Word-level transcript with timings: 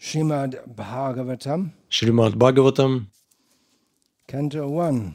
Srimad 0.00 0.58
Bhagavatam, 0.66 1.72
Шримад 1.90 2.34
Бхагаватам, 2.34 3.10
Canto 4.26 4.66
1, 4.66 5.14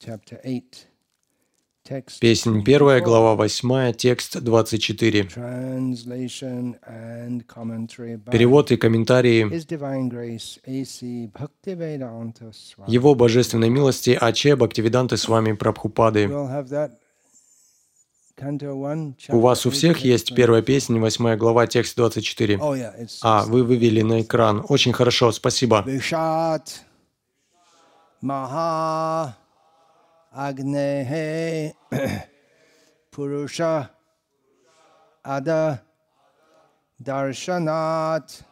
Chapter 0.00 0.40
8, 0.42 0.86
Text 1.86 2.18
песнь 2.18 2.62
1, 2.62 3.02
глава 3.04 3.34
8, 3.34 3.92
текст 3.92 4.40
24. 4.40 5.24
Translation 5.24 6.78
and 6.88 7.44
Commentary 7.46 8.16
by 8.16 8.30
Перевод 8.32 8.72
и 8.72 8.78
комментарии. 8.78 9.50
Его 12.86 13.14
Божественной 13.14 13.68
милости 13.68 14.16
Аче 14.18 14.56
Бхактивиданты 14.56 15.18
с 15.18 15.28
вами 15.28 15.52
Прабхупады. 15.52 16.24
We'll 16.24 16.48
have 16.48 16.70
that 16.70 16.92
Canto 16.92 16.98
1, 16.98 17.02
У 18.40 19.40
вас 19.40 19.66
у 19.66 19.70
всех 19.70 19.96
8, 19.96 20.08
есть 20.08 20.34
первая 20.34 20.62
песня, 20.62 21.00
8 21.00 21.36
глава, 21.36 21.66
текст 21.66 21.96
24. 21.96 22.56
24. 22.56 22.58
Oh, 22.58 22.74
yeah, 22.74 22.94
it's 22.98 23.18
А, 23.22 23.44
вы 23.44 23.62
вывели 23.64 24.02
на 24.02 24.22
экран. 24.22 24.64
Очень 24.68 24.92
хорошо, 24.92 25.32
спасибо. 25.32 25.84
Maha 28.22 29.34
Agnehe 30.32 31.74
Purusha 33.10 33.90
Ada 35.24 35.82
Darshanat 37.02 38.44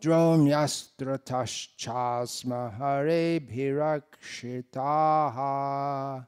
Dromyastrataschasma 0.00 2.72
Hare 2.76 3.40
Bhirakshitaha 3.40 6.26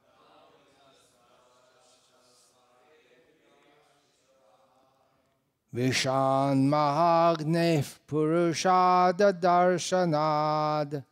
Vishan 5.73 6.69
Mahagnef 6.69 7.99
Purushada 8.07 9.33
Darshanad 9.33 11.03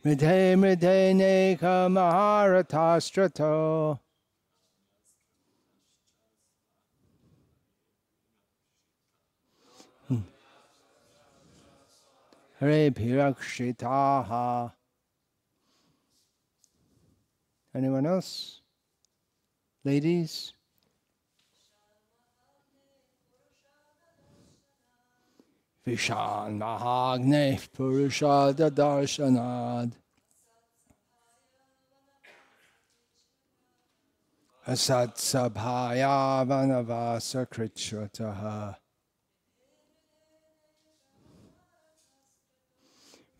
Midhe 0.07 0.55
midhe 0.55 1.19
neka 1.19 1.91
maharatastrato. 1.91 3.99
Hare 12.61 12.91
Pirakshitaha. 12.93 14.73
Anyone 17.75 18.07
else? 18.07 18.61
Ladies? 19.85 20.53
Vishan 25.87 26.59
Mahagne 26.59 27.61
Purushada 27.77 28.71
Darshanad. 28.73 29.93
Asat 34.67 35.15
Sabhaya 35.15 36.45
Vanavasa 36.45 37.47
Kritshrataha. 37.47 38.75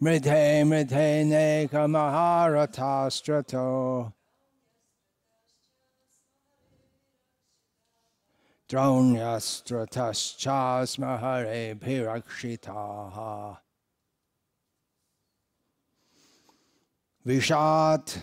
Mridhe 0.01 0.63
Mridhe 0.63 1.25
Neka 1.27 1.89
Maharatastrato. 1.89 4.13
Pirakshitaha. 11.81 13.59
Vishat 17.27 18.19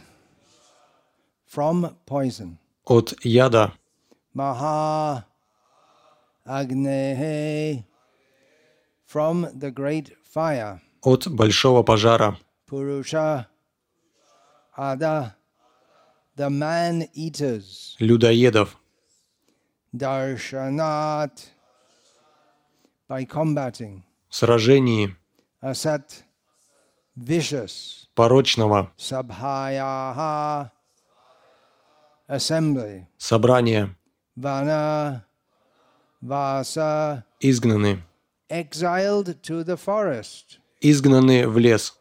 from 1.46 1.96
poison. 2.06 2.58
От 2.86 3.14
яда 3.24 3.72
Maha 4.36 5.26
Agnehe 6.46 7.84
from 9.06 9.48
the 9.54 9.72
great 9.72 10.12
fire. 10.24 10.82
от 11.02 11.28
большого 11.28 11.84
пожара, 11.84 12.38
Purusha 12.68 13.48
Ada 14.78 15.36
the 16.36 16.50
man 16.50 17.08
eaters. 17.14 17.96
людоедов. 18.00 18.78
В 24.28 24.36
сражении, 24.36 25.16
порочного, 28.16 28.92
собрания, 33.18 33.96
Vana 34.36 35.22
Vasa 36.24 37.24
изгнаны, 37.40 38.02
exiled 38.50 39.40
to 39.44 39.64
the 39.64 39.78
forest. 39.78 40.58
изгнаны 40.82 41.48
в 41.48 41.60
лес, 41.60 41.94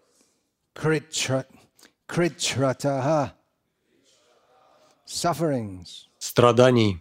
sufferings. 5.06 6.08
Страданий, 6.22 7.00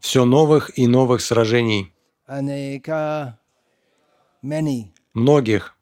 все 0.00 0.24
новых 0.24 0.78
и 0.78 0.86
новых 0.86 1.20
сражений, 1.20 1.92
многих, 5.14 5.76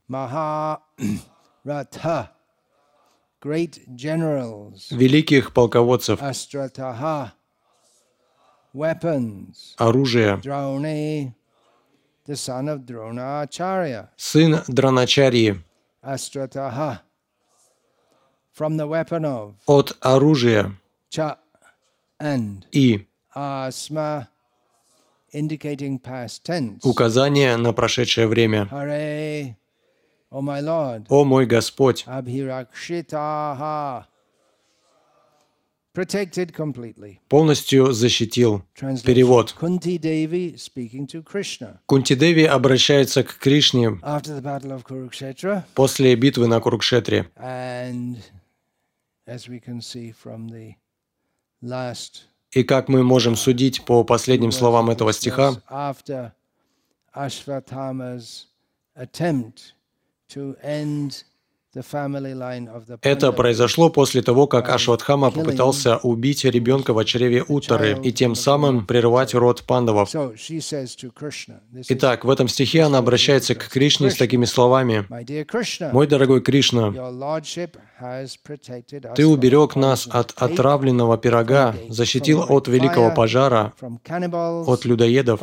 великих 4.90 5.52
полководцев, 5.52 6.20
оружие, 9.76 10.40
сын 14.16 14.62
Драначарьи, 14.68 15.62
Astrataha, 16.02 17.02
from 18.49 18.49
the 18.49 18.49
weapon 18.49 18.49
of 18.49 18.49
от 19.66 19.96
оружия 20.00 20.72
Cha 21.10 21.36
and 22.20 22.62
и 22.72 23.06
Asma, 23.34 24.26
indicating 25.32 25.98
past 26.00 26.42
tense. 26.44 26.78
указание 26.82 27.56
на 27.56 27.72
прошедшее 27.72 28.26
время. 28.26 28.68
Hare, 28.70 29.54
O 30.32 30.40
my 30.40 30.60
Lord, 30.62 31.06
О 31.08 31.24
мой 31.24 31.46
Господь, 31.46 32.04
Abhirakshitaha, 32.06 34.04
protected 35.94 36.52
completely. 36.52 37.18
полностью 37.28 37.92
защитил. 37.92 38.62
Перевод. 39.04 39.54
Krishna. 39.58 41.78
Кунтидеви 41.86 42.44
обращается 42.44 43.22
к 43.24 43.38
Кришне 43.38 43.88
After 44.02 44.38
the 44.38 44.42
battle 44.42 44.70
of 44.72 44.84
Kurukshetra, 44.84 45.62
после 45.74 46.14
битвы 46.14 46.46
на 46.48 46.60
Курукшетре. 46.60 47.26
И 52.52 52.64
как 52.64 52.88
мы 52.88 53.02
можем 53.02 53.36
судить 53.36 53.84
по 53.84 54.02
последним 54.02 54.50
словам 54.50 54.90
этого 54.90 55.12
стиха, 55.12 55.62
это 63.02 63.32
произошло 63.32 63.90
после 63.90 64.22
того, 64.22 64.46
как 64.48 64.68
Ашватхама 64.68 65.30
попытался 65.30 65.98
убить 65.98 66.44
ребенка 66.44 66.92
в 66.92 67.04
чреве 67.04 67.44
Уттары 67.44 67.96
и 68.02 68.12
тем 68.12 68.34
самым 68.34 68.86
прервать 68.86 69.34
род 69.34 69.62
пандавов. 69.62 70.10
Итак, 71.88 72.24
в 72.24 72.30
этом 72.30 72.48
стихе 72.48 72.82
она 72.82 72.98
обращается 72.98 73.54
к 73.54 73.68
Кришне 73.68 74.10
с 74.10 74.16
такими 74.16 74.46
словами. 74.46 75.06
«Мой 75.92 76.08
дорогой 76.08 76.40
Кришна, 76.40 76.92
ты 79.14 79.26
уберег 79.26 79.76
нас 79.76 80.08
от 80.10 80.32
отравленного 80.36 81.18
пирога, 81.18 81.74
защитил 81.88 82.44
от 82.48 82.68
великого 82.68 83.14
пожара, 83.14 83.72
от 83.80 84.84
людоедов, 84.84 85.40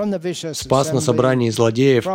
спас 0.53 0.93
на 0.93 1.01
собрании 1.01 1.49
злодеев, 1.49 2.05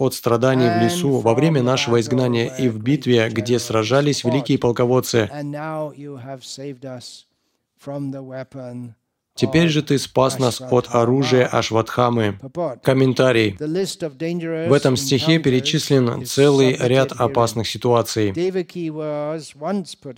от 0.00 0.14
страданий 0.14 0.68
в 0.70 0.82
лесу 0.82 1.18
во 1.18 1.34
время 1.34 1.62
нашего 1.62 2.00
изгнания 2.00 2.48
и 2.56 2.68
в 2.68 2.82
битве, 2.82 3.28
где 3.28 3.58
сражались 3.58 4.24
великие 4.24 4.58
полководцы. 4.58 5.28
Теперь 9.40 9.68
же 9.68 9.82
ты 9.82 9.98
спас 9.98 10.38
нас 10.38 10.60
от 10.60 10.88
оружия 10.90 11.46
Ашватхамы. 11.46 12.38
Комментарий. 12.82 13.56
В 13.58 14.72
этом 14.72 14.96
стихе 14.98 15.38
перечислен 15.38 16.26
целый 16.26 16.76
ряд 16.78 17.12
опасных 17.12 17.66
ситуаций. 17.66 18.32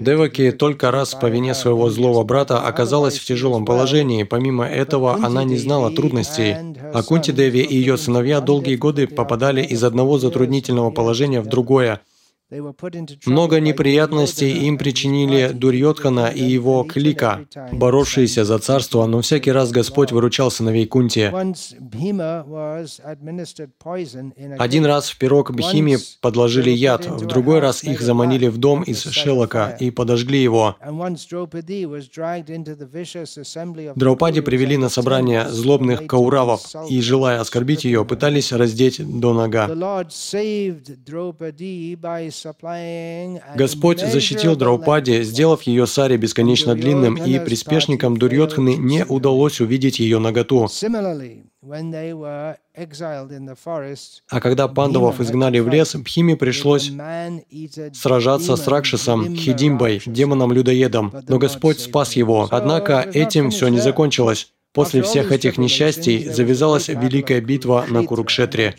Деваки 0.00 0.50
только 0.50 0.90
раз 0.90 1.14
по 1.14 1.26
вине 1.26 1.54
своего 1.54 1.88
злого 1.90 2.24
брата 2.24 2.58
оказалась 2.60 3.18
в 3.18 3.24
тяжелом 3.24 3.64
положении. 3.64 4.24
Помимо 4.24 4.66
этого, 4.66 5.14
она 5.22 5.44
не 5.44 5.56
знала 5.56 5.94
трудностей. 5.94 6.56
А 6.92 7.02
Кунти 7.04 7.30
Деви 7.30 7.60
и 7.60 7.76
ее 7.76 7.96
сыновья 7.96 8.40
долгие 8.40 8.74
годы 8.74 9.06
попадали 9.06 9.62
из 9.62 9.84
одного 9.84 10.18
затруднительного 10.18 10.90
положения 10.90 11.40
в 11.40 11.46
другое. 11.46 12.00
Много 13.26 13.60
неприятностей 13.60 14.66
им 14.66 14.76
причинили 14.76 15.52
Дурьотхана 15.54 16.26
и 16.26 16.42
его 16.42 16.84
клика, 16.84 17.46
боровшиеся 17.72 18.44
за 18.44 18.58
царство, 18.58 19.06
но 19.06 19.22
всякий 19.22 19.52
раз 19.52 19.70
Господь 19.70 20.12
выручал 20.12 20.50
сыновей 20.50 20.86
Кунти. 20.86 21.32
Один 24.58 24.84
раз 24.86 25.10
в 25.10 25.18
пирог 25.18 25.52
Бхими 25.52 25.96
подложили 26.20 26.70
яд, 26.70 27.06
в 27.06 27.26
другой 27.26 27.60
раз 27.60 27.84
их 27.84 28.02
заманили 28.02 28.48
в 28.48 28.58
дом 28.58 28.82
из 28.82 29.02
шелока 29.02 29.76
и 29.80 29.90
подожгли 29.90 30.42
его. 30.42 30.76
Драупади 33.96 34.40
привели 34.40 34.76
на 34.76 34.88
собрание 34.90 35.48
злобных 35.48 36.06
кауравов 36.06 36.60
и, 36.90 37.00
желая 37.00 37.40
оскорбить 37.40 37.84
ее, 37.84 38.04
пытались 38.04 38.52
раздеть 38.52 39.00
до 39.20 39.32
нога. 39.32 39.68
Господь 43.54 44.00
защитил 44.00 44.56
Драупади, 44.56 45.22
сделав 45.22 45.62
ее 45.62 45.86
саре 45.86 46.16
бесконечно 46.16 46.74
длинным, 46.74 47.14
и 47.16 47.38
приспешникам 47.38 48.16
Дурьотханы 48.16 48.76
не 48.76 49.04
удалось 49.04 49.60
увидеть 49.60 49.98
ее 50.00 50.18
наготу. 50.18 50.68
А 54.30 54.40
когда 54.40 54.68
пандавов 54.68 55.20
изгнали 55.20 55.58
в 55.60 55.68
лес, 55.68 55.94
Бхиме 55.94 56.36
пришлось 56.36 56.90
сражаться 57.92 58.56
с 58.56 58.66
Ракшасом 58.66 59.36
Хидимбой, 59.36 60.02
демоном-людоедом, 60.04 61.14
но 61.28 61.38
Господь 61.38 61.78
спас 61.78 62.14
его. 62.14 62.48
Однако 62.50 63.00
этим 63.12 63.50
все 63.50 63.68
не 63.68 63.78
закончилось. 63.78 64.52
После 64.72 65.02
всех 65.02 65.32
этих 65.32 65.58
несчастий 65.58 66.28
завязалась 66.28 66.88
великая 66.88 67.40
битва 67.42 67.84
на 67.88 68.04
Курукшетре. 68.04 68.74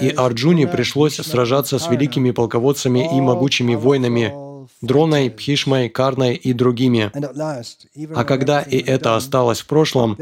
И 0.00 0.08
Арджуне 0.08 0.66
пришлось 0.66 1.16
сражаться 1.16 1.78
с 1.78 1.88
великими 1.88 2.30
полководцами 2.30 3.16
и 3.16 3.20
могучими 3.20 3.74
воинами 3.74 4.32
Дроной, 4.82 5.30
Пхишмой, 5.30 5.88
Карной 5.88 6.34
и 6.34 6.52
другими. 6.52 7.10
А 8.14 8.24
когда 8.24 8.60
и 8.60 8.78
это 8.78 9.16
осталось 9.16 9.60
в 9.60 9.66
прошлом, 9.66 10.16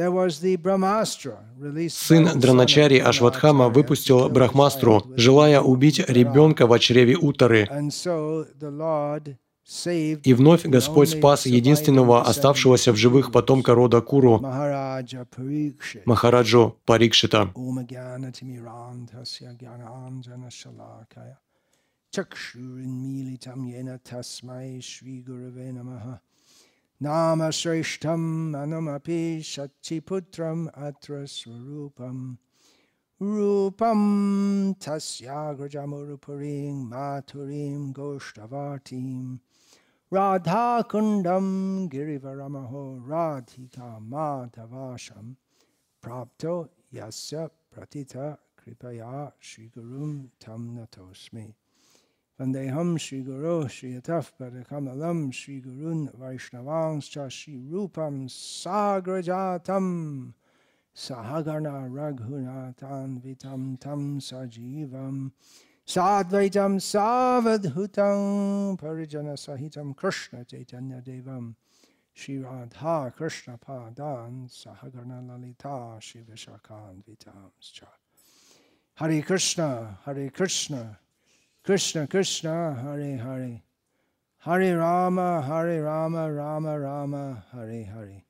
сын 1.89 2.29
Драначари 2.41 2.99
Ашватхама 2.99 3.69
выпустил 3.69 4.29
Брахмастру, 4.29 5.05
желая 5.17 5.61
убить 5.61 6.03
ребенка 6.09 6.67
в 6.67 6.79
чреве 6.79 7.17
Утары. 7.17 7.69
И 9.67 10.35
вновь 10.35 10.67
Господь 10.67 11.09
спас 11.09 11.47
единственного 11.47 12.23
оставшегося 12.23 12.93
в 12.93 12.97
живых 12.97 13.33
потомка 13.33 13.75
рода 13.75 14.03
Куру, 14.03 14.39
Махараджу 16.05 16.77
Парикшита. 16.85 17.51
Rupam 33.21 34.75
Tasyagrajamurupurim 34.75 36.91
Maturim 36.91 37.93
Goshtavartim 37.93 39.39
Radha 40.15 40.87
Kundam 40.89 41.91
Girivaramaho 41.91 43.05
Radhika 43.05 44.01
Madhavasham 44.01 45.35
Prapto 46.01 46.69
Yasya 46.95 47.51
Pratita 47.77 48.39
Kripaya 48.57 49.33
Shri 49.41 49.73
Gurum 49.77 50.29
Tam 50.39 50.79
Natosmi 50.79 51.53
Vandeham 52.39 52.97
Shri 52.97 53.23
Guru 53.23 53.69
Shri 53.69 54.01
Ataf 54.01 54.31
Padakamalam 54.41 55.35
Shri 55.35 55.61
Gurun 55.61 56.17
Vaishnavangscha 56.17 57.29
Shri 57.29 57.61
Rupam 57.69 58.29
Sagrajatam 58.29 60.33
Sahagarna 60.95 61.91
Raghunatan 61.91 63.21
Vitam 63.21 63.81
Tam 63.81 64.21
Sajivam 64.21 65.33
Sadvaitam 65.87 66.81
Savadhutam 66.81 68.79
Parijana 68.81 69.37
Sahitam 69.37 69.95
Krishna 69.95 70.43
Chaitanya 70.43 71.03
Devam 71.05 71.55
Shri 72.15 72.39
Radha 72.39 73.13
Krishna 73.15 73.59
Padan 73.59 74.49
Sahagarna 74.49 75.29
Lalita 75.29 75.99
Shivashakan 76.01 77.03
Vitamscha 77.05 77.87
Hare 78.95 79.21
Krishna 79.21 79.99
Hare 80.07 80.31
Krishna 80.31 80.99
Krishna 81.63 82.07
Krishna 82.07 82.75
Hare 82.83 83.19
Hare 83.19 83.61
Hare 84.39 84.79
Rama 84.79 85.43
Hare 85.43 85.83
Rama 85.83 86.33
Rama 86.33 86.81
Rama 86.81 87.45
Hare 87.53 87.85
Hare 87.85 88.23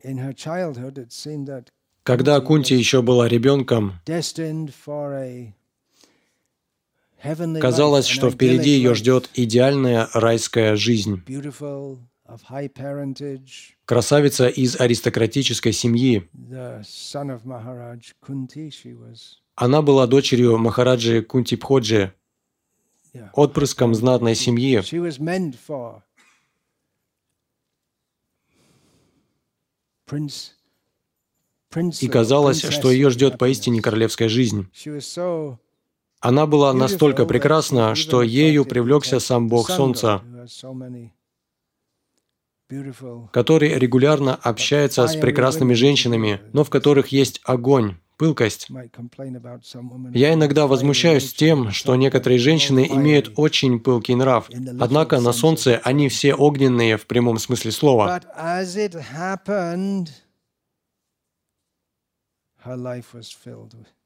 In 0.00 0.18
her 0.18 0.32
childhood 0.32 0.98
it 0.98 1.12
seemed 1.12 1.46
that 1.46 1.70
Когда 2.08 2.40
Кунти 2.40 2.72
еще 2.72 3.02
была 3.02 3.28
ребенком, 3.28 4.00
казалось, 7.60 8.06
что 8.06 8.30
впереди 8.30 8.70
ее 8.70 8.94
ждет 8.94 9.28
идеальная 9.34 10.08
райская 10.14 10.74
жизнь. 10.76 11.22
Красавица 13.84 14.48
из 14.48 14.80
аристократической 14.80 15.72
семьи. 15.74 16.26
Она 19.54 19.82
была 19.82 20.06
дочерью 20.06 20.56
Махараджи 20.56 21.20
Кунти 21.20 21.56
Пходжи, 21.56 22.14
отпрыском 23.34 23.94
знатной 23.94 24.34
семьи. 24.34 24.82
И 32.00 32.08
казалось, 32.08 32.62
что 32.62 32.90
ее 32.90 33.10
ждет 33.10 33.38
поистине 33.38 33.82
королевская 33.82 34.28
жизнь. 34.28 34.68
Она 36.20 36.46
была 36.46 36.72
настолько 36.72 37.26
прекрасна, 37.26 37.94
что 37.94 38.22
ею 38.22 38.64
привлекся 38.64 39.20
сам 39.20 39.48
Бог 39.48 39.70
Солнца, 39.70 40.22
который 43.32 43.78
регулярно 43.78 44.34
общается 44.34 45.06
с 45.06 45.16
прекрасными 45.16 45.74
женщинами, 45.74 46.40
но 46.52 46.64
в 46.64 46.70
которых 46.70 47.08
есть 47.08 47.40
огонь, 47.44 47.96
пылкость. 48.16 48.68
Я 50.12 50.34
иногда 50.34 50.66
возмущаюсь 50.66 51.32
тем, 51.32 51.70
что 51.70 51.94
некоторые 51.96 52.38
женщины 52.38 52.86
имеют 52.90 53.32
очень 53.36 53.78
пылкий 53.78 54.14
нрав, 54.14 54.50
однако 54.80 55.20
на 55.20 55.32
Солнце 55.32 55.80
они 55.84 56.08
все 56.08 56.34
огненные 56.34 56.96
в 56.96 57.06
прямом 57.06 57.38
смысле 57.38 57.72
слова. 57.72 58.20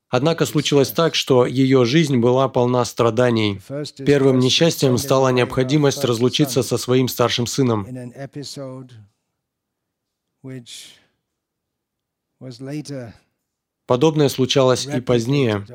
Однако 0.09 0.44
случилось 0.44 0.90
так, 0.90 1.14
что 1.14 1.47
ее 1.47 1.87
жизнь 1.87 2.18
была 2.18 2.47
полна 2.49 2.85
страданий. 2.85 3.61
Первым 4.04 4.40
несчастьем 4.40 4.99
стала 4.99 5.30
необходимость 5.30 6.04
разлучиться 6.04 6.62
со 6.62 6.76
своим 6.76 7.09
старшим 7.09 7.47
сыном. 7.47 7.87
Подобное 13.87 14.28
случалось 14.28 14.87
и 14.87 15.00
позднее. 15.00 15.66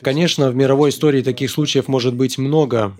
Конечно, 0.00 0.50
в 0.50 0.54
мировой 0.54 0.90
истории 0.90 1.22
таких 1.22 1.50
случаев 1.50 1.88
может 1.88 2.14
быть 2.14 2.38
много. 2.38 2.94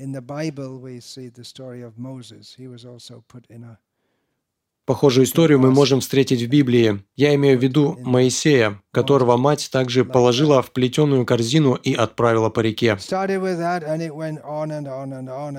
Похожую 4.85 5.27
историю 5.27 5.61
мы 5.61 5.71
можем 5.71 6.01
встретить 6.01 6.43
в 6.43 6.49
Библии. 6.49 7.05
Я 7.15 7.37
имею 7.37 7.57
в 7.57 7.63
виду 7.63 7.97
Моисея, 8.01 8.83
которого 8.91 9.37
мать 9.37 9.69
также 9.71 10.05
положила 10.05 10.61
в 10.61 10.73
плетеную 10.73 11.25
корзину 11.25 11.75
и 11.75 11.95
отправила 11.95 12.51
по 12.51 12.59
реке. 12.61 12.99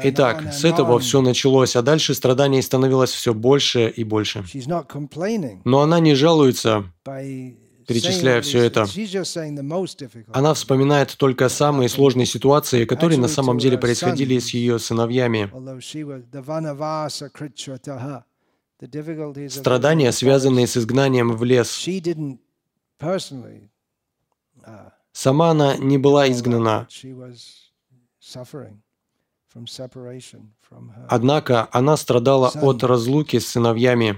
Итак, 0.04 0.54
с 0.54 0.66
этого 0.66 1.00
все 1.00 1.22
началось, 1.22 1.76
а 1.78 1.82
дальше 1.82 2.14
страданий 2.16 2.62
становилось 2.62 3.12
все 3.12 3.34
больше 3.34 3.88
и 3.88 4.04
больше. 4.04 4.44
Но 5.64 5.80
она 5.80 6.00
не 6.02 6.16
жалуется, 6.16 6.84
перечисляя 7.06 8.42
все 8.42 8.64
это. 8.64 8.86
Она 10.34 10.54
вспоминает 10.54 11.16
только 11.18 11.48
самые 11.48 11.88
сложные 11.88 12.26
ситуации, 12.26 12.84
которые 12.84 13.20
на 13.20 13.30
самом 13.30 13.58
деле 13.58 13.78
происходили 13.78 14.38
с 14.40 14.50
ее 14.50 14.80
сыновьями. 14.80 15.50
Страдания, 19.50 20.12
связанные 20.12 20.68
с 20.68 20.78
изгнанием 20.78 21.36
в 21.36 21.44
лес. 21.44 21.72
Сама 25.12 25.52
она 25.52 25.78
не 25.78 25.98
была 25.98 26.30
изгнана. 26.30 26.88
Однако 31.08 31.68
она 31.72 31.98
страдала 31.98 32.52
от 32.62 32.84
разлуки 32.84 33.38
с 33.40 33.48
сыновьями. 33.48 34.18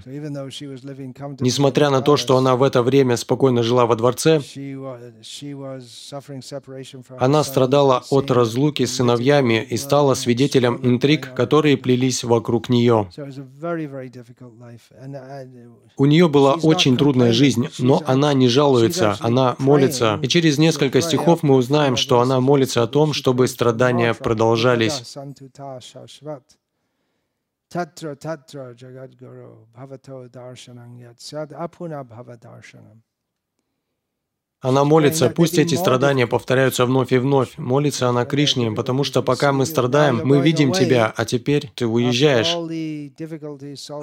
Несмотря 1.41 1.89
на 1.89 2.01
то, 2.01 2.15
что 2.15 2.37
она 2.37 2.55
в 2.55 2.63
это 2.63 2.81
время 2.81 3.17
спокойно 3.17 3.63
жила 3.63 3.85
во 3.85 3.95
дворце, 3.95 4.41
она 7.19 7.43
страдала 7.43 8.03
от 8.09 8.31
разлуки 8.31 8.85
с 8.85 8.95
сыновьями 8.95 9.65
и 9.69 9.77
стала 9.77 10.13
свидетелем 10.13 10.79
интриг, 10.83 11.33
которые 11.33 11.77
плелись 11.77 12.23
вокруг 12.23 12.69
нее. 12.69 13.09
У 15.97 16.05
нее 16.05 16.29
была 16.29 16.53
очень 16.53 16.97
трудная 16.97 17.33
жизнь, 17.33 17.67
но 17.79 18.01
она 18.05 18.33
не 18.33 18.47
жалуется, 18.47 19.17
она 19.19 19.55
молится. 19.59 20.19
И 20.21 20.27
через 20.27 20.57
несколько 20.57 21.01
стихов 21.01 21.43
мы 21.43 21.55
узнаем, 21.55 21.97
что 21.97 22.21
она 22.21 22.39
молится 22.39 22.83
о 22.83 22.87
том, 22.87 23.13
чтобы 23.13 23.47
страдания 23.47 24.13
продолжались. 24.13 25.15
Shashvat. 25.33 26.57
Tatra 27.69 28.15
tatra 28.15 28.75
Jagadguru 28.75 29.65
Bhavato 29.75 30.29
Darshanam 30.29 30.99
Yat 30.99 31.19
Sad 31.19 31.49
Apuna 31.49 32.05
Bhavadarshanam. 32.05 33.01
Она 34.65 34.83
молится, 34.83 35.29
пусть 35.29 35.59
эти 35.59 35.75
страдания 35.75 36.25
повторяются 36.25 36.85
вновь 36.85 37.11
и 37.11 37.17
вновь. 37.19 37.55
Молится 37.57 38.09
она 38.09 38.25
Кришне, 38.25 38.71
потому 38.71 39.03
что 39.03 39.21
пока 39.21 39.51
мы 39.51 39.67
страдаем, 39.67 40.21
мы 40.23 40.41
видим 40.41 40.71
Тебя, 40.71 41.13
а 41.15 41.23
теперь 41.23 41.69
Ты 41.75 41.85
уезжаешь. 41.85 42.55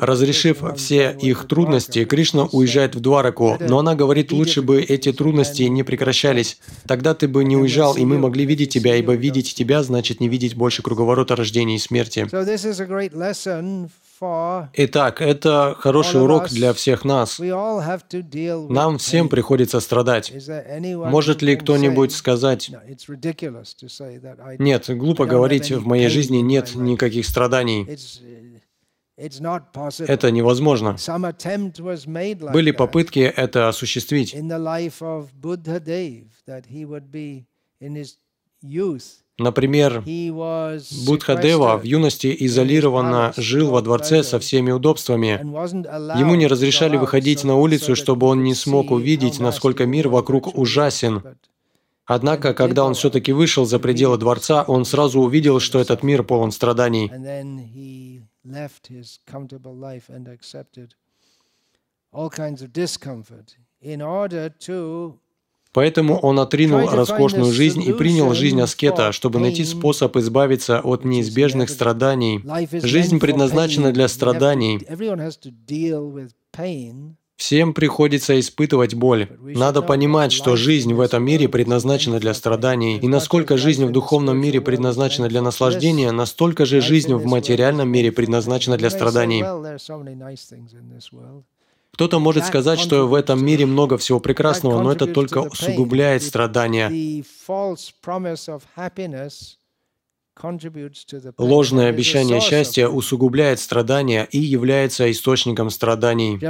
Разрешив 0.01 0.63
все 0.77 1.17
их 1.21 1.49
трудности, 1.49 2.05
Кришна 2.05 2.45
уезжает 2.45 2.95
в 2.95 3.01
Двараку, 3.01 3.57
но 3.59 3.81
она 3.81 3.97
говорит, 3.97 4.31
лучше 4.31 4.63
бы 4.63 4.81
эти 4.81 5.13
трудности 5.13 5.65
не 5.65 5.83
прекращались. 5.83 6.59
Тогда 6.87 7.15
Ты 7.15 7.27
бы 7.27 7.43
не 7.43 7.57
уезжал, 7.57 7.97
и 7.97 8.05
мы 8.05 8.19
могли 8.19 8.45
видеть 8.47 8.73
Тебя, 8.73 8.95
ибо 8.95 9.15
видеть 9.15 9.55
Тебя 9.55 9.83
значит 9.83 10.21
не 10.21 10.29
видеть 10.29 10.55
больше 10.55 10.83
круговорота 10.83 11.35
рождения 11.35 11.75
и 11.75 11.79
смерти. 11.79 12.29
Итак, 14.75 15.21
это 15.21 15.77
хороший 15.79 16.23
урок 16.23 16.49
для 16.49 16.73
всех 16.73 17.05
нас. 17.05 17.39
Нам 17.41 18.99
всем 18.99 19.29
приходится 19.29 19.81
страдать. 19.81 20.33
Может 20.83 21.43
ли 21.43 21.57
кто-нибудь 21.57 22.13
сказать, 22.13 22.71
нет, 24.59 24.85
глупо 24.91 25.27
говорить, 25.27 25.73
в 25.73 25.87
моей 25.87 26.09
жизни 26.09 26.39
нет 26.39 26.75
никаких 26.75 27.27
страданий. 27.27 27.89
Это 29.17 30.31
невозможно. 30.31 30.97
Были 32.53 32.71
попытки 32.71 33.21
это 33.21 33.69
осуществить. 33.69 34.35
Например, 39.39 40.05
Будхадева 41.07 41.77
в 41.79 41.85
юности 41.85 42.37
изолированно 42.39 43.33
жил 43.37 43.71
во 43.71 43.81
дворце 43.83 44.23
со 44.23 44.39
всеми 44.39 44.71
удобствами. 44.71 45.41
Ему 46.19 46.35
не 46.35 46.47
разрешали 46.47 46.97
выходить 46.97 47.43
на 47.45 47.57
улицу, 47.57 47.97
чтобы 47.97 48.27
он 48.27 48.43
не 48.45 48.55
смог 48.55 48.91
увидеть, 48.91 49.41
насколько 49.41 49.87
мир 49.87 50.09
вокруг 50.09 50.57
ужасен. 50.57 51.23
Однако, 52.05 52.53
когда 52.53 52.85
он 52.85 52.95
все-таки 52.95 53.33
вышел 53.33 53.65
за 53.65 53.79
пределы 53.79 54.19
дворца, 54.19 54.65
он 54.67 54.85
сразу 54.85 55.21
увидел, 55.21 55.61
что 55.61 55.79
этот 55.79 56.03
мир 56.03 56.25
полон 56.25 56.53
страданий. 56.53 57.11
Поэтому 65.73 66.19
он 66.19 66.39
отринул 66.39 66.89
роскошную 66.89 67.53
жизнь 67.53 67.83
и 67.83 67.93
принял 67.93 68.35
жизнь 68.35 68.61
аскета, 68.61 69.13
чтобы 69.13 69.39
найти 69.41 69.65
способ 69.65 70.17
избавиться 70.17 70.81
от 70.81 71.05
неизбежных 71.05 71.71
страданий. 71.71 72.45
Жизнь 72.73 73.19
предназначена 73.19 73.93
для 73.93 74.09
страданий. 74.09 74.81
Всем 77.37 77.75
приходится 77.75 78.39
испытывать 78.39 78.95
боль. 78.95 79.29
Надо 79.41 79.83
понимать, 79.83 80.31
что 80.31 80.55
жизнь 80.55 80.95
в 80.95 81.01
этом 81.01 81.25
мире 81.25 81.49
предназначена 81.49 82.21
для 82.21 82.35
страданий, 82.35 82.99
и 82.99 83.09
насколько 83.09 83.57
жизнь 83.57 83.85
в 83.85 83.91
духовном 83.91 84.39
мире 84.39 84.61
предназначена 84.61 85.29
для 85.29 85.43
наслаждения, 85.43 86.13
настолько 86.13 86.67
же 86.67 86.81
жизнь 86.81 87.13
в 87.13 87.27
материальном 87.27 87.89
мире 87.89 88.13
предназначена 88.13 88.77
для 88.77 88.91
страданий. 88.91 89.43
Кто-то 91.95 92.19
может 92.19 92.47
сказать, 92.47 92.81
что 92.81 93.07
в 93.07 93.15
этом 93.15 93.45
мире 93.45 93.67
много 93.67 93.99
всего 93.99 94.19
прекрасного, 94.19 94.83
но 94.83 94.93
это 94.93 95.07
только 95.07 95.39
усугубляет 95.39 96.23
страдания. 96.23 96.91
Ложное 101.39 101.89
обещание 101.91 102.41
счастья 102.41 102.89
усугубляет 102.89 103.61
страдания 103.61 104.27
и 104.31 104.39
является 104.39 105.11
источником 105.11 105.69
страданий. 105.69 106.41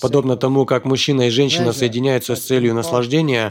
Подобно 0.00 0.36
тому, 0.36 0.66
как 0.66 0.84
мужчина 0.84 1.28
и 1.28 1.30
женщина 1.30 1.72
соединяются 1.72 2.34
с 2.34 2.40
целью 2.40 2.74
наслаждения, 2.74 3.48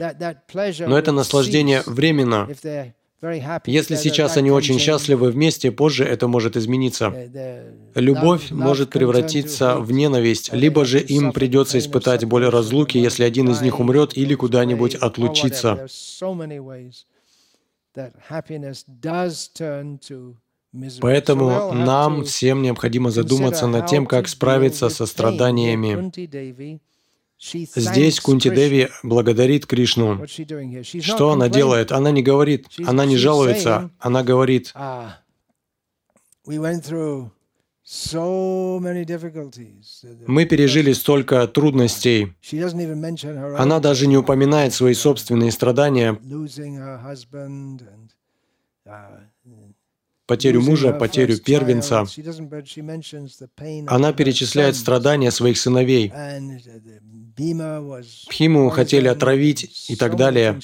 но 0.79 0.97
это 0.97 1.11
наслаждение 1.13 1.81
временно. 1.85 2.49
Если 3.65 3.95
сейчас 3.95 4.37
они 4.37 4.51
очень 4.51 4.79
счастливы 4.79 5.31
вместе, 5.31 5.71
позже 5.71 6.03
это 6.03 6.27
может 6.27 6.57
измениться. 6.57 7.13
Любовь 7.95 8.51
может 8.51 8.89
превратиться 8.89 9.77
в 9.77 9.91
ненависть, 9.91 10.53
либо 10.53 10.85
же 10.85 10.99
им 10.99 11.31
придется 11.31 11.79
испытать 11.79 12.25
боль 12.25 12.47
разлуки, 12.47 12.97
если 12.97 13.23
один 13.23 13.49
из 13.49 13.61
них 13.61 13.79
умрет 13.79 14.17
или 14.17 14.35
куда-нибудь 14.35 14.95
отлучится. 14.95 15.87
Поэтому 20.99 21.71
нам 21.73 22.23
всем 22.25 22.61
необходимо 22.61 23.09
задуматься 23.09 23.67
над 23.67 23.87
тем, 23.87 24.05
как 24.05 24.27
справиться 24.27 24.89
со 24.89 25.05
страданиями. 25.05 26.11
Здесь 27.37 28.19
Кунти 28.19 28.49
Деви 28.49 28.89
благодарит 29.03 29.65
Кришну. 29.65 30.25
Что 30.27 31.31
она 31.31 31.49
делает? 31.49 31.91
Она 31.91 32.11
не 32.11 32.23
говорит, 32.23 32.67
она 32.85 33.05
не 33.05 33.17
жалуется, 33.17 33.91
она 33.99 34.23
говорит, 34.23 34.71
«А, 34.73 35.17
мы 40.27 40.45
пережили 40.45 40.93
столько 40.93 41.47
трудностей. 41.47 42.33
Она 43.57 43.79
даже 43.79 44.07
не 44.07 44.17
упоминает 44.17 44.73
свои 44.73 44.93
собственные 44.95 45.51
страдания, 45.51 46.19
потерю 50.25 50.61
мужа, 50.61 50.93
потерю 50.93 51.37
первенца. 51.37 52.05
Она 53.87 54.13
перечисляет 54.13 54.75
страдания 54.75 55.31
своих 55.31 55.57
сыновей. 55.57 56.11
Пхиму 57.35 58.69
хотели 58.69 59.07
отравить 59.07 59.89
и 59.89 59.95
так 59.95 60.15
далее. 60.15 60.59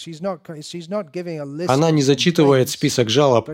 Она 1.68 1.92
не 1.92 2.02
зачитывает 2.02 2.70
список 2.70 3.10
жалоб. 3.10 3.50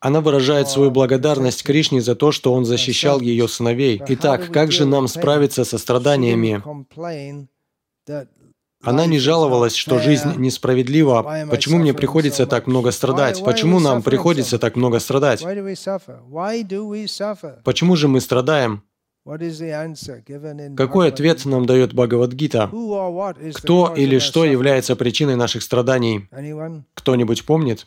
Она 0.00 0.20
выражает 0.20 0.68
свою 0.68 0.90
благодарность 0.90 1.62
Кришне 1.64 2.00
за 2.00 2.14
то, 2.14 2.30
что 2.30 2.52
он 2.52 2.64
защищал 2.64 3.20
ее 3.20 3.48
сыновей. 3.48 4.00
Итак, 4.08 4.52
как 4.52 4.70
же 4.70 4.86
нам 4.86 5.08
справиться 5.08 5.64
со 5.64 5.78
страданиями? 5.78 6.62
Она 8.80 9.06
не 9.06 9.18
жаловалась, 9.18 9.74
что 9.74 9.98
жизнь 9.98 10.36
несправедлива. 10.36 11.46
Почему 11.50 11.78
мне 11.78 11.94
приходится 11.94 12.46
так 12.46 12.68
много 12.68 12.92
страдать? 12.92 13.42
Почему 13.42 13.80
нам 13.80 14.02
приходится 14.02 14.58
так 14.58 14.76
много 14.76 15.00
страдать? 15.00 15.42
Почему 17.64 17.96
же 17.96 18.08
мы 18.08 18.20
страдаем? 18.20 18.82
Какой 20.76 21.08
ответ 21.08 21.44
нам 21.44 21.66
дает 21.66 21.92
Бхагавадгита? 21.92 22.70
Кто 23.54 23.94
или 23.94 24.18
что 24.18 24.44
является 24.46 24.96
причиной 24.96 25.36
наших 25.36 25.62
страданий? 25.62 26.28
Кто-нибудь 26.94 27.44
помнит? 27.44 27.86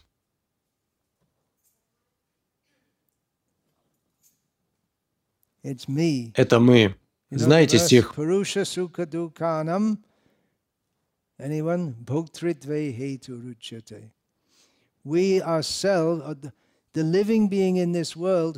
Это 5.64 6.60
мы. 6.60 6.96
Знаете 7.32 7.80
стих? 7.80 8.14
Ourselves, 15.04 16.54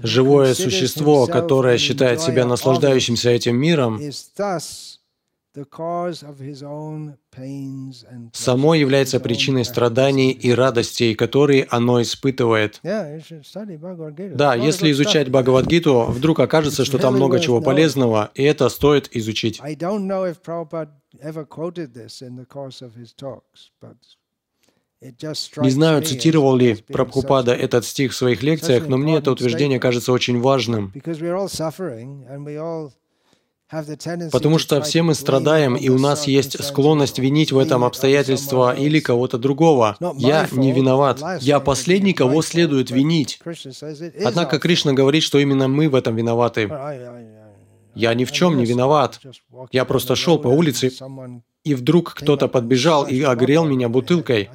Живое 0.04 0.54
существо, 0.54 1.28
которое 1.28 1.78
считает 1.78 2.22
себя 2.22 2.46
наслаждающимся 2.46 3.30
этим 3.30 3.58
миром, 3.58 4.00
само 8.34 8.76
является 8.76 9.20
причиной 9.20 9.66
страданий 9.66 10.32
и 10.32 10.52
радостей, 10.52 11.14
которые 11.14 11.68
оно 11.70 12.02
испытывает. 12.02 12.80
Да, 12.82 14.56
если 14.56 14.92
изучать 14.92 15.30
Бхагавадгиту, 15.30 16.06
вдруг 16.10 16.40
окажется, 16.40 16.86
что 16.86 16.98
там 16.98 17.16
много 17.16 17.40
чего 17.40 17.62
полезного, 17.62 18.32
и 18.34 18.44
это 18.44 18.68
стоит 18.70 19.10
изучить. 19.16 19.62
Не 25.58 25.70
знаю, 25.70 26.02
цитировал 26.04 26.56
ли 26.56 26.76
Прабхупада 26.76 27.54
этот 27.54 27.86
стих 27.86 28.14
в 28.14 28.16
своих 28.16 28.44
лекциях, 28.44 28.88
но 28.88 28.98
мне 28.98 29.18
это 29.18 29.32
утверждение 29.32 29.80
кажется 29.80 30.12
очень 30.12 30.40
важным. 30.40 30.94
Потому 34.32 34.60
что 34.60 34.82
все 34.82 35.02
мы 35.02 35.16
страдаем, 35.16 35.76
и 35.76 35.90
у 35.90 35.98
нас 35.98 36.28
есть 36.28 36.64
склонность 36.64 37.18
винить 37.18 37.52
в 37.52 37.58
этом 37.58 37.84
обстоятельства 37.84 38.76
или 38.76 39.00
кого-то 39.00 39.38
другого. 39.38 39.98
Я 40.16 40.48
не 40.52 40.72
виноват. 40.72 41.22
Я 41.42 41.60
последний, 41.60 42.14
кого 42.14 42.42
следует 42.42 42.92
винить. 42.92 43.40
Однако 44.24 44.60
Кришна 44.60 44.94
говорит, 44.94 45.24
что 45.24 45.40
именно 45.40 45.68
мы 45.68 45.90
в 45.90 45.96
этом 45.96 46.16
виноваты. 46.16 46.70
Я 47.96 48.14
ни 48.14 48.26
в 48.26 48.32
чем 48.32 48.58
не 48.58 48.66
виноват. 48.66 49.20
Я 49.72 49.86
просто 49.86 50.16
шел 50.16 50.40
по 50.40 50.48
улице, 50.48 50.92
и 51.64 51.76
вдруг 51.76 52.14
кто-то 52.14 52.48
подбежал 52.48 53.06
и 53.08 53.22
огрел 53.22 53.66
меня 53.66 53.90
бутылкой. 53.90 54.50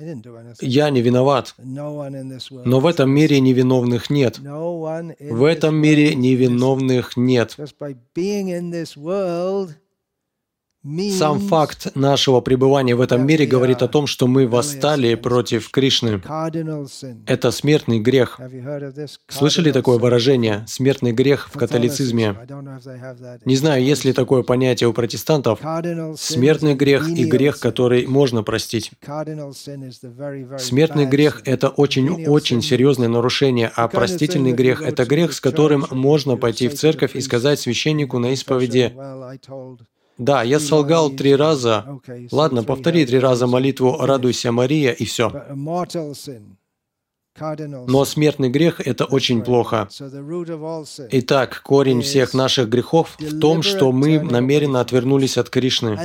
Я 0.61 0.91
не 0.91 1.01
виноват. 1.01 1.55
Но 1.59 2.81
в 2.81 2.87
этом 2.87 3.11
мире 3.11 3.41
невиновных 3.41 4.11
нет. 4.11 4.39
В 4.39 5.45
этом 5.45 5.75
мире 5.77 6.15
невиновных 6.15 7.17
нет. 7.17 7.57
Сам 11.19 11.41
факт 11.41 11.97
нашего 11.97 12.41
пребывания 12.41 12.95
в 12.95 13.01
этом 13.01 13.27
мире 13.27 13.47
говорит 13.47 13.83
о 13.83 13.89
том, 13.89 14.07
что 14.07 14.29
мы 14.29 14.47
восстали 14.47 15.17
против 15.17 15.71
Кришны. 15.71 16.23
Это 17.27 17.51
смертный 17.51 17.99
грех. 17.99 18.39
Слышали 19.29 19.73
такое 19.73 19.99
выражение 19.99 20.65
«смертный 20.69 21.11
грех» 21.11 21.51
в 21.53 21.59
католицизме? 21.59 22.37
Не 23.45 23.57
знаю, 23.57 23.83
есть 23.83 24.05
ли 24.05 24.13
такое 24.13 24.45
понятие 24.45 24.89
у 24.89 24.93
протестантов. 24.93 25.59
Смертный 26.17 26.75
грех 26.75 27.09
и 27.09 27.25
грех, 27.25 27.59
который 27.59 28.07
можно 28.07 28.45
простить. 28.45 28.93
Смертный 30.59 31.07
грех– 31.07 31.43
это 31.45 31.71
очень-очень 31.71 32.63
серьезное 32.63 33.09
нарушение, 33.09 33.73
а 33.75 33.89
простительный 33.89 34.53
грех– 34.53 34.81
это 34.83 35.05
грех, 35.05 35.33
с 35.33 35.41
которым 35.41 35.87
можно 35.91 36.37
пойти 36.37 36.69
в 36.69 36.75
церковь 36.75 37.17
и 37.17 37.21
сказать 37.21 37.59
священнику 37.59 38.19
на 38.21 38.33
исповеди 38.33 38.95
да, 40.19 40.43
я 40.43 40.61
солгал 40.61 41.11
три 41.11 41.35
раза. 41.35 42.01
Ладно, 42.33 42.65
повтори 42.65 43.07
три 43.07 43.19
раза 43.19 43.47
молитву 43.47 43.97
«Радуйся, 44.01 44.53
Мария» 44.53 44.93
и 44.93 45.05
все. 45.05 45.31
Но 47.87 48.05
смертный 48.05 48.49
грех– 48.49 48.81
это 48.85 49.05
очень 49.05 49.43
плохо. 49.43 49.89
Итак, 51.11 51.63
корень 51.65 52.03
всех 52.03 52.35
наших 52.35 52.69
грехов 52.69 53.17
в 53.19 53.39
том, 53.39 53.63
что 53.63 53.93
мы 53.93 54.21
намеренно 54.21 54.81
отвернулись 54.81 55.39
от 55.39 55.49
Кришны. 55.49 55.97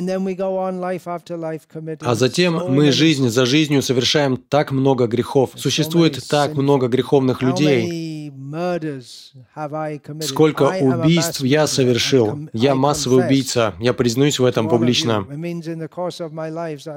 А 2.02 2.16
затем 2.16 2.72
мы 2.72 2.92
жизнь 2.92 3.30
за 3.30 3.46
жизнью 3.46 3.82
совершаем 3.82 4.38
так 4.38 4.72
много 4.72 5.08
грехов. 5.08 5.52
Существует 5.56 6.24
так 6.30 6.54
много 6.56 6.88
греховных 6.88 7.42
людей. 7.42 8.23
Сколько 10.22 10.64
убийств 10.82 11.42
я 11.42 11.68
совершил. 11.68 12.50
Я 12.54 12.76
массовый 12.76 13.26
убийца. 13.26 13.74
Я 13.80 13.94
признаюсь 13.94 14.40
в 14.40 14.46
этом 14.46 14.70
публично. 14.70 15.28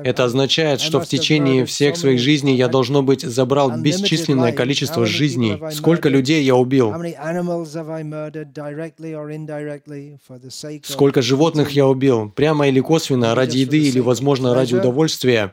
Это 0.04 0.24
означает, 0.24 0.80
что 0.80 1.00
в 1.00 1.06
течение 1.06 1.64
всех 1.64 1.96
своих 1.96 2.20
жизней 2.20 2.56
я, 2.56 2.68
должно 2.68 3.02
быть, 3.02 3.22
забрал 3.22 3.70
бесчисленное 3.78 4.52
количество 4.52 5.06
жизней. 5.06 5.60
Сколько 5.72 6.08
людей 6.08 6.42
я 6.42 6.56
убил? 6.56 6.92
Сколько 10.82 11.22
животных 11.22 11.70
я 11.70 11.86
убил? 11.86 12.30
Прямо 12.34 12.68
или 12.68 12.80
косвенно, 12.80 13.34
ради 13.34 13.58
еды 13.58 13.78
или, 13.78 14.00
возможно, 14.00 14.54
ради 14.54 14.74
удовольствия? 14.74 15.52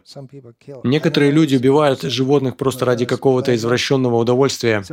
Некоторые 0.84 1.32
люди 1.32 1.56
убивают 1.56 2.02
животных 2.02 2.58
просто 2.58 2.86
ради 2.86 3.06
какого-то 3.06 3.56
извращенного 3.56 4.18
удовольствия. 4.18 4.84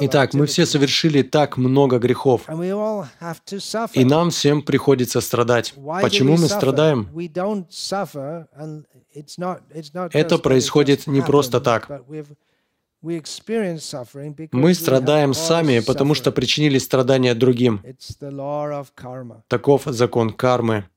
Итак, 0.00 0.34
мы 0.34 0.46
все 0.46 0.66
совершили 0.66 1.22
так 1.22 1.56
много 1.56 1.98
грехов, 1.98 2.42
и 3.92 4.04
нам 4.04 4.30
всем 4.30 4.62
приходится 4.62 5.20
страдать. 5.20 5.74
Почему 6.02 6.36
мы 6.36 6.48
страдаем? 6.48 7.08
Это 10.12 10.38
происходит 10.38 11.06
не 11.06 11.22
просто 11.22 11.60
так. 11.60 11.90
Мы 13.02 14.74
страдаем 14.74 15.34
сами, 15.34 15.80
потому 15.80 16.14
что 16.14 16.32
причинили 16.32 16.78
страдания 16.78 17.34
другим. 17.34 17.82
Таков 19.48 19.82
закон 19.84 20.32
кармы. 20.32 20.88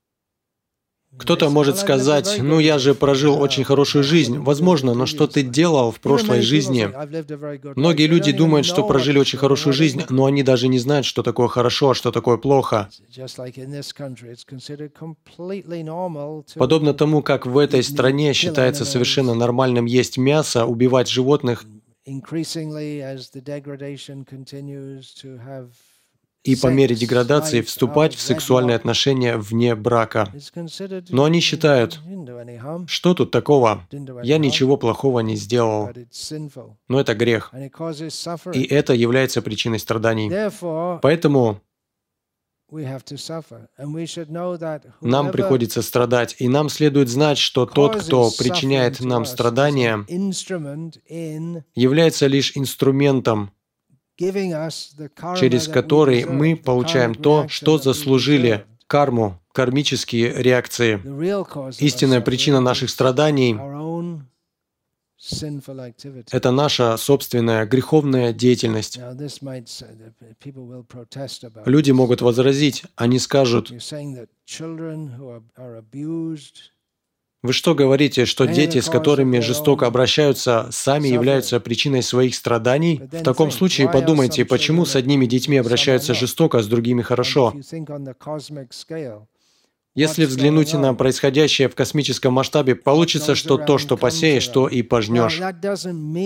Кто-то 1.19 1.49
может 1.49 1.77
сказать, 1.77 2.37
ну 2.41 2.59
я 2.59 2.79
же 2.79 2.95
прожил 2.95 3.39
очень 3.39 3.63
хорошую 3.63 4.03
жизнь. 4.03 4.39
Возможно, 4.39 4.93
но 4.93 5.05
что 5.05 5.27
ты 5.27 5.43
делал 5.43 5.91
в 5.91 5.99
прошлой 5.99 6.41
жизни? 6.41 6.89
Многие 7.75 8.07
люди 8.07 8.31
думают, 8.31 8.65
что 8.65 8.83
прожили 8.83 9.19
очень 9.19 9.37
хорошую 9.37 9.73
жизнь, 9.73 10.01
но 10.09 10.25
они 10.25 10.43
даже 10.43 10.67
не 10.67 10.79
знают, 10.79 11.05
что 11.05 11.21
такое 11.21 11.47
хорошо, 11.47 11.91
а 11.91 11.95
что 11.95 12.11
такое 12.11 12.37
плохо. 12.37 12.89
Подобно 16.55 16.93
тому, 16.93 17.21
как 17.21 17.45
в 17.45 17.57
этой 17.57 17.83
стране 17.83 18.33
считается 18.33 18.85
совершенно 18.85 19.33
нормальным 19.33 19.85
есть 19.85 20.17
мясо, 20.17 20.65
убивать 20.65 21.09
животных, 21.09 21.65
и 26.43 26.55
по 26.55 26.67
мере 26.67 26.95
деградации 26.95 27.61
вступать 27.61 28.15
в 28.15 28.21
сексуальные 28.21 28.75
отношения 28.75 29.37
вне 29.37 29.75
брака. 29.75 30.33
Но 31.09 31.25
они 31.25 31.39
считают, 31.41 31.99
что 32.87 33.13
тут 33.13 33.31
такого? 33.31 33.87
Я 34.23 34.37
ничего 34.37 34.77
плохого 34.77 35.19
не 35.19 35.35
сделал. 35.35 35.89
Но 36.87 36.99
это 36.99 37.13
грех. 37.15 37.53
И 38.53 38.63
это 38.63 38.93
является 38.93 39.41
причиной 39.41 39.79
страданий. 39.79 40.31
Поэтому 41.01 41.61
нам 45.01 45.31
приходится 45.31 45.81
страдать, 45.81 46.35
и 46.37 46.47
нам 46.47 46.69
следует 46.69 47.09
знать, 47.09 47.39
что 47.39 47.65
тот, 47.65 47.95
кто 47.95 48.29
причиняет 48.37 48.99
нам 48.99 49.25
страдания, 49.25 50.05
является 51.75 52.27
лишь 52.27 52.55
инструментом, 52.55 53.51
через 55.39 55.67
который 55.67 56.25
мы 56.25 56.55
получаем 56.55 57.15
то, 57.15 57.47
что 57.47 57.77
заслужили, 57.77 58.65
карму, 58.87 59.39
кармические 59.53 60.33
реакции. 60.41 61.01
Истинная 61.79 62.21
причина 62.21 62.59
наших 62.59 62.89
страданий— 62.89 63.55
это 66.31 66.51
наша 66.51 66.97
собственная 66.97 67.65
греховная 67.65 68.33
деятельность. 68.33 68.99
Люди 71.65 71.91
могут 71.91 72.21
возразить, 72.21 72.83
они 72.95 73.19
скажут, 73.19 73.71
вы 77.41 77.53
что 77.53 77.73
говорите, 77.73 78.25
что 78.25 78.45
дети, 78.45 78.79
с 78.81 78.89
которыми 78.89 79.39
жестоко 79.39 79.87
обращаются, 79.87 80.67
сами 80.71 81.07
являются 81.07 81.59
причиной 81.59 82.03
своих 82.03 82.35
страданий? 82.35 83.01
В 83.11 83.23
таком 83.23 83.51
случае 83.51 83.89
подумайте, 83.89 84.43
почему 84.43 84.85
с 84.85 84.95
одними 84.95 85.25
детьми 85.25 85.57
обращаются 85.57 86.13
жестоко, 86.13 86.57
а 86.57 86.63
с 86.63 86.67
другими 86.67 87.01
хорошо? 87.01 87.53
Если 89.95 90.25
взглянуть 90.25 90.73
на 90.75 90.93
происходящее 90.93 91.67
в 91.67 91.73
космическом 91.73 92.33
масштабе, 92.33 92.75
получится, 92.75 93.33
что 93.33 93.57
то, 93.57 93.79
что 93.79 93.97
посеешь, 93.97 94.47
то 94.47 94.67
и 94.67 94.83
пожнешь. 94.83 95.41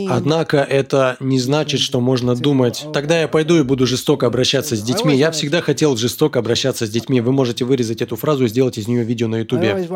Однако 0.10 0.58
это 0.58 1.16
не 1.22 1.40
значит, 1.40 1.80
что 1.80 2.02
можно 2.02 2.36
думать, 2.36 2.86
тогда 2.94 3.22
я 3.22 3.28
пойду 3.30 3.58
и 3.58 3.64
буду 3.64 3.88
жестоко 3.88 4.28
обращаться 4.28 4.76
с 4.76 4.82
детьми. 4.82 5.16
Я 5.16 5.32
всегда 5.32 5.62
хотел 5.62 5.96
жестоко 5.96 6.40
обращаться 6.40 6.86
с 6.86 6.90
детьми. 6.90 7.22
Вы 7.22 7.32
можете 7.32 7.64
вырезать 7.64 8.02
эту 8.02 8.18
фразу 8.18 8.46
и 8.46 8.48
сделать 8.50 8.78
из 8.78 8.88
нее 8.90 9.04
видео 9.04 9.30
на 9.30 9.38
ютубе. 9.38 9.88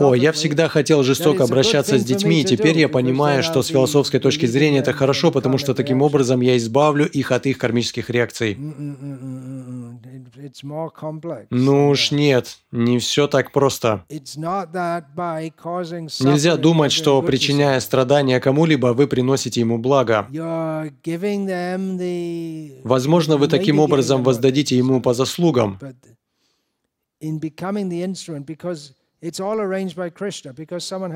О, 0.00 0.14
я 0.14 0.32
всегда 0.32 0.68
хотел 0.68 1.02
жестоко 1.04 1.44
обращаться 1.44 1.96
с 1.96 2.04
детьми, 2.04 2.40
и 2.40 2.44
теперь 2.44 2.76
я 2.76 2.88
понимаю, 2.88 3.44
что 3.44 3.62
с 3.62 3.68
философской 3.68 4.18
точки 4.18 4.46
зрения 4.46 4.80
это 4.80 4.92
хорошо, 4.92 5.30
потому 5.30 5.58
что 5.58 5.74
таким 5.74 6.02
образом 6.02 6.40
я 6.40 6.56
избавлю 6.56 7.06
их 7.06 7.30
от 7.30 7.46
их 7.46 7.56
кармических 7.58 8.10
реакций. 8.10 8.58
Ну 11.50 11.88
уж 11.90 12.10
нет, 12.10 12.58
не 12.72 12.98
все 12.98 13.26
так 13.26 13.52
просто. 13.52 14.04
Нельзя 16.20 16.56
думать, 16.56 16.92
что 16.92 17.22
причиняя 17.22 17.80
страдания 17.80 18.40
кому-либо, 18.40 18.88
вы 18.88 19.06
приносите 19.06 19.60
ему 19.60 19.78
благо. 19.78 20.26
Возможно, 22.84 23.36
вы 23.36 23.48
таким 23.48 23.78
образом 23.78 24.22
воздадите 24.24 24.76
ему 24.76 25.00
по 25.00 25.14
заслугам. 25.14 25.78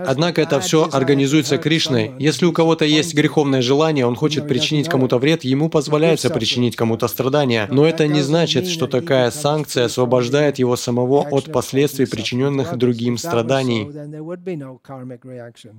Однако 0.06 0.40
это 0.40 0.60
все 0.60 0.88
организуется 0.90 1.58
Кришной. 1.58 2.12
Если 2.18 2.46
у 2.46 2.52
кого-то 2.52 2.86
есть 2.86 3.14
греховное 3.14 3.60
желание, 3.60 4.06
он 4.06 4.16
хочет 4.16 4.48
причинить 4.48 4.88
кому-то 4.88 5.18
вред, 5.18 5.44
ему 5.44 5.68
позволяется 5.68 6.30
причинить 6.30 6.76
кому-то 6.76 7.08
страдания. 7.08 7.68
Но 7.70 7.86
это 7.86 8.06
не 8.06 8.22
значит, 8.22 8.68
что 8.68 8.86
такая 8.86 9.30
санкция 9.30 9.84
освобождает 9.84 10.58
его 10.58 10.76
самого 10.76 11.28
от 11.30 11.52
последствий 11.52 12.06
причиненных 12.06 12.76
другим 12.76 13.18
страданий. 13.18 13.88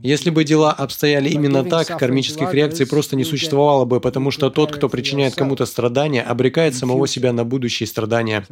Если 0.03 0.29
бы 0.29 0.43
дела 0.43 0.71
обстояли 0.71 1.29
именно 1.29 1.63
так, 1.63 1.87
кармических 1.87 2.53
реакций 2.53 2.85
просто 2.85 3.15
не 3.15 3.23
существовало 3.23 3.85
бы, 3.85 3.99
потому 3.99 4.29
что 4.29 4.49
тот, 4.51 4.71
кто 4.71 4.89
причиняет 4.89 5.33
кому-то 5.35 5.65
страдания, 5.65 6.21
обрекает 6.21 6.75
самого 6.75 7.07
себя 7.07 7.33
на 7.33 7.45
будущие 7.45 7.87
страдания. 7.87 8.45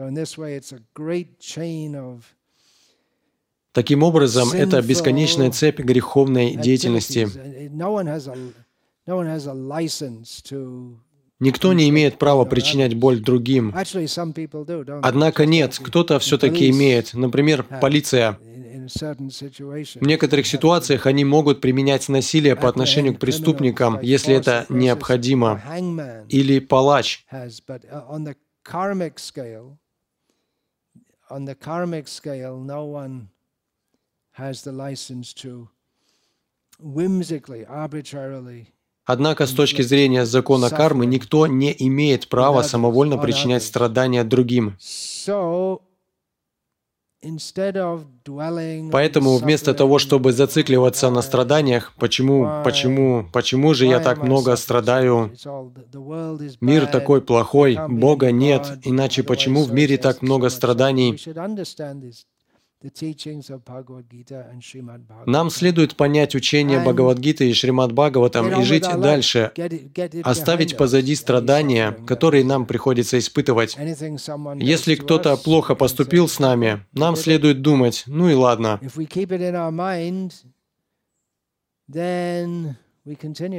Таким 3.71 4.01
образом, 4.03 4.51
это 4.51 4.81
бесконечная 4.81 5.51
цепь 5.51 5.79
греховной 5.79 6.55
деятельности. 6.55 7.27
Никто 11.39 11.71
не 11.71 11.87
имеет 11.89 12.19
права 12.19 12.45
причинять 12.45 12.95
боль 12.95 13.21
другим. 13.21 13.73
Однако 15.03 15.45
нет, 15.45 15.79
кто-то 15.81 16.19
все-таки 16.19 16.69
имеет. 16.69 17.13
Например, 17.13 17.63
полиция. 17.79 18.37
В 18.41 20.05
некоторых 20.05 20.47
ситуациях 20.47 21.05
они 21.05 21.23
могут 21.23 21.61
применять 21.61 22.09
насилие 22.09 22.55
по 22.55 22.67
отношению 22.67 23.15
к 23.15 23.19
преступникам, 23.19 23.99
если 24.01 24.35
это 24.35 24.65
необходимо. 24.69 25.61
Или 26.27 26.59
палач. 26.59 27.25
scale, 29.15 29.77
on 31.29 31.45
the 31.45 31.55
karmic 31.55 32.07
scale, 32.07 32.57
no 32.59 32.85
one 32.85 33.29
has 34.39 34.63
the 34.63 34.71
license 34.71 35.33
to 35.33 35.67
whimsically, 36.79 37.65
arbitrarily 37.67 38.67
Однако 39.11 39.47
с 39.47 39.51
точки 39.51 39.81
зрения 39.81 40.23
закона 40.23 40.69
кармы 40.69 41.07
никто 41.07 41.47
не 41.47 41.75
имеет 41.79 42.29
права 42.29 42.61
самовольно 42.61 43.17
причинять 43.17 43.63
страдания 43.63 44.23
другим. 44.23 44.77
Поэтому 48.91 49.37
вместо 49.37 49.73
того, 49.73 49.97
чтобы 49.97 50.31
зацикливаться 50.31 51.09
на 51.09 51.23
страданиях, 51.23 51.91
почему, 51.97 52.61
почему, 52.63 53.25
почему 53.33 53.73
же 53.73 53.87
я 53.87 53.99
так 53.99 54.23
много 54.23 54.55
страдаю? 54.55 55.33
Мир 56.61 56.85
такой 56.85 57.21
плохой, 57.21 57.79
Бога 57.89 58.31
нет, 58.31 58.77
иначе 58.83 59.23
почему 59.23 59.63
в 59.63 59.73
мире 59.73 59.97
так 59.97 60.21
много 60.21 60.49
страданий? 60.49 61.19
Нам 65.25 65.49
следует 65.49 65.95
понять 65.97 66.35
учение 66.35 66.79
Бхагавадгиты 66.79 67.49
и 67.49 67.53
Шримад 67.53 67.91
Бхагаватам 67.91 68.61
и 68.61 68.63
жить 68.63 68.83
дальше, 68.83 69.51
оставить 70.23 70.77
позади 70.77 71.15
страдания, 71.15 71.91
которые 72.07 72.45
нам 72.45 72.65
приходится 72.65 73.19
испытывать. 73.19 73.77
Если 74.55 74.95
кто-то 74.95 75.35
плохо 75.35 75.75
поступил 75.75 76.29
с 76.29 76.39
нами, 76.39 76.85
нам 76.93 77.17
следует 77.17 77.61
думать, 77.61 78.03
ну 78.07 78.29
и 78.29 78.33
ладно. 78.33 78.79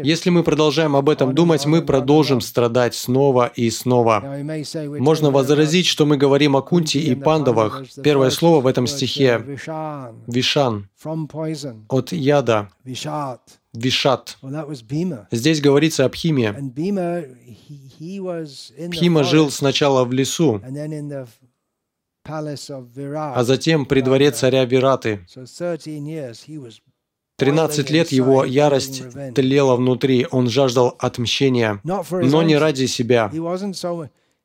Если 0.05 0.31
мы 0.31 0.45
продолжаем 0.45 0.95
об 0.95 1.09
этом 1.09 1.35
думать, 1.35 1.67
мы 1.67 1.83
продолжим 1.83 2.41
страдать 2.41 2.95
снова 2.95 3.51
и 3.57 3.69
снова. 3.71 4.23
Можно 4.99 5.31
возразить, 5.31 5.87
что 5.87 6.07
мы 6.07 6.17
говорим 6.17 6.57
о 6.57 6.63
Кунте 6.63 7.01
и 7.01 7.15
Пандавах. 7.15 7.83
Первое 8.03 8.31
слово 8.31 8.61
в 8.61 8.67
этом 8.67 8.87
стихе– 8.87 9.43
«вишан» 10.27 10.89
от 11.89 12.13
яда. 12.13 12.69
Вишат. 13.73 14.39
Здесь 15.31 15.61
говорится 15.61 16.05
об 16.05 16.13
Пхиме. 16.13 16.53
Пхима 18.91 19.25
жил 19.25 19.51
сначала 19.51 20.05
в 20.05 20.13
лесу, 20.13 20.61
а 22.25 23.45
затем 23.45 23.87
при 23.87 24.01
дворе 24.01 24.31
царя 24.31 24.65
Вираты. 24.65 25.27
13 27.41 27.91
лет 27.91 28.13
его 28.13 28.45
ярость 28.45 29.03
тлела 29.35 29.77
внутри, 29.77 30.27
он 30.31 30.51
жаждал 30.51 30.95
отмщения, 30.99 31.81
но 31.83 32.43
не 32.43 32.57
ради 32.57 32.85
себя. 32.85 33.31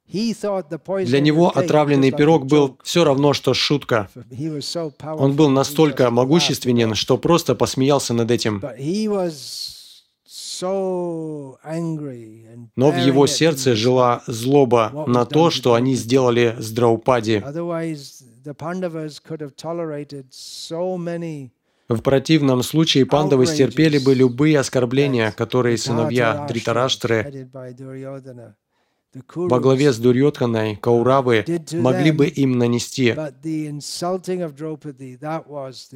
Для 0.08 1.20
него 1.20 1.50
отравленный 1.50 2.12
пирог 2.12 2.46
был 2.46 2.78
все 2.84 3.04
равно, 3.04 3.34
что 3.34 3.54
шутка. 3.54 4.08
Он 5.04 5.36
был 5.36 5.50
настолько 5.50 6.10
могущественен, 6.10 6.96
что 6.96 7.18
просто 7.18 7.54
посмеялся 7.56 8.14
над 8.14 8.32
этим. 8.32 8.62
Но 12.76 12.92
в 12.92 12.98
его 12.98 13.28
сердце 13.28 13.76
жила 13.76 14.24
злоба 14.28 15.04
на 15.08 15.26
то, 15.26 15.50
что 15.50 15.74
они 15.74 15.96
сделали 15.96 16.56
с 16.60 16.72
Драупади. 16.72 17.44
В 21.88 22.02
противном 22.02 22.64
случае 22.64 23.06
пандавы 23.06 23.46
стерпели 23.46 24.00
бы 24.00 24.16
любые 24.16 24.60
оскорбления, 24.60 25.32
которые 25.32 25.78
сыновья 25.78 26.46
Дритараштры 26.48 27.48
во 29.36 29.60
главе 29.60 29.94
с 29.94 29.98
Дурьотханой, 29.98 30.76
Кауравы 30.76 31.46
могли 31.74 32.12
бы 32.12 32.28
им 32.28 32.58
нанести. 32.58 33.16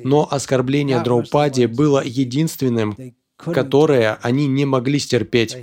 Но 0.03 0.27
оскорбление 0.31 1.01
Драупади 1.01 1.65
было 1.65 2.01
единственным, 2.03 2.95
которое 3.37 4.19
они 4.21 4.47
не 4.47 4.65
могли 4.65 4.99
стерпеть. 4.99 5.57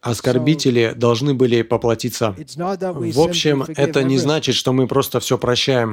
Оскорбители 0.00 0.92
должны 0.94 1.34
были 1.34 1.62
поплатиться. 1.62 2.36
В 2.36 3.20
общем, 3.20 3.62
это 3.62 4.04
не 4.04 4.18
значит, 4.18 4.54
что 4.54 4.72
мы 4.72 4.86
просто 4.86 5.18
все 5.18 5.38
прощаем. 5.38 5.92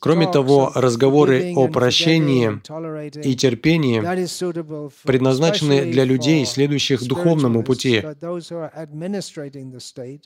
Кроме 0.00 0.30
того, 0.30 0.70
разговоры 0.74 1.54
о 1.54 1.68
прощении 1.68 2.60
и 3.26 3.34
терпении 3.34 4.00
предназначены 5.06 5.90
для 5.90 6.04
людей, 6.04 6.44
следующих 6.44 7.02
духовному 7.06 7.62
пути. 7.62 8.02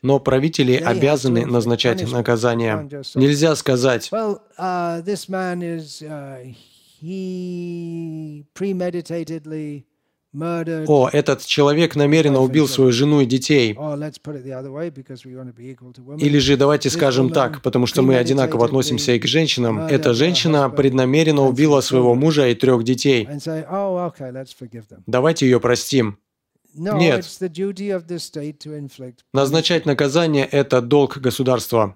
Но 0.02 0.18
правители 0.18 0.74
обязаны 0.74 1.46
назначать 1.46 2.10
наказание. 2.10 2.88
Нельзя 3.14 3.54
сказать, 3.54 4.10
о, 10.34 11.08
этот 11.12 11.44
человек 11.46 11.94
намеренно 11.94 12.40
убил 12.40 12.66
свою 12.66 12.90
жену 12.90 13.20
и 13.20 13.26
детей. 13.26 13.72
Или 16.18 16.38
же 16.38 16.56
давайте 16.56 16.90
скажем 16.90 17.30
так, 17.30 17.62
потому 17.62 17.86
что 17.86 18.02
мы 18.02 18.16
одинаково 18.16 18.64
относимся 18.64 19.12
и 19.12 19.18
к 19.18 19.26
женщинам. 19.26 19.78
Эта 19.80 20.12
женщина 20.14 20.68
преднамеренно 20.70 21.42
убила 21.42 21.80
своего 21.80 22.14
мужа 22.14 22.48
и 22.48 22.54
трех 22.54 22.82
детей. 22.82 23.28
Давайте 25.06 25.46
ее 25.46 25.60
простим. 25.60 26.18
Нет. 26.74 27.24
Назначать 29.32 29.86
наказание– 29.86 30.44
это 30.50 30.80
долг 30.82 31.18
государства. 31.18 31.94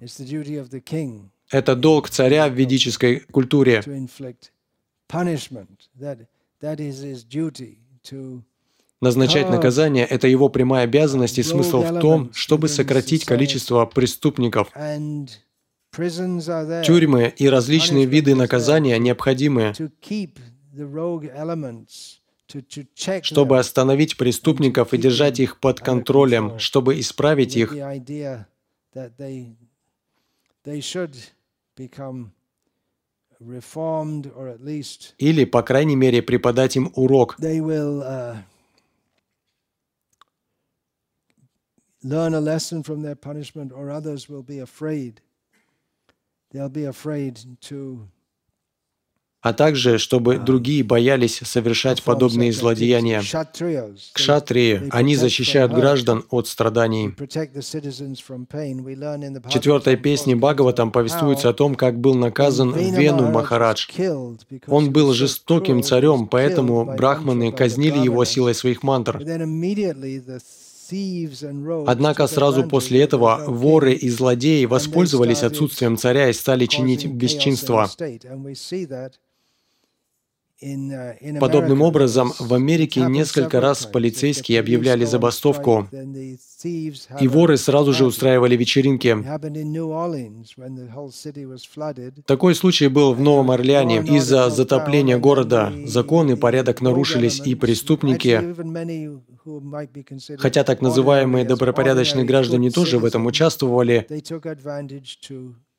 Это 1.51 1.75
долг 1.75 2.11
царя 2.11 2.49
в 2.49 2.53
ведической 2.53 3.21
культуре. 3.21 3.83
Назначать 9.01 9.49
наказание– 9.49 10.05
это 10.11 10.27
его 10.27 10.49
прямая 10.49 10.85
обязанность, 10.85 11.39
и 11.39 11.43
смысл 11.43 11.83
в 11.83 12.01
том, 12.01 12.33
чтобы 12.35 12.69
сократить 12.69 13.25
количество 13.25 13.87
преступников. 13.87 14.69
Тюрьмы 16.85 17.33
и 17.37 17.49
различные 17.49 18.07
виды 18.07 18.35
наказания 18.35 18.99
необходимы, 18.99 19.73
чтобы 23.23 23.59
остановить 23.59 24.17
преступников 24.17 24.95
и 24.95 24.99
держать 24.99 25.39
их 25.39 25.61
под 25.61 25.81
контролем, 25.81 26.59
чтобы 26.59 26.99
исправить 26.99 27.57
их 27.57 27.75
или, 35.18 35.46
по 35.46 35.64
крайней 35.64 35.96
мере, 35.96 36.22
преподать 36.22 36.76
им 36.76 36.92
урок. 36.96 37.36
Uh, 37.40 38.38
learn 42.04 42.34
a 42.34 42.40
lesson 42.40 42.84
from 42.84 43.02
their 43.02 43.16
punishment, 43.16 43.72
or 43.72 43.90
others 43.90 44.30
will 44.30 44.44
be 44.44 44.60
afraid. 44.60 45.22
They'll 46.52 46.70
be 46.70 46.86
afraid 46.86 47.40
to 47.62 48.08
а 49.41 49.53
также, 49.53 49.99
чтобы 49.99 50.39
другие 50.39 50.83
боялись 50.83 51.41
совершать 51.45 52.03
подобные 52.03 52.53
злодеяния. 52.53 53.23
Кшатрии, 54.13 54.83
они 54.91 55.17
защищают 55.17 55.73
граждан 55.73 56.25
от 56.31 56.49
страданий. 56.49 57.15
В 57.17 57.29
четвертой 59.49 59.97
песне 59.97 60.35
Бхагаватам 60.35 60.91
повествуется 60.91 61.51
о 61.51 61.53
том, 61.53 61.77
как 61.77 62.01
был 62.01 62.15
наказан 62.15 62.73
Вену 62.73 63.31
Махарадж. 63.31 63.87
Он 64.67 64.93
был 64.93 65.13
жестоким 65.13 65.83
царем, 65.83 66.27
поэтому 66.27 66.85
брахманы 66.85 67.53
казнили 67.53 67.99
его 67.99 68.25
силой 68.25 68.55
своих 68.55 68.83
мантр. 68.83 69.23
Однако 71.87 72.27
сразу 72.27 72.65
после 72.65 73.03
этого 73.03 73.45
воры 73.47 73.93
и 73.93 74.09
злодеи 74.09 74.65
воспользовались 74.65 75.43
отсутствием 75.43 75.99
царя 75.99 76.31
и 76.31 76.33
стали 76.33 76.67
чинить 76.67 77.07
бесчинство. 77.07 77.91
Uh, 80.61 81.39
Подобным 81.39 81.83
образом, 81.83 82.33
в 82.41 82.53
Америке 82.53 83.03
несколько 83.03 83.61
раз 83.61 83.87
полицейские 83.87 84.59
объявляли 84.59 85.05
забастовку, 85.05 85.87
и 86.65 87.29
воры 87.29 87.57
сразу 87.57 87.93
же 87.93 88.05
устраивали 88.05 88.57
вечеринки. 88.57 89.17
Такой 92.27 92.55
случай 92.57 92.89
был 92.89 93.15
в 93.15 93.21
Новом 93.21 93.53
Орлеане. 93.53 93.99
Из-за 93.99 94.51
затопления 94.51 95.17
города 95.19 95.73
закон 95.85 96.33
и 96.33 96.35
порядок 96.35 96.81
нарушились, 96.81 97.41
и 97.41 97.55
преступники, 97.55 98.43
хотя 100.39 100.65
так 100.65 100.81
называемые 100.81 101.45
добропорядочные 101.45 102.25
граждане 102.25 102.73
тоже 102.73 102.99
в 102.99 103.05
этом 103.05 103.27
участвовали, 103.27 104.09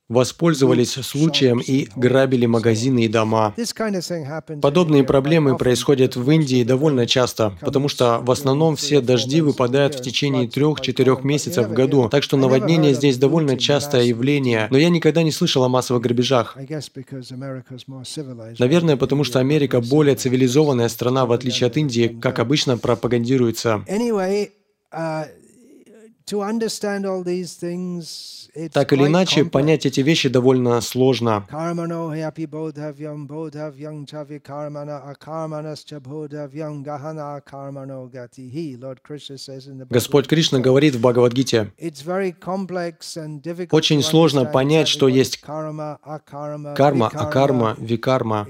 воспользовались 0.10 0.94
случаем 0.94 1.60
и 1.60 1.88
грабили 1.96 2.48
магазины 2.48 3.06
и 3.06 3.08
дома. 3.08 3.54
Подобные 4.62 5.04
проблемы 5.04 5.56
происходят 5.56 6.16
в 6.16 6.30
Индии 6.30 6.64
довольно 6.64 7.06
часто, 7.06 7.54
потому 7.62 7.88
что 7.88 8.20
в 8.20 8.32
основном 8.32 8.76
все 8.76 9.02
дожди 9.02 9.42
выпадают 9.42 9.96
в 9.96 10.02
течение 10.02 10.48
трех-четырех 10.48 11.24
месяцев 11.24 11.68
в 11.68 11.74
году, 11.74 12.10
так 12.10 12.24
что 12.24 12.38
наводнение 12.38 12.94
здесь 12.94 13.18
довольно 13.18 13.58
частое 13.58 14.04
явление, 14.04 14.68
но 14.72 14.78
я 14.78 14.90
никогда 14.90 15.22
не 15.22 15.32
слышал 15.32 15.64
о 15.64 15.70
массовых 15.70 16.02
грабежах. 16.02 16.58
Наверное, 18.58 18.98
потому 18.98 19.24
что 19.24 19.40
Америка 19.40 19.80
более 19.80 20.16
цивилизованная 20.16 20.90
страна, 20.90 21.26
в 21.26 21.32
отличие 21.32 21.68
от 21.68 21.78
Индии, 21.78 22.18
как 22.20 22.40
обычно 22.40 22.78
пропагандируется. 22.78 23.84
Так 28.72 28.94
или 28.94 29.06
иначе, 29.08 29.46
понять 29.46 29.86
эти 29.86 30.02
вещи 30.02 30.30
довольно 30.30 30.82
сложно. 30.82 31.46
Господь 39.90 40.28
Кришна 40.28 40.60
говорит 40.60 40.96
в 40.96 41.02
Бхагавадгите, 41.02 41.74
очень 43.72 44.04
сложно 44.04 44.46
понять, 44.46 44.88
что 44.88 45.08
есть 45.08 45.38
карма, 45.38 46.00
акарма, 46.04 47.76
викарма. 47.80 48.48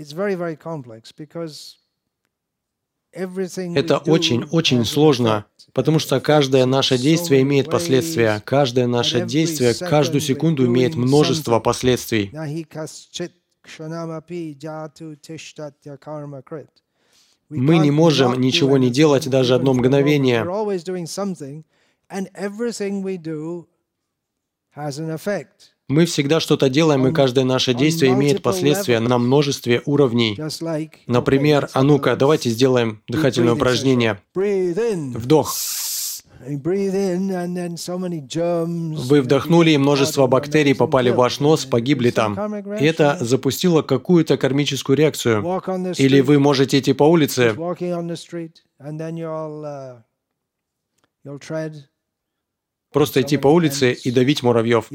Это 3.12 3.98
очень-очень 3.98 4.86
сложно, 4.86 5.46
потому 5.80 5.98
что 5.98 6.20
каждое 6.20 6.66
наше 6.66 6.98
действие 6.98 7.42
имеет 7.44 7.70
последствия. 7.70 8.42
Каждое 8.44 8.86
наше 8.86 9.26
действие 9.26 9.74
каждую 9.74 10.20
секунду 10.20 10.66
имеет 10.66 10.96
множество 10.96 11.62
последствий. 11.62 12.30
Мы 17.48 17.78
не 17.78 17.92
можем 17.92 18.42
ничего 18.42 18.78
не 18.78 18.90
делать 18.90 19.30
даже 19.30 19.56
одно 19.56 19.74
мгновение. 19.74 20.44
Мы 25.90 26.06
всегда 26.06 26.40
что-то 26.40 26.70
делаем, 26.70 27.08
и 27.08 27.12
каждое 27.12 27.46
наше 27.46 27.74
действие 27.74 28.14
имеет 28.14 28.44
последствия 28.44 29.00
на 29.00 29.18
множестве 29.18 29.82
уровней. 29.86 30.40
Например, 31.08 31.68
а 31.74 31.82
ну-ка, 31.84 32.16
давайте 32.16 32.50
сделаем 32.52 33.02
дыхательное 33.08 33.54
упражнение. 33.54 34.22
Вдох. 34.36 35.56
Вы 39.10 39.22
вдохнули, 39.22 39.72
и 39.72 39.78
множество 39.78 40.28
бактерий 40.28 40.76
попали 40.76 41.10
в 41.10 41.16
ваш 41.16 41.40
нос, 41.40 41.66
погибли 41.66 42.12
там. 42.12 42.56
И 42.78 42.86
это 42.86 43.18
запустило 43.20 43.82
какую-то 43.82 44.38
кармическую 44.38 44.96
реакцию. 44.96 45.44
Или 45.98 46.22
вы 46.22 46.40
можете 46.40 46.80
идти 46.80 46.94
по 46.94 47.04
улице, 47.04 47.56
Просто 52.92 53.22
идти 53.22 53.38
по 53.38 53.48
улице 53.48 53.94
и 53.94 54.12
давить 54.12 54.42
муравьев. 54.42 54.88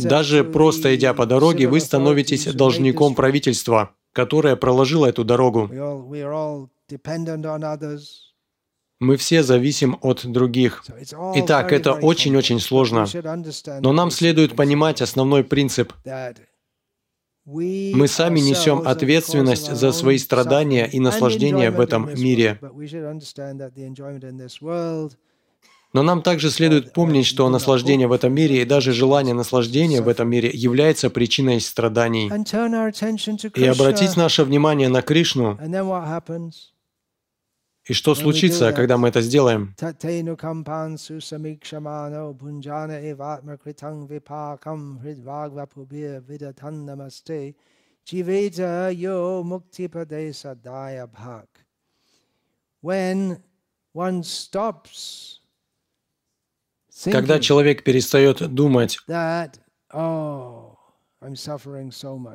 Даже 0.00 0.44
просто 0.44 0.96
идя 0.96 1.14
по 1.14 1.26
дороге, 1.26 1.68
вы 1.68 1.80
становитесь 1.80 2.46
должником 2.46 3.14
правительства, 3.14 3.94
которое 4.12 4.56
проложило 4.56 5.06
эту 5.06 5.24
дорогу. 5.24 5.70
Мы 9.00 9.16
все 9.16 9.42
зависим 9.42 9.98
от 10.02 10.26
других. 10.26 10.84
Итак, 11.36 11.72
это 11.72 11.94
очень-очень 11.94 12.60
сложно. 12.60 13.06
Но 13.80 13.92
нам 13.92 14.10
следует 14.10 14.56
понимать 14.56 15.00
основной 15.00 15.42
принцип. 15.42 15.92
Мы 17.46 18.06
сами 18.06 18.40
несем 18.40 18.86
ответственность 18.86 19.74
за 19.74 19.92
свои 19.92 20.18
страдания 20.18 20.86
и 20.86 21.00
наслаждения 21.00 21.70
в 21.70 21.80
этом 21.80 22.10
мире. 22.14 22.60
Но 25.92 26.02
нам 26.02 26.22
также 26.22 26.50
следует 26.50 26.92
помнить, 26.92 27.26
что 27.26 27.48
наслаждение 27.48 28.06
в 28.06 28.12
этом 28.12 28.32
мире 28.32 28.62
и 28.62 28.64
даже 28.64 28.92
желание 28.92 29.34
наслаждения 29.34 30.00
в 30.00 30.08
этом 30.08 30.30
мире 30.30 30.50
является 30.52 31.10
причиной 31.10 31.60
страданий. 31.60 32.30
И 33.56 33.64
обратить 33.66 34.16
наше 34.16 34.44
внимание 34.44 34.88
на 34.88 35.02
Кришну. 35.02 35.58
И 37.86 37.92
что 37.92 38.14
случится, 38.14 38.72
когда 38.72 38.98
мы 38.98 39.08
это 39.08 39.20
сделаем? 39.20 39.74
When 52.82 53.42
one 53.92 54.22
stops 54.22 55.39
когда 57.04 57.38
человек 57.38 57.82
перестает 57.84 58.54
думать, 58.54 58.98
oh, 59.92 60.70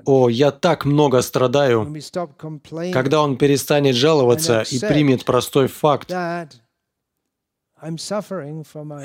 «О, 0.05 0.29
я 0.29 0.51
так 0.51 0.85
много 0.85 1.21
страдаю», 1.21 1.91
когда 2.93 3.21
он 3.21 3.37
перестанет 3.37 3.95
жаловаться 3.95 4.61
и 4.69 4.79
примет 4.79 5.25
простой 5.25 5.67
факт, 5.67 6.11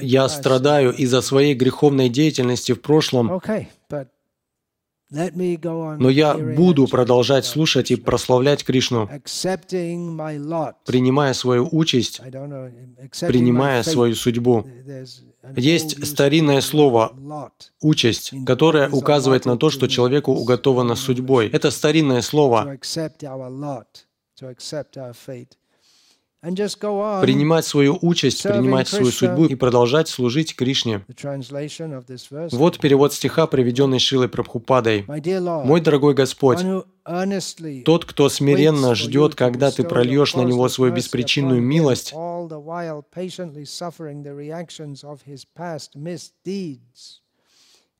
«Я 0.02 0.28
страдаю 0.28 0.92
из-за 0.94 1.22
своей 1.22 1.54
греховной 1.54 2.08
деятельности 2.08 2.72
в 2.72 2.82
прошлом, 2.82 3.40
но 5.10 6.08
я 6.08 6.34
буду 6.34 6.86
продолжать 6.86 7.44
слушать 7.44 7.90
и 7.90 7.96
прославлять 7.96 8.64
Кришну, 8.64 9.08
принимая 10.86 11.32
свою 11.34 11.68
участь, 11.72 12.20
принимая 12.20 13.82
свою 13.82 14.14
судьбу. 14.14 14.66
Есть 15.56 16.06
старинное 16.06 16.60
слово 16.60 17.12
«участь», 17.80 18.32
которое 18.46 18.88
указывает 18.88 19.46
на 19.46 19.56
то, 19.56 19.70
что 19.70 19.88
человеку 19.88 20.32
уготовано 20.32 20.94
судьбой. 20.94 21.48
Это 21.48 21.70
старинное 21.70 22.22
слово. 22.22 22.78
Принимать 26.42 27.66
свою 27.66 27.98
участь, 28.00 28.42
принимать 28.42 28.88
свою 28.88 29.10
судьбу 29.10 29.44
и 29.44 29.54
продолжать 29.54 30.08
служить 30.08 30.56
Кришне. 30.56 31.04
Вот 32.52 32.78
перевод 32.78 33.12
стиха, 33.12 33.46
приведенный 33.46 33.98
Шилой 33.98 34.28
Прабхупадой. 34.28 35.04
«Мой 35.06 35.80
дорогой 35.82 36.14
Господь, 36.14 36.64
тот, 37.84 38.04
кто 38.06 38.28
смиренно 38.30 38.94
ждет, 38.94 39.34
когда 39.34 39.70
ты 39.70 39.84
прольешь 39.84 40.34
на 40.34 40.42
него 40.42 40.68
свою 40.68 40.94
беспричинную 40.94 41.60
милость, 41.60 42.14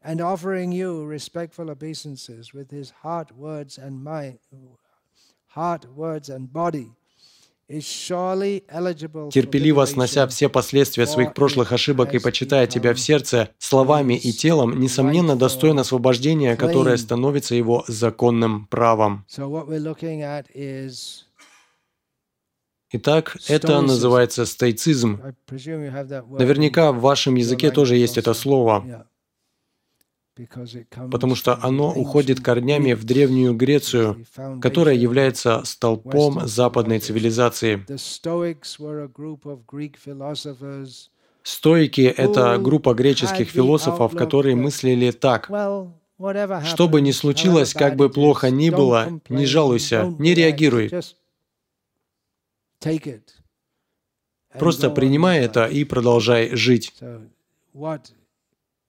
and 0.03 0.21
offering 0.21 0.73
you 0.73 1.05
respectful 1.05 1.69
obeisances 1.69 2.55
with 2.55 2.71
his 2.71 2.91
heart, 3.03 3.33
words, 3.37 3.77
and 3.77 4.03
mind, 4.03 4.39
heart, 5.49 5.85
words, 5.95 6.31
and 6.31 6.51
body, 6.53 6.91
терпеливо 9.31 9.85
снося 9.85 10.27
все 10.27 10.49
последствия 10.49 11.07
своих 11.07 11.35
прошлых 11.35 11.73
ошибок 11.73 12.15
и 12.15 12.19
почитая 12.19 12.67
Тебя 12.67 12.95
в 12.95 13.01
сердце, 13.01 13.51
словами 13.59 14.15
и 14.15 14.33
телом, 14.33 14.81
несомненно, 14.81 15.37
достоин 15.37 15.79
освобождения, 15.79 16.57
которое 16.57 16.97
становится 16.97 17.55
его 17.55 17.85
законным 17.87 18.67
правом. 18.67 19.25
Итак, 22.93 23.37
это 23.47 23.81
называется 23.81 24.47
стоицизм. 24.47 25.21
Наверняка 25.49 26.91
в 26.91 27.01
вашем 27.01 27.37
языке 27.37 27.71
тоже 27.71 27.97
есть 27.97 28.19
это 28.19 28.35
слово 28.35 29.07
потому 31.11 31.35
что 31.35 31.59
оно 31.63 31.93
уходит 31.93 32.41
корнями 32.41 32.93
в 32.93 33.05
Древнюю 33.05 33.55
Грецию, 33.55 34.25
которая 34.61 34.95
является 34.95 35.63
столпом 35.65 36.47
западной 36.47 37.01
цивилизации. 37.01 37.85
Стоики— 41.43 42.03
это 42.17 42.59
группа 42.59 42.95
греческих 42.95 43.49
философов, 43.49 44.15
которые 44.15 44.57
мыслили 44.57 45.11
так. 45.11 45.51
Что 46.65 46.89
бы 46.89 47.01
ни 47.01 47.13
случилось, 47.13 47.73
как 47.73 47.97
бы 47.97 48.11
плохо 48.11 48.51
ни 48.51 48.71
было, 48.71 49.21
не 49.29 49.47
жалуйся, 49.47 50.15
не 50.19 50.35
реагируй. 50.35 50.91
Просто 54.59 54.91
принимай 54.91 55.41
это 55.41 55.67
и 55.67 55.85
продолжай 55.85 56.55
жить. 56.55 56.95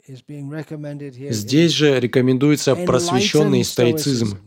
Здесь 0.08 1.72
же 1.72 2.00
рекомендуется 2.00 2.76
просвещенный 2.76 3.64
стоицизм. 3.64 4.38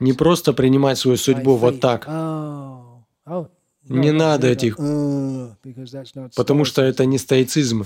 Не 0.00 0.12
просто 0.12 0.52
принимать 0.52 0.98
свою 0.98 1.16
судьбу 1.16 1.56
вот 1.56 1.80
так. 1.80 2.06
Oh, 2.06 3.02
oh, 3.26 3.48
не 3.88 4.12
надо 4.12 4.48
этих, 4.48 4.78
uh, 4.78 5.54
потому 6.36 6.64
что 6.64 6.82
это 6.82 7.04
не 7.06 7.18
стоицизм. 7.18 7.84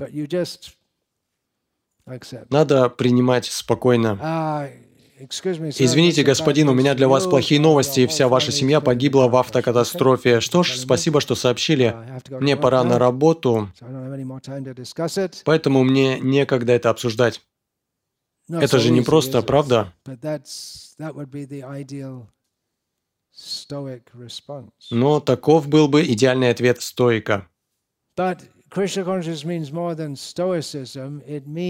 Надо 2.51 2.91
принимать 2.91 3.47
спокойно. 3.47 4.19
Извините, 5.19 6.25
господин, 6.25 6.69
у 6.69 6.75
меня 6.75 6.95
для 6.95 7.09
вас 7.09 7.27
плохие 7.27 7.61
новости. 7.61 8.07
Вся 8.07 8.29
ваша 8.29 8.51
семья 8.51 8.81
погибла 8.81 9.29
в 9.29 9.37
автокатастрофе. 9.37 10.41
Что 10.41 10.63
ж, 10.63 10.77
спасибо, 10.77 11.21
что 11.21 11.35
сообщили. 11.35 11.97
Мне 12.31 12.57
пора 12.57 12.83
на 12.83 12.99
работу, 12.99 13.71
поэтому 15.45 15.85
мне 15.85 16.19
некогда 16.19 16.73
это 16.73 16.91
обсуждать. 16.91 17.43
Это 18.49 18.79
же 18.79 18.91
не 18.91 19.03
просто, 19.03 19.43
правда? 19.43 19.93
Но 24.91 25.21
таков 25.21 25.69
был 25.69 25.89
бы 25.89 26.03
идеальный 26.05 26.51
ответ 26.51 26.83
стоика. 26.83 27.49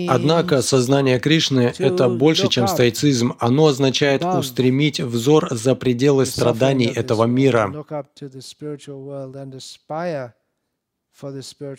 Однако 0.09 0.63
сознание 0.63 1.19
Кришны— 1.19 1.73
это 1.79 2.09
больше, 2.09 2.49
чем 2.49 2.67
стоицизм. 2.67 3.35
Оно 3.39 3.67
означает 3.67 4.25
устремить 4.25 5.01
взор 5.01 5.49
за 5.55 5.75
пределы 5.75 6.27
страданий 6.27 6.87
этого 6.87 7.25
мира, 7.25 7.85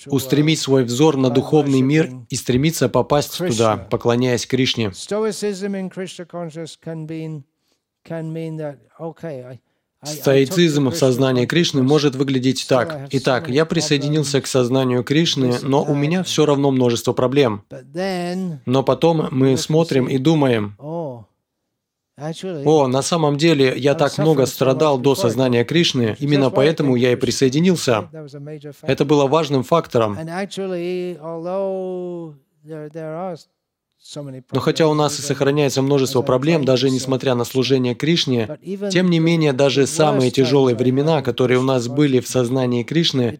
устремить 0.07 0.59
свой 0.59 0.84
взор 0.84 1.17
на 1.17 1.30
духовный 1.30 1.82
мир 1.82 2.11
и 2.30 2.36
стремиться 2.36 2.88
попасть 2.89 3.38
туда, 3.38 3.78
поклоняясь 3.78 4.45
Кришне. 4.45 4.91
Стоицизм 10.05 10.89
в 10.89 10.95
сознании 10.95 11.45
Кришны 11.45 11.83
может 11.83 12.15
выглядеть 12.15 12.65
так. 12.67 13.07
Итак, 13.11 13.49
я 13.49 13.65
присоединился 13.65 14.41
к 14.41 14.47
сознанию 14.47 15.03
Кришны, 15.03 15.55
но 15.61 15.83
у 15.83 15.95
меня 15.95 16.23
все 16.23 16.45
равно 16.45 16.71
множество 16.71 17.13
проблем. 17.13 17.63
Но 18.65 18.83
потом 18.83 19.27
мы 19.31 19.57
смотрим 19.57 20.07
и 20.07 20.17
думаем, 20.17 20.75
о, 22.17 22.87
на 22.87 23.01
самом 23.01 23.37
деле, 23.37 23.73
я 23.75 23.93
так 23.93 24.17
много 24.17 24.45
страдал 24.45 24.97
до 24.97 25.15
сознания 25.15 25.65
Кришны, 25.65 26.15
именно 26.19 26.49
поэтому 26.49 26.95
я 26.95 27.11
и 27.11 27.15
присоединился. 27.15 28.09
Это 28.81 29.03
было 29.03 29.27
важным 29.27 29.63
фактором. 29.63 30.17
Но 34.51 34.59
хотя 34.59 34.87
у 34.87 34.93
нас 34.93 35.19
и 35.19 35.21
сохраняется 35.21 35.81
множество 35.81 36.21
проблем, 36.21 36.63
даже 36.63 36.89
несмотря 36.89 37.33
на 37.33 37.43
служение 37.43 37.95
Кришне, 37.95 38.59
тем 38.91 39.09
не 39.09 39.19
менее, 39.19 39.51
даже 39.51 39.87
самые 39.87 40.31
тяжелые 40.31 40.75
времена, 40.75 41.21
которые 41.21 41.59
у 41.59 41.63
нас 41.63 41.87
были 41.87 42.19
в 42.19 42.27
сознании 42.27 42.83
Кришны, 42.83 43.39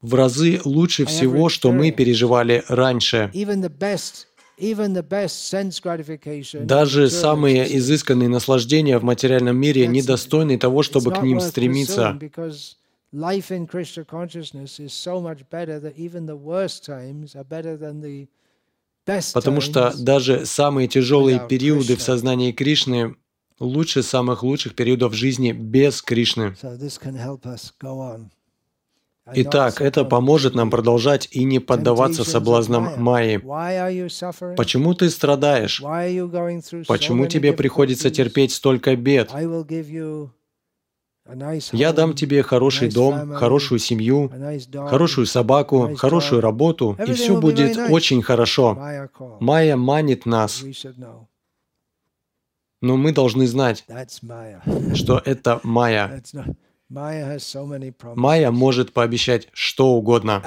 в 0.00 0.14
разы 0.14 0.60
лучше 0.64 1.06
всего, 1.06 1.48
что 1.48 1.72
мы 1.72 1.90
переживали 1.90 2.64
раньше. 2.68 3.30
Даже 6.54 7.10
самые 7.10 7.76
изысканные 7.78 8.28
наслаждения 8.28 8.98
в 8.98 9.04
материальном 9.04 9.56
мире 9.56 9.86
недостойны 9.86 10.58
того, 10.58 10.82
чтобы 10.82 11.12
к 11.12 11.22
ним 11.22 11.40
стремиться. 11.40 12.18
Life 13.12 13.50
in 13.50 13.66
Krishna 13.66 14.04
consciousness 14.04 14.78
is 14.78 14.92
so 14.92 15.20
much 15.20 15.48
better 15.50 15.80
that 15.80 15.96
even 15.96 16.26
the 16.26 16.36
worst 16.36 16.84
times 16.84 17.34
are 17.34 17.44
better 17.44 17.76
than 17.76 18.00
the 18.00 18.28
best 19.06 19.34
Потому 19.34 19.60
что 19.60 19.92
даже 19.98 20.44
самые 20.44 20.88
тяжелые 20.88 21.40
периоды 21.48 21.96
в 21.96 22.02
сознании 22.02 22.52
Кришны 22.52 23.16
лучше 23.58 24.02
самых 24.02 24.42
лучших 24.42 24.74
периодов 24.74 25.14
жизни 25.14 25.52
без 25.52 26.02
Кришны. 26.02 26.54
Итак, 29.34 29.80
это 29.82 30.04
поможет 30.04 30.54
нам 30.54 30.70
продолжать 30.70 31.28
и 31.30 31.44
не 31.44 31.58
поддаваться 31.58 32.24
соблазнам 32.24 33.02
Майи. 33.02 33.36
Почему 34.56 34.94
ты 34.94 35.10
страдаешь? 35.10 35.82
Почему 36.86 37.26
тебе 37.26 37.52
приходится 37.52 38.10
терпеть 38.10 38.52
столько 38.52 38.96
бед? 38.96 39.30
Я 41.72 41.92
дам 41.92 42.14
тебе 42.14 42.42
хороший 42.42 42.90
дом, 42.90 43.32
хорошую 43.34 43.78
семью, 43.78 44.32
хорошую 44.72 45.26
собаку, 45.26 45.94
хорошую 45.96 46.40
работу, 46.40 46.96
и 47.06 47.12
все 47.12 47.40
будет 47.40 47.76
очень 47.90 48.22
хорошо. 48.22 48.78
Майя 49.40 49.76
манит 49.76 50.26
нас. 50.26 50.64
Но 52.80 52.96
мы 52.96 53.12
должны 53.12 53.46
знать, 53.46 53.84
что 54.94 55.20
это 55.24 55.60
Майя. 55.62 56.22
Майя 56.88 58.50
может 58.50 58.92
пообещать 58.92 59.48
что 59.52 59.90
угодно. 59.94 60.42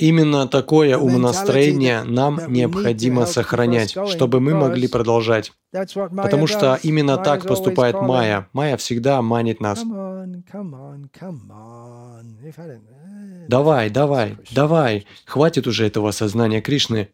Именно 0.00 0.48
такое 0.48 0.96
умонастроение 0.96 2.04
нам 2.04 2.40
необходимо 2.48 3.26
сохранять, 3.26 3.94
чтобы 4.08 4.40
мы 4.40 4.54
могли 4.54 4.88
продолжать. 4.88 5.52
Потому 5.72 6.46
что 6.46 6.78
именно 6.82 7.18
так 7.18 7.46
поступает 7.46 8.00
Майя. 8.00 8.48
Майя 8.54 8.76
всегда 8.78 9.20
манит 9.20 9.60
нас. 9.60 9.84
Давай, 13.48 13.90
давай, 13.90 14.36
давай, 14.52 15.06
хватит 15.26 15.66
уже 15.66 15.86
этого 15.86 16.12
сознания 16.12 16.62
Кришны. 16.62 17.10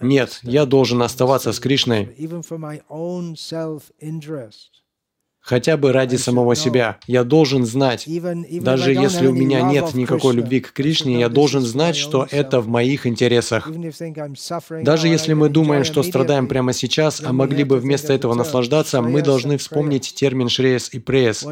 Нет, 0.00 0.40
я 0.42 0.64
должен 0.66 1.02
оставаться 1.02 1.52
с 1.52 1.58
Кришной 1.58 2.14
хотя 5.46 5.76
бы 5.76 5.92
ради 5.92 6.16
самого 6.16 6.56
себя. 6.56 6.98
Я 7.06 7.22
должен 7.22 7.64
знать, 7.64 8.04
даже 8.60 8.92
если 8.92 9.28
у 9.28 9.32
меня 9.32 9.62
нет 9.62 9.94
никакой 9.94 10.34
любви 10.34 10.60
к 10.60 10.72
Кришне, 10.72 11.20
я 11.20 11.28
должен 11.28 11.62
знать, 11.62 11.96
что 11.96 12.26
это 12.30 12.60
в 12.60 12.66
моих 12.66 13.06
интересах. 13.06 13.70
Даже 14.82 15.06
если 15.06 15.34
мы 15.34 15.48
думаем, 15.48 15.84
что 15.84 16.02
страдаем 16.02 16.48
прямо 16.48 16.72
сейчас, 16.72 17.22
а 17.24 17.32
могли 17.32 17.62
бы 17.62 17.76
вместо 17.76 18.12
этого 18.12 18.34
наслаждаться, 18.34 19.00
мы 19.00 19.22
должны 19.22 19.56
вспомнить 19.56 20.14
термин 20.14 20.48
«шреес» 20.48 20.92
и 20.92 20.98
«преес». 20.98 21.46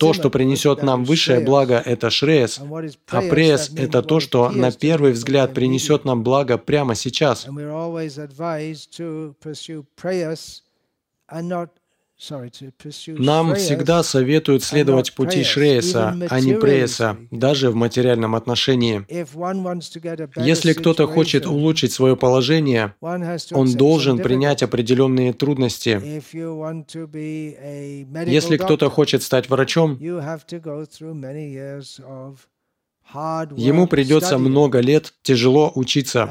То, 0.00 0.12
что 0.12 0.28
принесет 0.28 0.82
нам 0.82 1.04
высшее 1.04 1.38
благо, 1.38 1.80
это 1.84 2.10
шреес, 2.10 2.60
а 3.08 3.20
преес— 3.20 3.70
это 3.76 4.02
то, 4.02 4.18
что 4.18 4.50
на 4.50 4.72
первый 4.72 5.12
взгляд 5.12 5.54
принесет 5.54 6.04
нам 6.04 6.24
благо 6.24 6.58
прямо 6.58 6.96
сейчас. 6.96 7.46
Нам 13.18 13.54
всегда 13.56 14.02
советуют 14.02 14.64
следовать 14.64 15.14
пути 15.14 15.44
Шрееса, 15.44 16.16
а 16.30 16.40
не 16.40 16.54
Прееса, 16.54 17.18
даже 17.30 17.70
в 17.70 17.74
материальном 17.74 18.34
отношении. 18.34 19.04
Если 20.40 20.72
кто-то 20.72 21.06
хочет 21.06 21.46
улучшить 21.46 21.92
свое 21.92 22.16
положение, 22.16 22.94
он 23.00 23.74
должен 23.74 24.18
принять 24.18 24.62
определенные 24.62 25.34
трудности. 25.34 26.00
Если 28.26 28.56
кто-то 28.56 28.88
хочет 28.88 29.22
стать 29.22 29.50
врачом, 29.50 29.98
Ему 33.56 33.86
придется 33.86 34.36
много 34.38 34.80
лет 34.80 35.14
тяжело 35.22 35.70
учиться. 35.74 36.28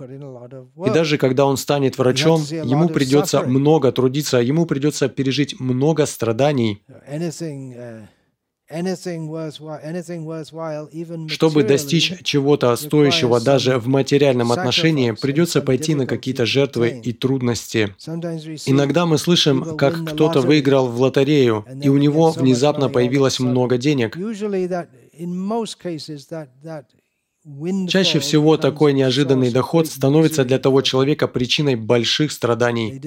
И 0.00 0.90
даже 0.90 1.18
когда 1.18 1.46
он 1.46 1.56
станет 1.56 1.98
врачом, 1.98 2.42
ему 2.42 2.88
придется 2.88 3.42
много 3.42 3.92
трудиться, 3.92 4.38
ему 4.38 4.66
придется 4.66 5.08
пережить 5.08 5.60
много 5.60 6.06
страданий. 6.06 6.82
Чтобы 11.28 11.62
достичь 11.62 12.12
чего-то 12.24 12.74
стоящего 12.74 13.40
даже 13.40 13.78
в 13.78 13.86
материальном 13.86 14.50
отношении, 14.50 15.12
придется 15.12 15.62
пойти 15.62 15.94
на 15.94 16.06
какие-то 16.06 16.46
жертвы 16.46 17.00
и 17.02 17.12
трудности. 17.12 17.94
Иногда 18.66 19.06
мы 19.06 19.18
слышим, 19.18 19.76
как 19.76 20.04
кто-то 20.04 20.40
выиграл 20.40 20.88
в 20.88 21.00
лотерею, 21.00 21.64
и 21.80 21.88
у 21.88 21.96
него 21.96 22.32
внезапно 22.32 22.88
появилось 22.88 23.38
много 23.38 23.78
денег. 23.78 24.16
Чаще 27.88 28.18
всего 28.18 28.56
такой 28.56 28.92
неожиданный 28.92 29.52
доход 29.52 29.86
становится 29.86 30.44
для 30.44 30.58
того 30.58 30.82
человека 30.82 31.28
причиной 31.28 31.76
больших 31.76 32.32
страданий. 32.32 33.00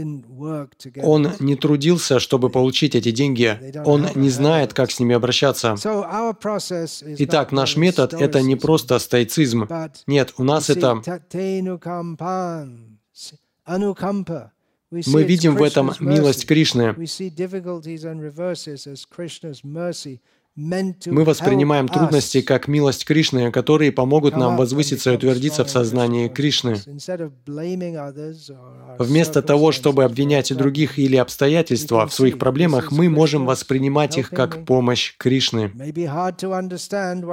Он 1.02 1.32
не 1.40 1.56
трудился, 1.58 2.20
чтобы 2.20 2.50
получить 2.50 2.96
эти 2.96 3.12
деньги. 3.12 3.60
Он 3.84 4.08
не 4.16 4.30
знает, 4.30 4.74
как 4.74 4.92
с 4.92 5.00
ними 5.00 5.14
обращаться. 5.14 5.76
Итак, 7.18 7.52
наш 7.52 7.76
метод— 7.76 8.14
это 8.20 8.42
не 8.42 8.56
просто 8.56 9.00
стоицизм. 9.00 9.68
Нет, 10.08 10.34
у 10.38 10.44
нас 10.44 10.70
это 10.70 11.02
мы 14.92 15.24
видим 15.24 15.56
в 15.56 15.62
этом 15.62 15.92
милость 16.00 16.48
Кришны. 16.48 16.96
Мы 20.56 21.24
воспринимаем 21.24 21.88
трудности 21.88 22.42
как 22.42 22.68
милость 22.68 23.06
Кришны, 23.06 23.50
которые 23.52 23.92
помогут 23.94 24.36
нам 24.36 24.58
возвыситься 24.58 25.12
и 25.12 25.16
утвердиться 25.16 25.64
в 25.64 25.70
сознании 25.70 26.28
Кришны. 26.28 26.76
Вместо 28.98 29.42
того, 29.42 29.72
чтобы 29.72 30.04
обвинять 30.04 30.56
других 30.56 31.00
или 31.00 31.16
обстоятельства 31.16 32.08
в 32.08 32.14
своих 32.14 32.38
проблемах, 32.38 32.92
мы 32.92 33.10
можем 33.10 33.46
воспринимать 33.46 34.18
их 34.18 34.32
как 34.32 34.66
помощь 34.66 35.16
Кришны. 35.18 35.72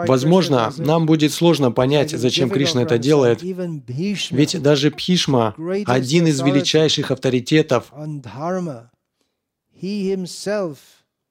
Возможно, 0.07 0.73
нам 0.77 1.07
будет 1.07 1.33
сложно 1.33 1.73
понять, 1.73 2.13
зачем 2.13 2.49
Кришна 2.49 2.83
это 2.83 2.99
делает, 2.99 3.43
ведь 3.43 4.63
даже 4.63 4.91
Пхишма, 4.93 5.55
один 5.87 6.27
из 6.29 6.41
величайших 6.41 7.11
авторитетов, 7.11 7.93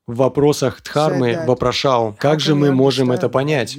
в 0.07 0.15
вопросах 0.17 0.81
Дхармы 0.81 1.43
вопрошал, 1.45 2.13
как 2.13 2.39
же 2.39 2.55
мы 2.55 2.71
можем 2.71 3.11
это 3.11 3.29
понять? 3.29 3.75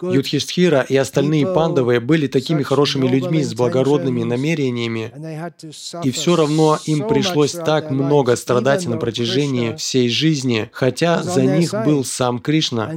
Юдхиштхира 0.00 0.86
и 0.88 0.96
остальные 0.96 1.46
пандавы 1.46 2.00
были 2.00 2.26
такими 2.26 2.62
хорошими 2.62 3.08
людьми 3.08 3.42
с 3.42 3.54
благородными 3.54 4.22
намерениями, 4.22 5.12
и 6.04 6.10
все 6.10 6.36
равно 6.36 6.78
им 6.86 7.06
пришлось 7.08 7.52
так 7.52 7.90
много 7.90 8.36
страдать 8.36 8.86
на 8.86 8.96
протяжении 8.96 9.74
всей 9.74 10.08
жизни, 10.08 10.70
хотя 10.72 11.22
за 11.22 11.42
них 11.44 11.74
был 11.84 12.04
сам 12.04 12.38
Кришна. 12.38 12.92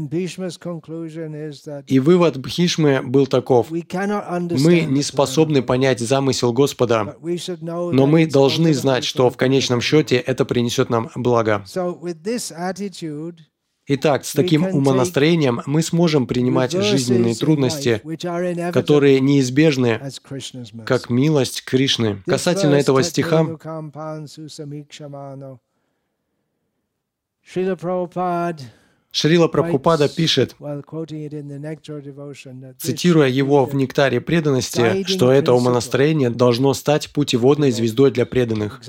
И 1.87 1.99
вывод 1.99 2.37
Бхишмы 2.37 3.01
был 3.03 3.27
таков. 3.27 3.71
Мы 3.71 4.81
не 4.81 5.03
способны 5.03 5.61
понять 5.61 5.99
замысел 5.99 6.53
Господа, 6.53 7.15
но 7.59 8.05
мы 8.05 8.27
должны 8.27 8.73
знать, 8.73 9.03
что 9.03 9.29
в 9.29 9.37
конечном 9.37 9.81
счете 9.81 10.17
это 10.17 10.45
принесет 10.45 10.89
нам 10.89 11.09
благо. 11.15 11.63
Итак, 13.87 14.25
с 14.25 14.33
таким 14.33 14.65
умонастроением 14.65 15.61
мы 15.65 15.81
сможем 15.81 16.27
принимать 16.27 16.71
жизненные 16.71 17.35
трудности, 17.35 18.01
которые 18.71 19.19
неизбежны, 19.19 19.99
как 20.85 21.09
милость 21.09 21.63
Кришны. 21.65 22.21
Касательно 22.25 22.75
этого 22.75 23.03
стиха, 23.03 23.45
Шрила 29.13 29.47
Прабхупада 29.49 30.07
пишет, 30.07 30.55
цитируя 32.79 33.27
его 33.27 33.65
в 33.65 33.75
«Нектаре 33.75 34.21
преданности», 34.21 35.03
что 35.05 35.31
это 35.31 35.53
умонастроение 35.53 36.29
должно 36.29 36.73
стать 36.73 37.11
путеводной 37.11 37.71
звездой 37.71 38.11
для 38.11 38.25
преданных. 38.25 38.81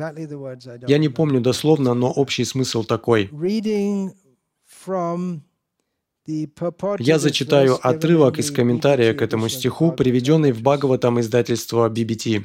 Я 0.86 0.98
не 0.98 1.08
помню 1.08 1.40
дословно, 1.40 1.94
но 1.94 2.12
общий 2.12 2.44
смысл 2.44 2.84
такой. 2.84 3.30
Я 6.98 7.18
зачитаю 7.18 7.78
отрывок 7.82 8.38
из 8.38 8.50
комментария 8.50 9.12
к 9.12 9.22
этому 9.22 9.48
стиху, 9.48 9.92
приведенный 9.92 10.52
в 10.52 10.62
Бхагаватам 10.62 11.20
издательства 11.20 11.88
BBT. 11.88 12.44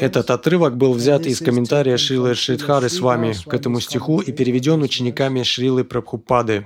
Этот 0.00 0.30
отрывок 0.30 0.76
был 0.76 0.94
взят 0.94 1.26
из 1.26 1.40
комментария 1.40 1.98
Шрилы 1.98 2.34
Шридхары 2.34 2.88
с 2.88 3.00
вами 3.00 3.34
к 3.44 3.52
этому 3.52 3.80
стиху 3.80 4.20
и 4.20 4.32
переведен 4.32 4.80
учениками 4.82 5.42
Шрилы 5.42 5.84
Прабхупады. 5.84 6.64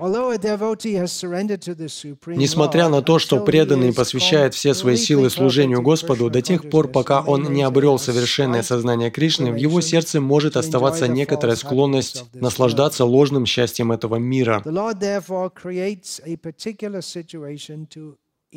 Несмотря 2.27 2.89
на 2.89 3.03
то, 3.03 3.19
что 3.19 3.41
преданный 3.41 3.93
посвящает 3.93 4.55
все 4.55 4.75
свои 4.75 4.97
силы 4.97 5.31
служению 5.31 5.83
Господу, 5.83 6.31
до 6.31 6.41
тех 6.41 6.71
пор, 6.71 6.87
пока 6.89 7.21
он 7.21 7.53
не 7.53 7.62
обрел 7.62 7.99
совершенное 7.99 8.62
сознание 8.62 9.11
Кришны, 9.11 9.51
в 9.51 9.57
его 9.57 9.81
сердце 9.81 10.21
может 10.21 10.57
оставаться 10.57 11.09
некоторая 11.09 11.57
склонность 11.57 12.25
наслаждаться 12.35 13.05
ложным 13.05 13.45
счастьем 13.45 13.91
этого 13.91 14.16
мира. 14.16 14.62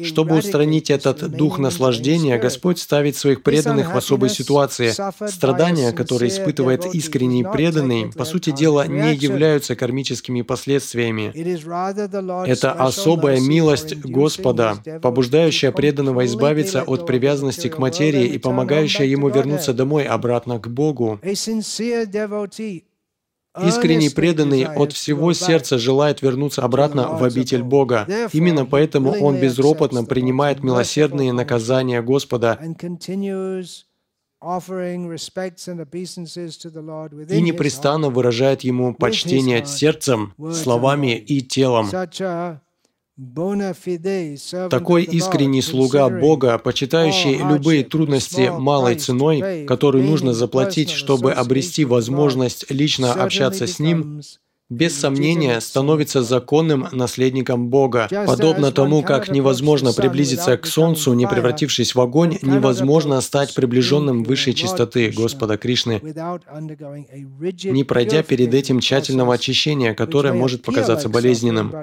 Чтобы 0.01 0.37
устранить 0.37 0.89
этот 0.89 1.29
дух 1.31 1.59
наслаждения, 1.59 2.37
Господь 2.37 2.79
ставит 2.79 3.17
своих 3.17 3.43
преданных 3.43 3.93
в 3.93 3.97
особой 3.97 4.29
ситуации. 4.29 4.93
Страдания, 5.27 5.91
которые 5.91 6.29
испытывает 6.29 6.85
искренний 6.95 7.43
преданный, 7.43 8.09
по 8.13 8.23
сути 8.23 8.51
дела, 8.51 8.87
не 8.87 9.13
являются 9.13 9.75
кармическими 9.75 10.43
последствиями. 10.43 11.33
Это 12.47 12.71
особая 12.71 13.41
милость 13.41 13.97
Господа, 13.97 14.77
побуждающая 15.01 15.73
преданного 15.73 16.25
избавиться 16.25 16.83
от 16.83 17.05
привязанности 17.05 17.67
к 17.67 17.77
материи 17.77 18.27
и 18.27 18.37
помогающая 18.37 19.05
ему 19.05 19.27
вернуться 19.27 19.73
домой 19.73 20.05
обратно 20.05 20.57
к 20.57 20.69
Богу. 20.69 21.19
Искренний 23.59 24.09
преданный 24.09 24.63
от 24.63 24.93
всего 24.93 25.33
сердца 25.33 25.77
желает 25.77 26.21
вернуться 26.21 26.63
обратно 26.63 27.09
в 27.09 27.23
обитель 27.23 27.63
Бога. 27.63 28.07
Именно 28.31 28.65
поэтому 28.65 29.11
он 29.11 29.39
безропотно 29.39 30.05
принимает 30.05 30.63
милосердные 30.63 31.33
наказания 31.33 32.01
Господа 32.01 32.57
и 37.29 37.41
непрестанно 37.41 38.09
выражает 38.09 38.61
Ему 38.61 38.95
почтение 38.95 39.65
сердцем, 39.65 40.33
словами 40.53 41.17
и 41.17 41.41
телом. 41.41 41.89
Такой 44.69 45.03
искренний 45.03 45.61
слуга 45.61 46.09
Бога, 46.09 46.57
почитающий 46.57 47.37
любые 47.37 47.83
трудности 47.83 48.51
малой 48.57 48.95
ценой, 48.95 49.65
которую 49.65 50.05
нужно 50.05 50.33
заплатить, 50.33 50.89
чтобы 50.89 51.31
обрести 51.31 51.85
возможность 51.85 52.65
лично 52.71 53.13
общаться 53.13 53.67
с 53.67 53.77
Ним, 53.77 54.21
без 54.71 54.97
сомнения 54.97 55.59
становится 55.59 56.23
законным 56.23 56.87
наследником 56.93 57.67
Бога. 57.67 58.07
Подобно 58.25 58.71
тому, 58.71 59.03
как 59.03 59.27
невозможно 59.29 59.91
приблизиться 59.91 60.57
к 60.57 60.65
Солнцу, 60.65 61.13
не 61.13 61.27
превратившись 61.27 61.93
в 61.93 61.99
огонь, 61.99 62.37
невозможно 62.41 63.19
стать 63.19 63.53
приближенным 63.53 64.23
высшей 64.23 64.53
чистоты 64.53 65.11
Господа 65.11 65.57
Кришны, 65.57 66.01
не 67.63 67.83
пройдя 67.83 68.23
перед 68.23 68.53
этим 68.53 68.79
тщательного 68.79 69.33
очищения, 69.33 69.93
которое 69.93 70.33
может 70.33 70.63
показаться 70.63 71.09
болезненным. 71.09 71.73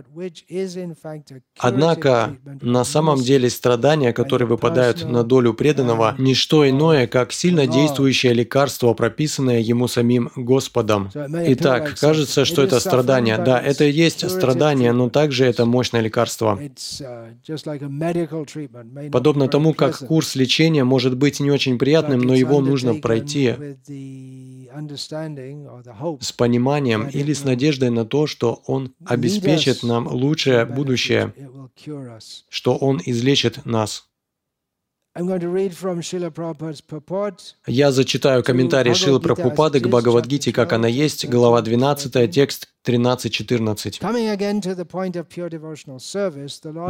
Однако, 1.59 2.39
на 2.62 2.84
самом 2.84 3.20
деле 3.20 3.51
страдания, 3.51 4.14
которые 4.14 4.49
выпадают 4.49 5.05
на 5.05 5.24
долю 5.24 5.53
преданного, 5.53 6.14
не 6.16 6.34
что 6.34 6.68
иное, 6.68 7.07
как 7.07 7.32
сильно 7.32 7.66
действующее 7.66 8.32
лекарство, 8.32 8.95
прописанное 8.95 9.61
ему 9.61 9.89
самим 9.89 10.30
Господом. 10.36 11.11
Итак, 11.14 11.95
кажется, 12.01 12.47
что 12.47 12.62
это 12.62 12.78
это 12.79 12.89
страдание. 12.89 13.39
Да, 13.39 13.61
это 13.61 13.85
и 13.85 13.93
есть 13.93 14.29
страдание, 14.29 14.93
но 14.93 15.09
также 15.09 15.45
это 15.45 15.66
мощное 15.66 16.01
лекарство. 16.01 16.59
Подобно 19.12 19.49
тому, 19.49 19.74
как 19.74 19.99
курс 19.99 20.35
лечения 20.35 20.85
может 20.85 21.16
быть 21.16 21.41
не 21.41 21.51
очень 21.51 21.79
приятным, 21.79 22.20
но 22.20 22.35
его 22.35 22.61
нужно 22.61 22.95
пройти 22.95 23.55
с 26.20 26.33
пониманием 26.33 27.09
или 27.09 27.33
с 27.33 27.45
надеждой 27.45 27.91
на 27.91 28.05
то, 28.05 28.26
что 28.26 28.62
Он 28.66 28.93
обеспечит 29.05 29.83
нам 29.83 30.07
лучшее 30.09 30.64
будущее, 30.64 31.33
что 32.49 32.76
Он 32.76 33.01
излечит 33.05 33.64
нас. 33.64 34.08
Я 37.66 37.93
зачитаю 37.93 38.43
комментарий 38.43 38.95
Шилы 38.95 39.21
Прабхупады 39.21 39.81
к 39.81 39.89
Бхагавадгите, 39.89 40.53
как 40.53 40.73
она 40.73 40.89
есть, 40.89 41.27
глава 41.29 41.61
12, 41.61 42.31
текст 42.31 42.69
13-14. 42.87 43.99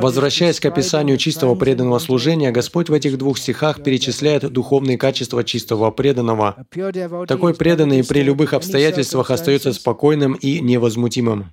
Возвращаясь 0.01 0.61
к 0.61 0.65
описанию 0.67 1.17
чистого 1.17 1.55
преданного 1.55 1.99
служения, 1.99 2.51
Господь 2.51 2.89
в 2.89 2.93
этих 2.93 3.19
двух 3.19 3.39
стихах 3.39 3.83
перечисляет 3.83 4.53
духовные 4.53 4.97
качества 4.99 5.43
чистого 5.45 5.91
преданного. 5.91 6.57
Такой 7.27 7.55
преданный 7.55 8.05
при 8.05 8.21
любых 8.23 8.53
обстоятельствах 8.53 9.31
остается 9.31 9.73
спокойным 9.73 10.35
и 10.35 10.61
невозмутимым. 10.61 11.47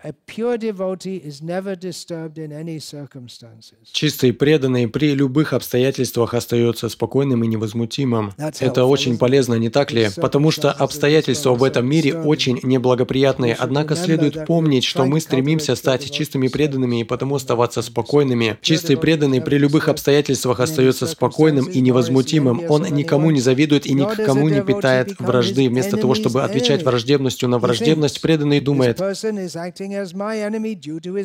Чистый 3.91 4.33
преданный 4.33 4.87
при 4.87 5.13
любых 5.13 5.53
обстоятельствах 5.53 6.33
остается 6.33 6.89
спокойным 6.89 7.43
и 7.43 7.47
невозмутимым. 7.47 8.33
Это 8.37 8.85
очень 8.85 9.17
полезно, 9.17 9.55
не 9.55 9.69
так 9.69 9.91
ли? 9.91 10.09
Потому 10.15 10.51
что 10.51 10.71
обстоятельства 10.71 11.53
в 11.55 11.63
этом 11.63 11.87
мире 11.87 12.19
очень 12.19 12.59
неблагоприятные, 12.63 13.55
однако 13.55 13.95
следует 13.95 14.24
следует 14.25 14.47
помнить, 14.47 14.83
что 14.83 15.05
мы 15.05 15.19
стремимся 15.19 15.75
стать 15.75 16.09
чистыми 16.11 16.47
преданными 16.47 17.01
и 17.01 17.03
потому 17.03 17.35
оставаться 17.35 17.81
спокойными. 17.81 18.57
Чистый 18.61 18.97
преданный 18.97 19.41
при 19.41 19.57
любых 19.57 19.89
обстоятельствах 19.89 20.59
остается 20.59 21.07
спокойным 21.07 21.65
и 21.65 21.81
невозмутимым. 21.81 22.63
Он 22.69 22.83
никому 22.83 23.31
не 23.31 23.41
завидует 23.41 23.85
и 23.85 23.93
никому 23.93 24.49
не 24.49 24.61
питает 24.61 25.19
вражды. 25.19 25.69
Вместо 25.69 25.97
того, 25.97 26.15
чтобы 26.15 26.43
отвечать 26.43 26.83
враждебностью 26.83 27.49
на 27.49 27.59
враждебность, 27.59 28.21
преданный 28.21 28.59
думает, 28.59 29.01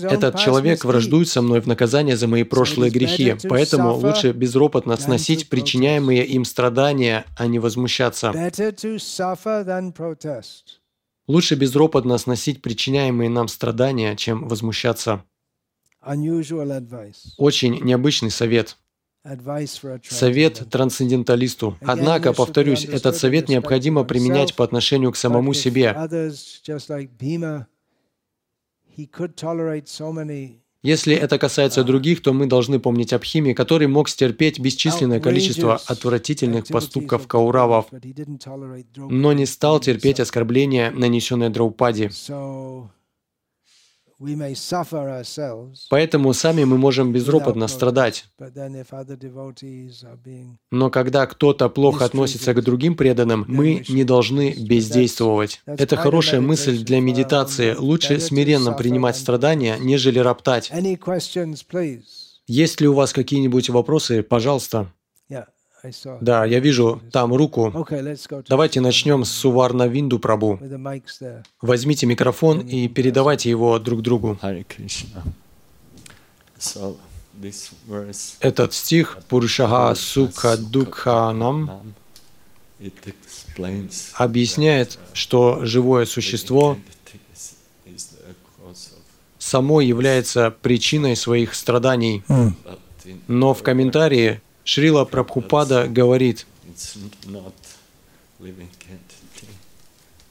этот 0.05 0.39
человек 0.39 0.85
враждует 0.85 1.29
со 1.29 1.43
мной 1.43 1.61
в 1.61 1.67
наказание 1.67 2.17
за 2.17 2.27
мои 2.27 2.43
прошлые 2.43 2.91
грехи, 2.91 3.37
поэтому 3.49 3.95
лучше 3.95 4.33
безропотно 4.33 4.97
сносить 4.97 5.49
причиняемые 5.49 6.25
им 6.27 6.45
страдания, 6.45 7.25
а 7.37 7.47
не 7.47 7.59
возмущаться. 7.59 8.33
Лучше 11.31 11.55
безропотно 11.55 12.19
сносить 12.19 12.61
причиняемые 12.61 13.31
нам 13.31 13.47
страдания, 13.47 14.17
чем 14.17 14.49
возмущаться. 14.49 15.23
Очень 17.37 17.85
необычный 17.85 18.33
совет. 18.33 18.77
Совет 20.03 20.69
трансценденталисту. 20.69 21.77
Однако, 21.83 22.33
повторюсь, 22.33 22.85
этот 22.85 23.15
совет 23.15 23.49
необходимо 23.49 24.03
применять 24.03 24.57
по 24.57 24.65
отношению 24.65 25.13
к 25.13 25.17
самому 25.17 25.55
себе. 25.55 25.95
Если 30.83 31.15
это 31.15 31.39
касается 31.39 31.85
других, 31.85 32.23
то 32.23 32.33
мы 32.33 32.47
должны 32.47 32.81
помнить 32.81 33.13
об 33.13 33.23
Химе, 33.23 33.55
который 33.55 33.87
мог 33.87 34.09
стерпеть 34.09 34.59
бесчисленное 34.59 35.21
количество 35.21 35.77
отвратительных 35.87 36.67
поступков 36.67 37.27
Кауравов, 37.27 37.87
но 38.97 39.33
не 39.35 39.45
стал 39.45 39.81
терпеть 39.81 40.21
оскорбления, 40.21 40.91
нанесенные 40.91 41.51
Драупади. 41.51 42.11
Поэтому 45.89 46.35
сами 46.35 46.65
мы 46.65 46.77
можем 46.77 47.11
безропотно 47.11 47.69
страдать. 47.69 48.27
Но 50.71 50.91
когда 50.91 51.27
кто-то 51.27 51.69
плохо 51.71 52.05
относится 52.05 52.53
к 52.53 52.63
другим 52.63 52.97
преданным, 52.97 53.47
мы 53.49 53.83
не 53.89 54.05
должны 54.05 54.53
бездействовать. 54.53 55.63
Это 55.65 55.97
хорошая 55.97 56.43
мысль 56.43 56.85
для 56.85 57.01
медитации. 57.01 57.75
Лучше 57.75 58.21
смиренно 58.21 58.73
принимать 58.73 59.17
страдания, 59.17 59.77
нежели 59.81 60.19
роптать. 60.19 60.71
Есть 62.47 62.81
ли 62.81 62.89
у 62.89 62.95
вас 62.95 63.13
какие-нибудь 63.13 63.71
вопросы? 63.71 64.23
Пожалуйста. 64.23 64.93
Да, 66.21 66.45
я 66.45 66.61
вижу 66.61 67.01
там 67.13 67.35
руку. 67.35 67.87
Давайте 68.49 68.81
начнем 68.81 69.25
с 69.25 69.31
Суварна 69.31 69.89
Винду 69.89 70.19
Прабу. 70.19 70.59
Возьмите 71.61 72.07
микрофон 72.07 72.61
и 72.61 72.89
передавайте 72.89 73.51
его 73.51 73.79
друг 73.79 74.03
другу. 74.03 74.39
Этот 78.41 78.75
стих 78.75 79.19
Пуршага 79.29 79.95
Сука 79.95 80.57
Дукханам 80.57 81.95
объясняет, 84.15 84.99
что 85.13 85.65
живое 85.65 86.05
существо 86.05 86.77
само 89.39 89.81
является 89.81 90.51
причиной 90.51 91.17
своих 91.17 91.55
страданий. 91.55 92.23
Но 93.27 93.55
в 93.55 93.63
комментарии 93.63 94.41
Шрила 94.65 95.05
Прабхупада 95.05 95.89
говорит, 95.89 96.47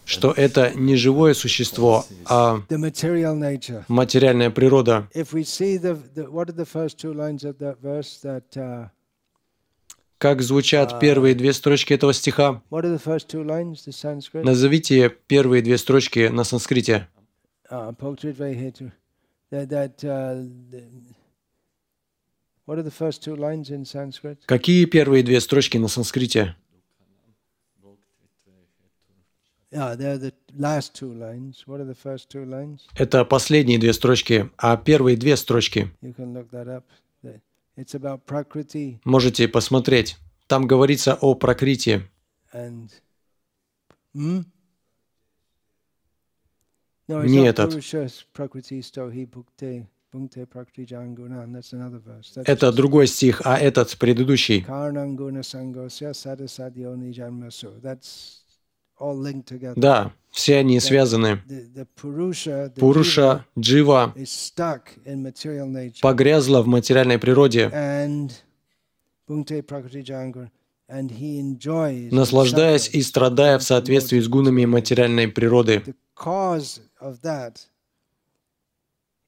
что 0.05 0.31
это 0.31 0.71
не 0.75 0.95
живое 0.95 1.33
существо, 1.33 2.05
а 2.25 2.61
материальная 3.87 4.49
природа. 4.49 5.07
Как 10.17 10.41
звучат 10.41 10.99
первые 10.99 11.35
две 11.35 11.53
строчки 11.53 11.93
этого 11.93 12.13
стиха? 12.13 12.61
Назовите 14.33 15.09
первые 15.27 15.61
две 15.61 15.77
строчки 15.77 16.27
на 16.27 16.43
санскрите. 16.43 17.07
Какие 24.45 24.85
первые 24.85 25.23
две 25.23 25.41
строчки 25.41 25.77
на 25.77 25.87
санскрите? 25.87 26.55
Это 32.95 33.25
последние 33.25 33.79
две 33.79 33.93
строчки, 33.93 34.49
а 34.57 34.77
первые 34.77 35.17
две 35.17 35.35
строчки. 35.37 35.91
Можете 39.03 39.47
посмотреть. 39.47 40.17
Там 40.47 40.67
говорится 40.67 41.15
о 41.15 41.35
прокрите. 41.35 42.09
Не 47.07 47.47
этот. 47.47 47.71
Это 52.45 52.71
другой 52.71 53.07
стих, 53.07 53.41
а 53.45 53.57
этот 53.57 53.95
предыдущий. 53.97 54.65
Да, 59.75 60.11
все 60.31 60.57
они 60.57 60.79
связаны. 60.79 61.41
Пуруша, 62.75 63.45
Джива 63.57 64.13
погрязла 66.01 66.61
в 66.61 66.67
материальной 66.67 67.17
природе, 67.19 67.69
наслаждаясь 72.11 72.89
и 72.89 73.01
страдая 73.03 73.59
в 73.59 73.63
соответствии 73.63 74.19
с 74.19 74.27
гунами 74.27 74.65
материальной 74.65 75.27
природы. 75.27 75.83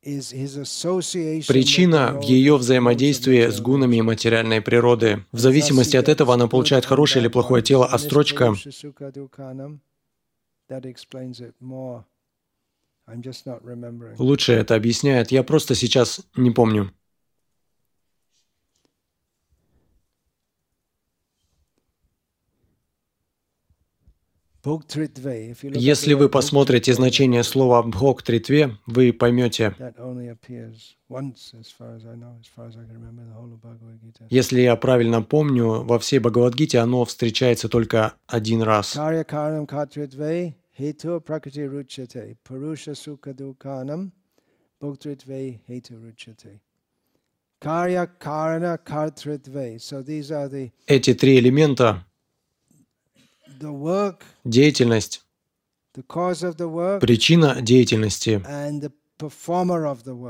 Причина 0.04 2.20
в 2.20 2.24
ее 2.24 2.58
взаимодействии 2.58 3.48
с 3.48 3.62
гунами 3.62 4.02
материальной 4.02 4.60
природы. 4.60 5.26
В 5.32 5.40
зависимости 5.40 5.96
от 5.96 6.10
этого 6.10 6.34
она 6.34 6.48
получает 6.48 6.86
хорошее 6.86 7.24
или 7.24 7.30
плохое 7.30 7.62
тело, 7.62 7.86
а 7.86 8.00
строчка 8.00 8.56
лучше 14.18 14.54
это 14.54 14.76
объясняет. 14.76 15.32
Я 15.32 15.44
просто 15.44 15.76
сейчас 15.76 16.22
не 16.36 16.52
помню. 16.52 16.92
Если 24.64 26.14
вы 26.14 26.30
посмотрите 26.30 26.94
значение 26.94 27.44
слова 27.44 27.82
«бхок 27.84 28.22
тритве», 28.22 28.78
вы 28.86 29.12
поймете, 29.12 29.76
если 34.30 34.62
я 34.62 34.76
правильно 34.76 35.22
помню, 35.22 35.84
во 35.84 35.98
всей 36.00 36.20
Бхагавадгите 36.20 36.80
оно 36.80 37.06
встречается 37.06 37.70
только 37.70 38.14
один 38.28 38.62
раз. 38.62 38.96
Эти 50.88 51.14
три 51.14 51.40
элемента 51.40 52.06
деятельность, 54.44 55.24
причина 57.00 57.62
деятельности 57.62 58.42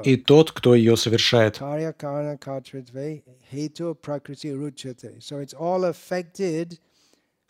и 0.04 0.18
тот, 0.18 0.52
кто 0.52 0.76
ее 0.76 0.98
совершает. 0.98 1.60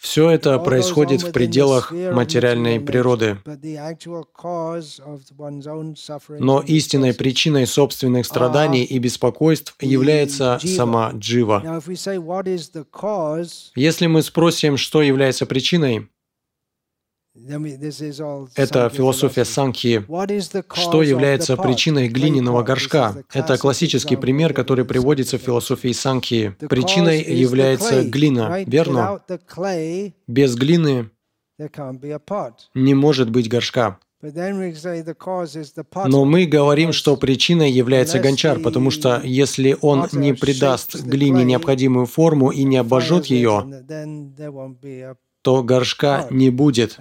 Все 0.02 0.32
это 0.32 0.58
происходит 0.58 1.22
в 1.22 1.32
пределах 1.32 1.91
материальной 1.91 2.80
природы. 2.80 3.38
Но 6.39 6.62
истинной 6.62 7.14
причиной 7.14 7.68
собственных 7.68 8.26
страданий 8.26 8.84
и 8.84 8.97
беспокойств 8.97 9.76
является 9.80 10.60
сама 10.66 11.12
джива. 11.14 11.82
Если 13.76 14.08
мы 14.08 14.22
спросим, 14.24 14.78
что 14.78 15.04
является 15.04 15.45
причиной, 15.45 16.08
это 18.55 18.89
философия 18.89 19.45
Санхи. 19.45 20.05
Что 20.73 21.01
является 21.01 21.55
причиной 21.55 22.09
глиняного 22.09 22.61
горшка? 22.61 23.23
Это 23.34 23.57
классический 23.57 24.17
пример, 24.17 24.53
который 24.53 24.84
приводится 24.84 25.38
в 25.38 25.41
философии 25.41 25.93
Санхи. 25.93 26.55
Причиной 26.69 27.21
является 27.21 28.03
глина, 28.03 28.63
верно? 28.65 29.21
Без 30.27 30.55
глины 30.55 31.09
не 32.73 32.93
может 32.95 33.29
быть 33.29 33.47
горшка. 33.47 33.99
Но 36.05 36.25
мы 36.25 36.45
говорим, 36.45 36.93
что 36.93 37.17
причиной 37.17 37.71
является 37.71 38.19
гончар, 38.19 38.59
потому 38.59 38.91
что 38.91 39.19
если 39.23 39.75
он 39.82 40.07
не 40.11 40.34
придаст 40.34 41.01
глине 41.01 41.43
необходимую 41.43 42.05
форму 42.05 42.51
и 42.51 42.63
не 42.63 42.77
обожжет 42.77 43.25
ее, 43.27 43.65
то 45.41 45.63
горшка 45.63 46.27
не 46.29 46.49
будет. 46.49 46.97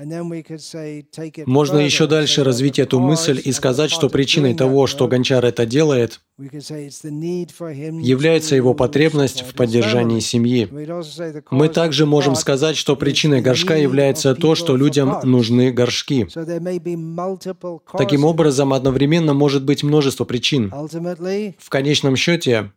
Можно 1.46 1.78
еще 1.78 2.06
дальше 2.06 2.44
развить 2.44 2.78
эту 2.78 3.00
мысль 3.00 3.40
и 3.44 3.52
сказать, 3.52 3.90
что 3.90 4.08
причиной 4.08 4.54
того, 4.54 4.86
что 4.86 5.08
гончар 5.08 5.44
это 5.44 5.66
делает, 5.66 6.20
является 6.38 8.56
его 8.56 8.72
потребность 8.72 9.42
в 9.42 9.54
поддержании 9.54 10.20
семьи. 10.20 10.68
Мы 11.50 11.68
также 11.68 12.06
можем 12.06 12.34
сказать, 12.34 12.76
что 12.76 12.96
причиной 12.96 13.42
горшка 13.42 13.76
является 13.76 14.34
то, 14.34 14.54
что 14.54 14.76
людям 14.76 15.18
нужны 15.24 15.70
горшки. 15.70 16.26
Таким 17.96 18.24
образом, 18.24 18.72
одновременно 18.72 19.34
может 19.34 19.64
быть 19.64 19.82
множество 19.82 20.24
причин. 20.24 20.70
В 20.70 21.68
конечном 21.68 22.16
счете, 22.16 22.72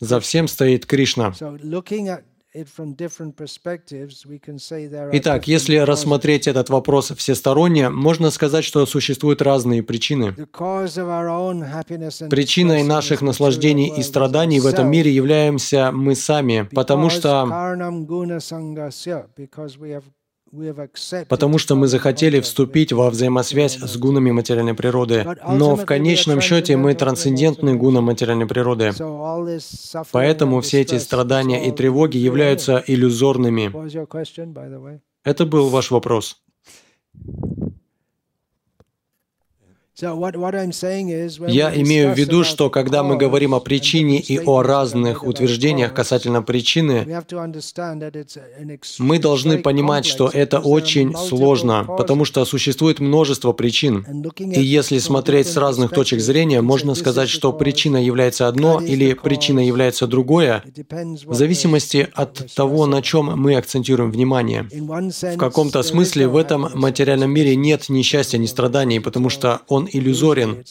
за 0.00 0.20
всем 0.20 0.48
стоит 0.48 0.86
Кришна. 0.86 1.32
Итак, 5.12 5.46
если 5.46 5.76
рассмотреть 5.76 6.48
этот 6.48 6.68
вопрос 6.68 7.12
всесторонне, 7.16 7.90
можно 7.90 8.30
сказать, 8.30 8.64
что 8.64 8.84
существуют 8.86 9.40
разные 9.42 9.82
причины. 9.82 10.34
Причиной 12.28 12.82
наших 12.82 13.22
наслаждений 13.22 13.92
и 13.96 14.02
страданий 14.02 14.58
в 14.58 14.66
этом 14.66 14.90
мире 14.90 15.12
являемся 15.12 15.92
мы 15.92 16.16
сами, 16.16 16.68
потому 16.72 17.10
что 17.10 17.46
потому 21.28 21.58
что 21.58 21.74
мы 21.74 21.88
захотели 21.88 22.40
вступить 22.40 22.92
во 22.92 23.10
взаимосвязь 23.10 23.78
с 23.78 23.96
гунами 23.96 24.30
материальной 24.30 24.74
природы. 24.74 25.26
Но 25.48 25.76
в 25.76 25.84
конечном 25.84 26.40
счете 26.40 26.76
мы 26.76 26.94
трансцендентны 26.94 27.74
гунам 27.74 28.04
материальной 28.04 28.46
природы. 28.46 28.92
Поэтому 30.12 30.60
все 30.60 30.80
эти 30.80 30.98
страдания 30.98 31.66
и 31.66 31.72
тревоги 31.72 32.16
являются 32.16 32.82
иллюзорными. 32.86 33.72
Это 35.24 35.46
был 35.46 35.68
ваш 35.68 35.90
вопрос. 35.90 36.40
Я 39.98 41.72
имею 41.74 42.12
в 42.12 42.18
виду, 42.18 42.44
что 42.44 42.68
когда 42.68 43.02
мы 43.02 43.16
говорим 43.16 43.54
о 43.54 43.60
причине 43.60 44.20
и 44.20 44.38
о 44.38 44.60
разных 44.60 45.24
утверждениях 45.24 45.94
касательно 45.94 46.42
причины, 46.42 47.06
мы 48.98 49.18
должны 49.18 49.58
понимать, 49.58 50.04
что 50.04 50.28
это 50.28 50.58
очень 50.58 51.16
сложно, 51.16 51.84
потому 51.96 52.26
что 52.26 52.44
существует 52.44 53.00
множество 53.00 53.52
причин. 53.52 54.04
И 54.38 54.60
если 54.60 54.98
смотреть 54.98 55.46
с 55.46 55.56
разных 55.56 55.92
точек 55.92 56.20
зрения, 56.20 56.60
можно 56.60 56.94
сказать, 56.94 57.30
что 57.30 57.54
причина 57.54 57.96
является 57.96 58.48
одно 58.48 58.80
или 58.80 59.14
причина 59.14 59.60
является 59.60 60.06
другое, 60.06 60.62
в 61.24 61.34
зависимости 61.34 62.06
от 62.12 62.54
того, 62.54 62.84
на 62.84 63.00
чем 63.00 63.32
мы 63.40 63.56
акцентируем 63.56 64.10
внимание. 64.10 64.68
В 64.70 65.38
каком-то 65.38 65.82
смысле 65.82 66.28
в 66.28 66.36
этом 66.36 66.68
материальном 66.74 67.30
мире 67.30 67.56
нет 67.56 67.88
ни 67.88 68.02
счастья, 68.02 68.36
ни 68.36 68.46
страданий, 68.46 69.00
потому 69.00 69.30
что 69.30 69.62
он 69.68 69.85
иллюзорен, 69.90 70.64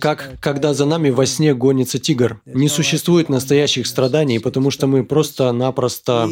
как 0.00 0.38
когда 0.40 0.74
за 0.74 0.84
нами 0.84 1.10
во 1.10 1.26
сне 1.26 1.54
гонится 1.54 1.98
тигр. 1.98 2.40
Не 2.46 2.68
существует 2.68 3.28
настоящих 3.28 3.86
страданий, 3.86 4.38
потому 4.38 4.70
что 4.70 4.86
мы 4.86 5.04
просто-напросто 5.04 6.28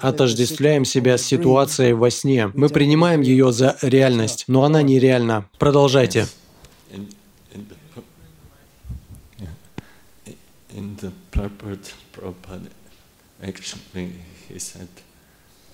отождествляем 0.00 0.84
себя 0.84 1.18
с 1.18 1.22
ситуацией 1.22 1.92
во 1.92 2.10
сне. 2.10 2.50
Мы 2.54 2.68
принимаем 2.68 3.20
ее 3.20 3.52
за 3.52 3.76
реальность, 3.82 4.44
но 4.48 4.64
она 4.64 4.82
нереальна. 4.82 5.48
Продолжайте. 5.58 6.26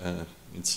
Uh, 0.04 0.24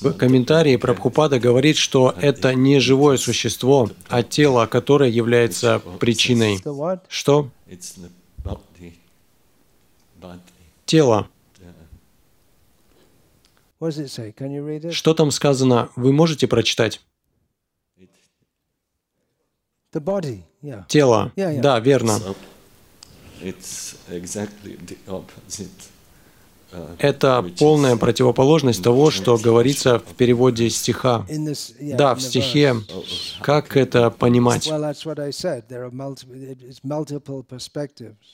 в 0.02 0.14
комментарии 0.14 0.76
Прабхупада 0.78 1.40
говорит, 1.40 1.78
что 1.78 2.14
это 2.20 2.54
не 2.54 2.80
живое 2.80 3.18
существо, 3.18 3.90
а 4.10 4.24
тело, 4.24 4.66
которое 4.66 5.10
является 5.10 5.82
причиной. 6.00 6.60
Что? 7.10 7.50
Тело. 10.86 11.28
Что 14.92 15.14
там 15.14 15.32
сказано? 15.32 15.90
Вы 15.96 16.14
можете 16.14 16.48
прочитать? 16.48 17.02
Тело. 20.88 21.32
Да, 21.36 21.80
верно. 21.80 22.20
Это 27.00 27.46
полная 27.60 27.96
противоположность 27.96 28.84
того, 28.84 29.12
что 29.12 29.38
говорится 29.38 30.00
в 30.00 30.16
переводе 30.16 30.70
стиха. 30.70 31.26
Да, 31.80 32.16
в 32.16 32.22
стихе. 32.22 32.76
Как 33.42 33.78
это 33.78 34.10
понимать? 34.10 34.70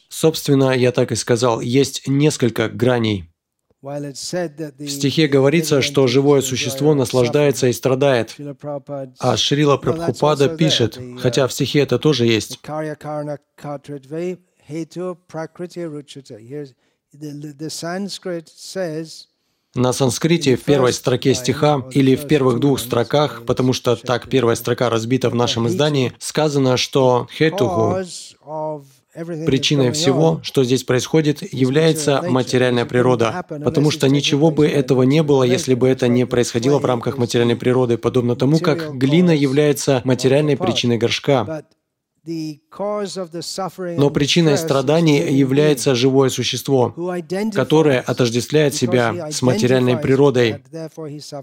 Собственно, 0.09 0.71
я 0.71 0.91
так 0.91 1.11
и 1.11 1.15
сказал, 1.15 1.61
есть 1.61 2.07
несколько 2.07 2.69
граней. 2.69 3.32
В 3.82 4.88
стихе 4.88 5.27
говорится, 5.27 5.82
что 5.82 6.05
живое 6.05 6.41
существо 6.41 6.93
наслаждается 6.93 7.67
и 7.67 7.73
страдает. 7.73 8.36
А 9.19 9.38
Шрила 9.38 9.77
Прабхупада 9.77 10.49
пишет, 10.55 10.99
хотя 11.19 11.47
в 11.47 11.53
стихе 11.53 11.79
это 11.79 11.97
тоже 11.97 12.27
есть. 12.27 12.59
На 19.74 19.93
санскрите 19.93 20.55
в 20.57 20.64
первой 20.64 20.91
строке 20.93 21.34
стиха 21.34 21.84
или 21.91 22.16
в 22.16 22.28
первых 22.28 22.59
двух 22.59 22.80
строках, 22.80 23.43
потому 23.45 23.74
что 23.74 23.95
так 23.95 24.30
первая 24.30 24.55
строка 24.55 24.89
разбита 24.89 25.30
в 25.30 25.36
нашем 25.36 25.68
издании, 25.68 26.14
сказано, 26.20 26.76
что 26.76 27.28
хетуху, 27.32 27.97
причиной 29.45 29.91
всего, 29.91 30.39
что 30.43 30.64
здесь 30.64 30.84
происходит, 30.84 31.41
является 31.53 32.22
материальная 32.22 32.86
природа, 32.86 33.45
потому 33.47 33.91
что 33.91 34.07
ничего 34.09 34.51
бы 34.51 34.68
этого 34.68 35.03
не 35.03 35.24
было, 35.24 35.43
если 35.43 35.74
бы 35.74 35.88
это 35.88 36.07
не 36.07 36.26
происходило 36.26 36.80
в 36.80 36.86
рамках 36.86 37.18
материальной 37.18 37.55
природы, 37.55 37.97
подобно 37.97 38.36
тому, 38.36 38.59
как 38.59 38.97
глина 38.97 39.32
является 39.32 40.01
материальной 40.05 40.57
причиной 40.57 40.97
горшка. 40.97 41.64
Но 42.24 44.09
причиной 44.11 44.57
страданий 44.57 45.34
является 45.34 45.95
живое 45.95 46.30
существо, 46.30 46.93
которое 47.53 47.99
отождествляет 47.99 48.76
себя 48.76 49.32
с 49.32 49.41
материальной 49.41 49.97
природой. 49.97 50.63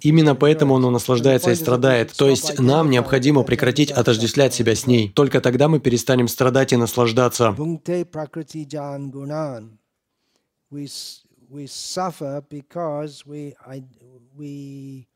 Именно 0.03 0.37
поэтому 0.37 0.77
оно 0.77 0.91
наслаждается 0.91 1.51
и 1.51 1.57
страдает. 1.57 2.13
То 2.13 2.29
есть 2.29 2.61
нам 2.61 2.91
необходимо 2.91 3.43
прекратить 3.43 3.91
отождествлять 3.91 4.55
себя 4.55 4.77
с 4.77 4.87
ней. 4.87 5.11
Только 5.11 5.41
тогда 5.41 5.69
мы 5.69 5.81
перестанем 5.81 6.29
страдать 6.29 6.73
и 6.73 6.77
наслаждаться. 6.77 7.57
We 11.51 11.67
suffer 11.67 12.43
because 12.43 13.25
we, 13.25 13.55
we 14.37 15.08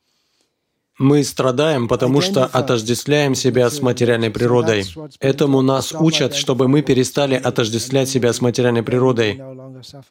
мы 1.03 1.25
страдаем, 1.25 1.89
потому 1.89 2.21
что 2.21 2.47
отождествляем 2.47 3.35
себя 3.35 3.69
с 3.69 3.83
материальной 3.83 4.31
природой. 4.31 4.85
Этому 5.21 5.61
нас 5.61 5.93
учат, 5.93 6.35
чтобы 6.35 6.69
мы 6.69 6.83
перестали 6.83 7.35
отождествлять 7.35 8.09
себя 8.09 8.33
с 8.33 8.41
материальной 8.41 8.83
природой. 8.83 9.43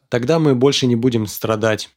Тогда 0.08 0.38
мы 0.38 0.54
больше 0.54 0.86
не 0.86 0.94
будем 0.94 1.26
страдать. 1.26 1.88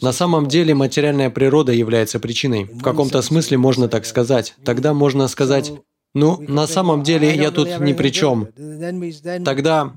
На 0.00 0.12
самом 0.12 0.48
деле 0.48 0.74
материальная 0.74 1.30
природа 1.30 1.72
является 1.72 2.18
причиной. 2.18 2.64
В 2.64 2.82
каком-то 2.82 3.22
смысле 3.22 3.58
можно 3.58 3.88
так 3.88 4.06
сказать. 4.06 4.54
Тогда 4.64 4.94
можно 4.94 5.28
сказать, 5.28 5.72
ну, 6.14 6.40
на 6.40 6.66
самом 6.66 7.02
деле 7.02 7.34
я 7.34 7.50
тут 7.50 7.78
ни 7.78 7.92
при 7.92 8.10
чем. 8.10 8.48
Тогда 9.44 9.92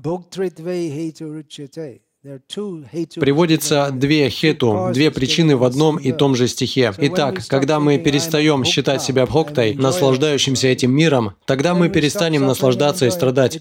Приводится 3.20 3.90
две 3.92 4.28
хету, 4.30 4.90
две 4.92 5.10
причины 5.10 5.56
в 5.56 5.64
одном 5.64 5.96
и 5.96 6.12
том 6.12 6.34
же 6.34 6.48
стихе. 6.48 6.92
Итак, 6.98 7.40
когда 7.48 7.80
мы 7.80 7.98
перестаем 7.98 8.64
считать 8.64 9.02
себя 9.02 9.26
бхоктой, 9.26 9.74
наслаждающимся 9.74 10.68
этим 10.68 10.92
миром, 10.92 11.34
тогда 11.44 11.74
мы 11.74 11.88
перестанем 11.88 12.46
наслаждаться 12.46 13.06
и 13.06 13.10
страдать. 13.10 13.60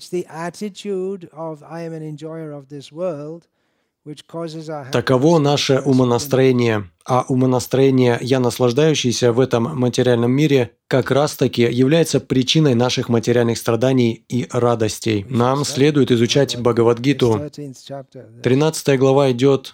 Таково 4.91 5.39
наше 5.39 5.79
умонастроение, 5.79 6.91
а 7.05 7.25
умонастроение 7.27 8.19
«я 8.21 8.39
наслаждающийся 8.39 9.31
в 9.31 9.39
этом 9.39 9.63
материальном 9.63 10.31
мире» 10.31 10.71
как 10.87 11.09
раз-таки 11.09 11.63
является 11.63 12.19
причиной 12.19 12.75
наших 12.75 13.09
материальных 13.09 13.57
страданий 13.57 14.23
и 14.29 14.47
радостей. 14.51 15.25
Нам 15.27 15.65
следует 15.65 16.11
изучать 16.11 16.55
Бхагавадгиту. 16.55 17.49
13 18.43 18.99
глава 18.99 19.31
идет 19.31 19.73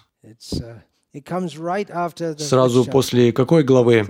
сразу 2.38 2.84
после 2.86 3.32
какой 3.32 3.64
главы? 3.64 4.06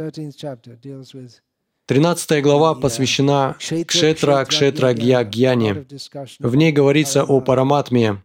13 1.86 2.42
глава 2.42 2.74
посвящена 2.74 3.56
Кшетра 3.58 4.44
Кшетра 4.44 4.94
Гья 4.94 5.24
Гьяне. 5.24 5.84
В 6.38 6.54
ней 6.54 6.70
говорится 6.70 7.24
о 7.24 7.40
параматме. 7.40 8.22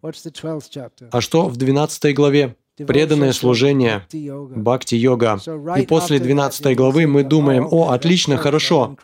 А 1.11 1.21
что 1.21 1.47
в 1.47 1.57
12 1.57 2.15
главе? 2.15 2.55
Преданное 2.77 3.33
служение, 3.33 4.05
бхакти-йога. 4.11 5.39
И 5.79 5.87
после 5.87 6.19
12 6.19 6.77
главы 6.77 7.07
мы 7.07 7.23
думаем, 7.23 7.67
о, 7.71 7.89
отлично, 7.89 8.37
хорошо. 8.37 8.95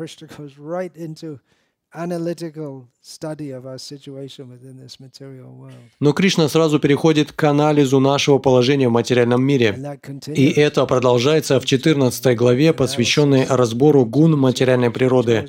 Но 5.99 6.13
Кришна 6.13 6.49
сразу 6.49 6.79
переходит 6.79 7.31
к 7.31 7.43
анализу 7.43 7.99
нашего 7.99 8.39
положения 8.39 8.89
в 8.89 8.91
материальном 8.91 9.43
мире. 9.43 9.99
И 10.27 10.49
это 10.49 10.85
продолжается 10.85 11.59
в 11.59 11.65
14 11.65 12.35
главе, 12.35 12.73
посвященной 12.73 13.45
разбору 13.47 14.05
гун 14.05 14.37
материальной 14.39 14.89
природы, 14.89 15.45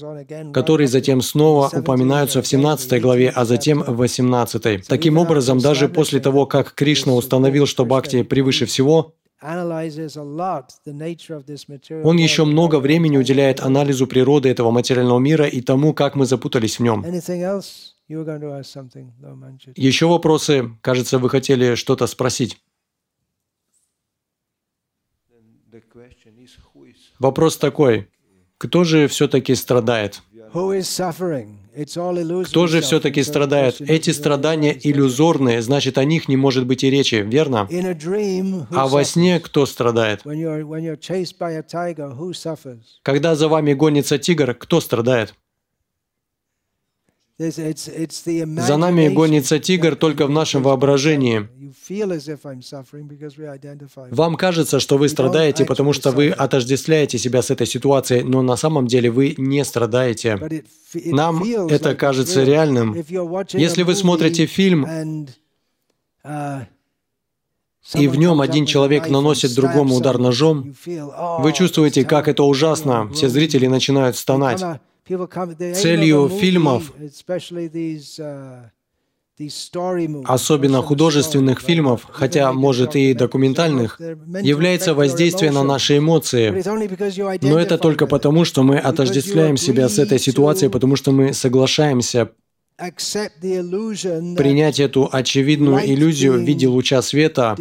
которые 0.53 0.88
затем 0.88 1.22
снова 1.22 1.70
упоминаются 1.72 2.42
в 2.42 2.47
17 2.47 3.01
главе, 3.01 3.30
а 3.30 3.45
затем 3.45 3.82
в 3.82 3.97
18. 3.97 4.86
Таким 4.86 5.16
образом, 5.16 5.59
даже 5.61 5.88
после 5.88 6.20
того, 6.20 6.47
как 6.47 6.74
Кришна 6.74 7.14
установил, 7.14 7.66
что 7.66 7.84
бхакти 7.84 8.22
превыше 8.22 8.66
всего, 8.66 9.14
он 12.03 12.16
еще 12.16 12.45
много 12.45 12.80
времени 12.80 13.18
уделяет 13.18 13.61
анализу 13.61 14.07
природы 14.07 14.49
этого 14.49 14.70
материального 14.70 15.18
мира 15.18 15.47
и 15.47 15.61
тому, 15.61 15.92
как 15.92 16.14
мы 16.14 16.24
запутались 16.24 16.78
в 16.78 16.82
нем. 16.82 17.03
Еще 19.76 20.07
вопросы? 20.07 20.70
Кажется, 20.80 21.18
вы 21.18 21.28
хотели 21.28 21.74
что-то 21.74 22.07
спросить. 22.07 22.59
Вопрос 27.18 27.59
такой. 27.59 28.09
Кто 28.59 28.84
же 28.84 29.09
все-таки 29.09 29.55
страдает? 29.55 30.22
Кто 32.49 32.66
же 32.66 32.81
все-таки 32.81 33.22
страдает? 33.22 33.81
Эти 33.81 34.11
страдания 34.11 34.77
иллюзорные, 34.81 35.61
значит, 35.61 35.99
о 35.99 36.05
них 36.05 36.29
не 36.29 36.37
может 36.37 36.66
быть 36.66 36.85
и 36.85 36.91
речи, 36.91 37.16
верно? 37.16 37.66
А 38.70 38.87
во 38.87 39.05
сне 39.05 39.41
кто 39.41 39.66
страдает? 39.66 40.20
Когда 43.03 43.35
за 43.35 43.49
вами 43.49 43.72
гонится 43.75 44.18
тигр, 44.18 44.55
кто 44.55 44.81
страдает? 44.81 45.35
За 47.37 48.76
нами 48.76 49.09
гонится 49.09 49.59
тигр 49.59 49.97
только 49.97 50.26
в 50.26 50.30
нашем 50.30 50.62
воображении. 50.62 51.49
Вам 54.11 54.37
кажется, 54.37 54.78
что 54.78 54.99
вы 54.99 55.09
страдаете, 55.09 55.64
потому 55.64 55.93
что 55.93 56.12
вы 56.12 56.30
отождествляете 56.30 57.18
себя 57.18 57.43
с 57.43 57.51
этой 57.51 57.66
ситуацией, 57.66 58.22
но 58.22 58.43
на 58.43 58.57
самом 58.57 58.87
деле 58.87 59.11
вы 59.11 59.35
не 59.37 59.64
страдаете. 59.64 60.39
Нам 60.95 61.43
это 61.43 61.97
кажется 61.97 62.45
реальным. 62.45 62.95
Если 63.53 63.82
вы 63.82 63.97
смотрите 63.97 64.47
фильм, 64.47 64.87
uh, 66.24 66.66
и 67.95 68.09
в 68.09 68.16
нем 68.16 68.41
один 68.41 68.64
человек 68.64 69.11
наносит 69.11 69.55
другому 69.57 69.97
удар 69.97 70.18
ножом, 70.18 70.74
вы 70.87 71.53
чувствуете, 71.53 72.05
как 72.05 72.28
это 72.28 72.45
ужасно. 72.45 73.11
Все 73.12 73.28
зрители 73.28 73.66
начинают 73.66 74.16
стонать. 74.16 74.62
Целью 75.07 76.28
фильмов, 76.30 76.92
uh, 76.96 78.70
особенно 80.24 80.80
художественных 80.82 81.61
фильмов, 81.61 82.07
хотя, 82.11 82.52
может, 82.52 82.96
и 82.96 83.12
документальных, 83.14 84.00
является 84.00 84.94
воздействие 84.94 85.50
на 85.50 85.62
наши 85.62 85.98
эмоции. 85.98 86.62
Но 87.42 87.59
это 87.59 87.76
только 87.78 88.07
потому, 88.07 88.44
что 88.44 88.62
мы 88.62 88.78
отождествляем 88.78 89.57
себя 89.57 89.88
с 89.88 89.98
этой 89.98 90.18
ситуацией, 90.18 90.70
потому 90.70 90.96
что 90.96 91.11
мы 91.12 91.34
соглашаемся 91.34 92.30
принять 92.77 94.81
эту 94.81 95.09
очевидную 95.12 95.87
иллюзию 95.87 96.33
в 96.33 96.41
виде 96.41 96.66
луча 96.66 97.03
света, 97.03 97.57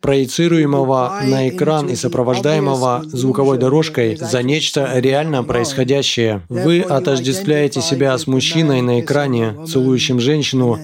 проецируемого 0.00 1.20
на 1.24 1.48
экран 1.48 1.88
и 1.88 1.96
сопровождаемого 1.96 3.02
звуковой 3.06 3.58
дорожкой 3.58 4.16
за 4.16 4.42
нечто 4.42 4.98
реально 4.98 5.44
происходящее. 5.44 6.42
Вы 6.50 6.82
отождествляете 6.82 7.80
себя 7.80 8.18
с 8.18 8.26
мужчиной 8.26 8.82
на 8.82 9.00
экране, 9.00 9.64
целующим 9.66 10.20
женщину, 10.20 10.78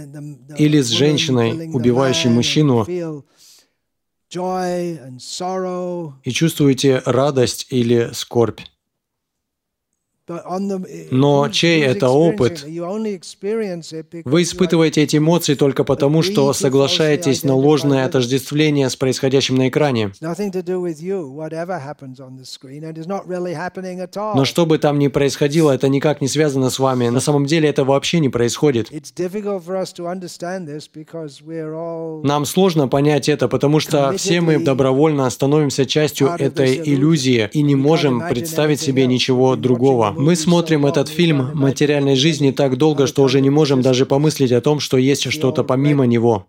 или 0.56 0.80
с 0.80 0.88
женщиной, 0.88 1.68
убивающей 1.70 2.30
мужчину, 2.30 2.86
и 6.24 6.30
чувствуете 6.32 7.02
радость 7.04 7.66
или 7.70 8.10
скорбь. 8.12 8.60
Но 11.10 11.48
чей 11.48 11.82
это 11.82 12.08
опыт? 12.08 12.64
Вы 12.64 14.42
испытываете 14.42 15.02
эти 15.02 15.18
эмоции 15.18 15.54
только 15.54 15.84
потому, 15.84 16.22
что 16.22 16.52
соглашаетесь 16.52 17.44
на 17.44 17.54
ложное 17.54 18.04
отождествление 18.04 18.90
с 18.90 18.96
происходящим 18.96 19.54
на 19.56 19.68
экране. 19.68 20.10
Но 24.34 24.44
что 24.44 24.66
бы 24.66 24.78
там 24.78 24.98
ни 24.98 25.08
происходило, 25.08 25.70
это 25.70 25.88
никак 25.88 26.20
не 26.20 26.28
связано 26.28 26.70
с 26.70 26.78
вами. 26.78 27.08
На 27.08 27.20
самом 27.20 27.46
деле 27.46 27.68
это 27.68 27.84
вообще 27.84 28.18
не 28.18 28.28
происходит. 28.28 28.90
Нам 32.24 32.44
сложно 32.44 32.88
понять 32.88 33.28
это, 33.28 33.48
потому 33.48 33.80
что 33.80 34.12
все 34.16 34.40
мы 34.40 34.58
добровольно 34.58 35.30
становимся 35.30 35.86
частью 35.86 36.28
этой 36.38 36.80
иллюзии 36.84 37.48
и 37.52 37.62
не 37.62 37.76
можем 37.76 38.22
представить 38.28 38.80
себе 38.80 39.06
ничего 39.06 39.54
другого. 39.54 40.15
Мы 40.16 40.34
смотрим 40.36 40.86
этот 40.86 41.08
фильм 41.08 41.50
материальной 41.54 42.16
жизни 42.16 42.50
так 42.50 42.76
долго, 42.76 43.06
что 43.06 43.22
уже 43.22 43.40
не 43.40 43.50
можем 43.50 43.82
даже 43.82 44.06
помыслить 44.06 44.52
о 44.52 44.60
том, 44.60 44.80
что 44.80 44.96
есть 44.96 45.30
что-то 45.30 45.64
помимо 45.64 46.04
него. 46.04 46.46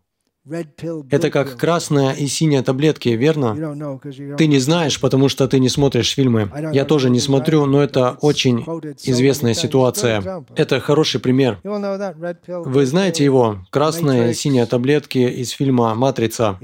Это 1.11 1.30
как 1.30 1.57
красная 1.57 2.13
и 2.13 2.28
синяя 2.28 2.63
таблетки, 2.63 3.09
верно? 3.09 3.99
Ты 4.38 4.47
не 4.47 4.59
знаешь, 4.59 4.99
потому 4.99 5.28
что 5.28 5.47
ты 5.47 5.59
не 5.59 5.68
смотришь 5.68 6.13
фильмы. 6.13 6.49
Я 6.72 6.86
тоже 6.86 7.09
не 7.09 7.20
смотрю, 7.20 7.65
но 7.65 7.84
это 7.84 8.18
очень 8.22 8.59
известная 9.03 9.53
ситуация. 9.53 10.45
Это 10.55 10.80
хороший 10.80 11.20
пример. 11.20 11.59
Вы 11.63 12.86
знаете 12.86 13.26
его? 13.26 13.57
Красная 13.70 14.32
и 14.32 14.34
синяя 14.34 14.65
таблетки 14.65 15.18
из 15.18 15.49
фильма 15.49 15.93
«Матрица». 15.95 16.57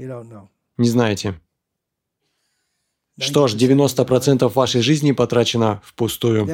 Не 0.76 0.88
знаете. 0.88 1.34
Что 3.20 3.46
ж, 3.46 3.54
90% 3.54 4.52
вашей 4.52 4.80
жизни 4.80 5.12
потрачено 5.12 5.80
впустую. 5.84 6.48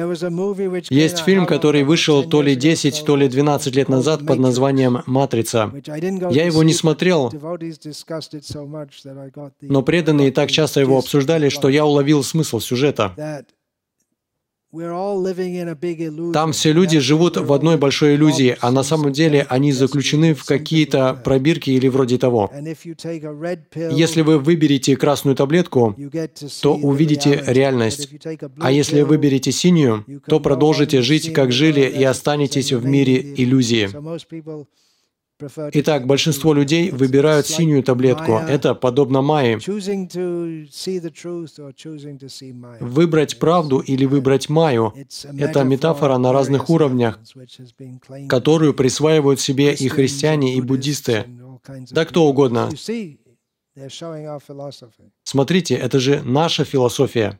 Есть 0.89 1.19
фильм, 1.19 1.45
который 1.47 1.83
вышел 1.83 2.23
то 2.23 2.41
ли 2.43 2.55
10, 2.55 3.03
то 3.03 3.15
ли 3.15 3.27
12 3.27 3.75
лет 3.75 3.89
назад 3.89 4.25
под 4.25 4.37
названием 4.39 5.01
«Матрица». 5.07 5.71
Я 6.29 6.45
его 6.45 6.63
не 6.63 6.73
смотрел, 6.73 7.31
но 9.61 9.81
преданные 9.81 10.31
так 10.31 10.51
часто 10.51 10.79
его 10.81 10.99
обсуждали, 10.99 11.49
что 11.49 11.67
я 11.67 11.85
уловил 11.85 12.23
смысл 12.23 12.59
сюжета. 12.59 13.45
Там 16.33 16.53
все 16.53 16.71
люди 16.71 16.99
живут 16.99 17.35
в 17.35 17.51
одной 17.51 17.75
большой 17.77 18.15
иллюзии, 18.15 18.55
а 18.61 18.71
на 18.71 18.83
самом 18.83 19.11
деле 19.11 19.45
они 19.49 19.73
заключены 19.73 20.33
в 20.33 20.45
какие-то 20.45 21.13
пробирки 21.25 21.71
или 21.71 21.89
вроде 21.89 22.17
того. 22.17 22.49
Если 23.91 24.21
вы 24.21 24.39
выберете 24.39 24.95
красную 24.95 25.35
таблетку, 25.35 25.95
то 26.61 26.75
увидите 26.75 27.43
реальность. 27.47 28.09
А 28.59 28.71
если 28.71 29.01
выберете 29.01 29.51
синюю, 29.51 30.05
то 30.25 30.39
продолжите 30.39 31.01
жить, 31.01 31.33
как 31.33 31.51
жили, 31.51 31.81
и 31.81 32.03
останетесь 32.05 32.71
в 32.71 32.85
мире 32.85 33.19
иллюзии. 33.35 33.89
Итак, 35.73 36.07
большинство 36.07 36.53
людей 36.53 36.91
выбирают 36.91 37.47
синюю 37.47 37.83
таблетку. 37.83 38.33
Это 38.33 38.75
подобно 38.75 39.21
майе. 39.21 39.59
Выбрать 42.79 43.39
правду 43.39 43.79
или 43.79 44.05
выбрать 44.05 44.49
майю– 44.49 44.93
это 45.37 45.63
метафора 45.63 46.17
на 46.17 46.31
разных 46.33 46.69
уровнях, 46.69 47.19
которую 48.29 48.73
присваивают 48.73 49.39
себе 49.39 49.73
и 49.73 49.87
христиане, 49.87 50.55
и 50.55 50.61
буддисты. 50.61 51.25
Да 51.91 52.05
кто 52.05 52.25
угодно. 52.25 52.69
Смотрите, 55.23 55.75
это 55.75 55.99
же 55.99 56.21
наша 56.23 56.65
философия. 56.65 57.39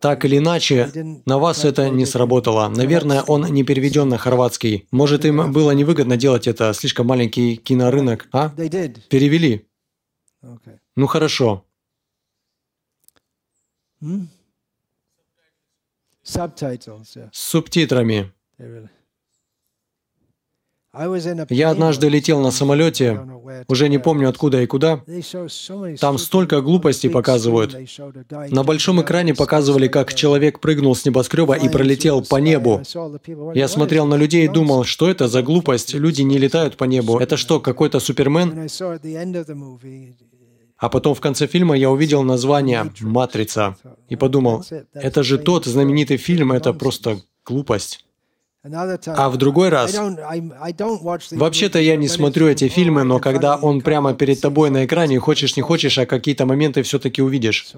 Так 0.00 0.24
или 0.26 0.36
иначе, 0.38 0.90
на 1.24 1.38
вас 1.38 1.64
это 1.64 1.88
не 1.88 2.04
сработало. 2.04 2.68
Наверное, 2.68 3.22
он 3.22 3.46
не 3.46 3.64
переведен 3.64 4.08
на 4.10 4.18
хорватский. 4.18 4.86
Может, 4.90 5.24
им 5.24 5.52
было 5.52 5.70
невыгодно 5.70 6.16
делать 6.18 6.46
это, 6.46 6.72
слишком 6.74 7.06
маленький 7.06 7.56
кинорынок, 7.56 8.28
а? 8.32 8.50
Перевели. 9.08 9.66
Ну 10.96 11.06
хорошо. 11.06 11.64
С 17.32 17.40
субтитрами. 17.40 18.32
Я 21.50 21.70
однажды 21.70 22.08
летел 22.08 22.40
на 22.40 22.50
самолете, 22.50 23.20
уже 23.68 23.88
не 23.88 23.98
помню 23.98 24.28
откуда 24.28 24.62
и 24.62 24.66
куда. 24.66 25.02
Там 26.00 26.18
столько 26.18 26.62
глупостей 26.62 27.10
показывают. 27.10 27.76
На 28.50 28.64
большом 28.64 29.02
экране 29.02 29.34
показывали, 29.34 29.88
как 29.88 30.14
человек 30.14 30.60
прыгнул 30.60 30.94
с 30.94 31.04
небоскреба 31.04 31.54
и 31.54 31.68
пролетел 31.68 32.22
по 32.22 32.36
небу. 32.36 32.82
Я 33.54 33.68
смотрел 33.68 34.06
на 34.06 34.16
людей 34.16 34.46
и 34.46 34.48
думал, 34.48 34.84
что 34.84 35.10
это 35.10 35.28
за 35.28 35.42
глупость? 35.42 35.94
Люди 35.94 36.22
не 36.22 36.38
летают 36.38 36.76
по 36.76 36.84
небу. 36.84 37.18
Это 37.18 37.36
что, 37.36 37.60
какой-то 37.60 38.00
супермен? 38.00 38.68
А 40.78 40.88
потом 40.90 41.14
в 41.14 41.20
конце 41.20 41.46
фильма 41.46 41.76
я 41.76 41.90
увидел 41.90 42.22
название 42.22 42.92
«Матрица» 43.00 43.76
и 44.08 44.16
подумал, 44.16 44.64
это 44.92 45.22
же 45.22 45.38
тот 45.38 45.64
знаменитый 45.64 46.18
фильм, 46.18 46.52
это 46.52 46.74
просто 46.74 47.18
глупость. 47.46 48.05
А 49.06 49.30
в 49.30 49.36
другой 49.36 49.68
раз, 49.68 49.96
вообще-то 51.30 51.78
я 51.78 51.96
не 51.96 52.08
смотрю 52.08 52.48
эти 52.48 52.68
фильмы, 52.68 53.04
но 53.04 53.18
когда 53.18 53.56
он 53.56 53.80
прямо 53.80 54.14
перед 54.14 54.40
тобой 54.40 54.70
на 54.70 54.84
экране, 54.84 55.18
хочешь 55.20 55.56
не 55.56 55.62
хочешь, 55.62 55.98
а 55.98 56.06
какие-то 56.06 56.46
моменты 56.46 56.82
все-таки 56.82 57.22
увидишь. 57.22 57.72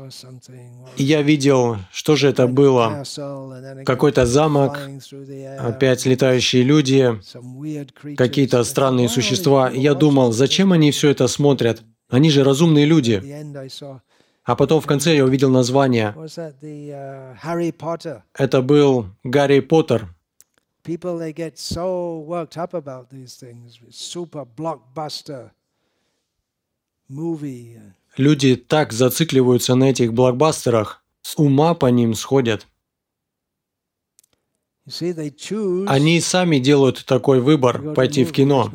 И 0.96 1.04
я 1.04 1.22
видел, 1.22 1.76
что 1.92 2.16
же 2.16 2.28
это 2.28 2.46
было. 2.46 3.04
Какой-то 3.84 4.26
замок, 4.26 4.78
опять 5.58 6.06
летающие 6.06 6.62
люди, 6.62 7.20
какие-то 8.16 8.64
странные 8.64 9.08
существа. 9.08 9.68
И 9.68 9.80
я 9.80 9.94
думал, 9.94 10.32
зачем 10.32 10.72
они 10.72 10.90
все 10.90 11.10
это 11.10 11.28
смотрят? 11.28 11.82
Они 12.10 12.30
же 12.30 12.44
разумные 12.44 12.86
люди. 12.86 13.22
А 14.44 14.56
потом 14.56 14.80
в 14.80 14.86
конце 14.86 15.14
я 15.14 15.24
увидел 15.26 15.50
название. 15.50 16.14
Это 18.34 18.62
был 18.62 19.06
Гарри 19.22 19.60
Поттер 19.60 20.08
people 20.88 21.18
they 21.18 21.32
get 21.34 21.58
so 21.58 22.24
worked 22.26 22.56
up 22.56 22.72
about 22.72 23.10
these 23.10 23.36
things. 23.36 23.78
Super 23.90 24.44
blockbuster 24.44 25.50
movie. 27.08 27.78
Люди 28.16 28.56
так 28.56 28.92
зацикливаются 28.92 29.74
на 29.74 29.90
этих 29.90 30.12
блокбастерах, 30.12 31.04
с 31.22 31.36
ума 31.38 31.74
по 31.74 31.86
ним 31.86 32.14
сходят. 32.14 32.66
Они 35.86 36.18
сами 36.22 36.58
делают 36.58 37.04
такой 37.04 37.40
выбор– 37.40 37.92
пойти 37.94 38.24
в 38.24 38.32
кино. 38.32 38.72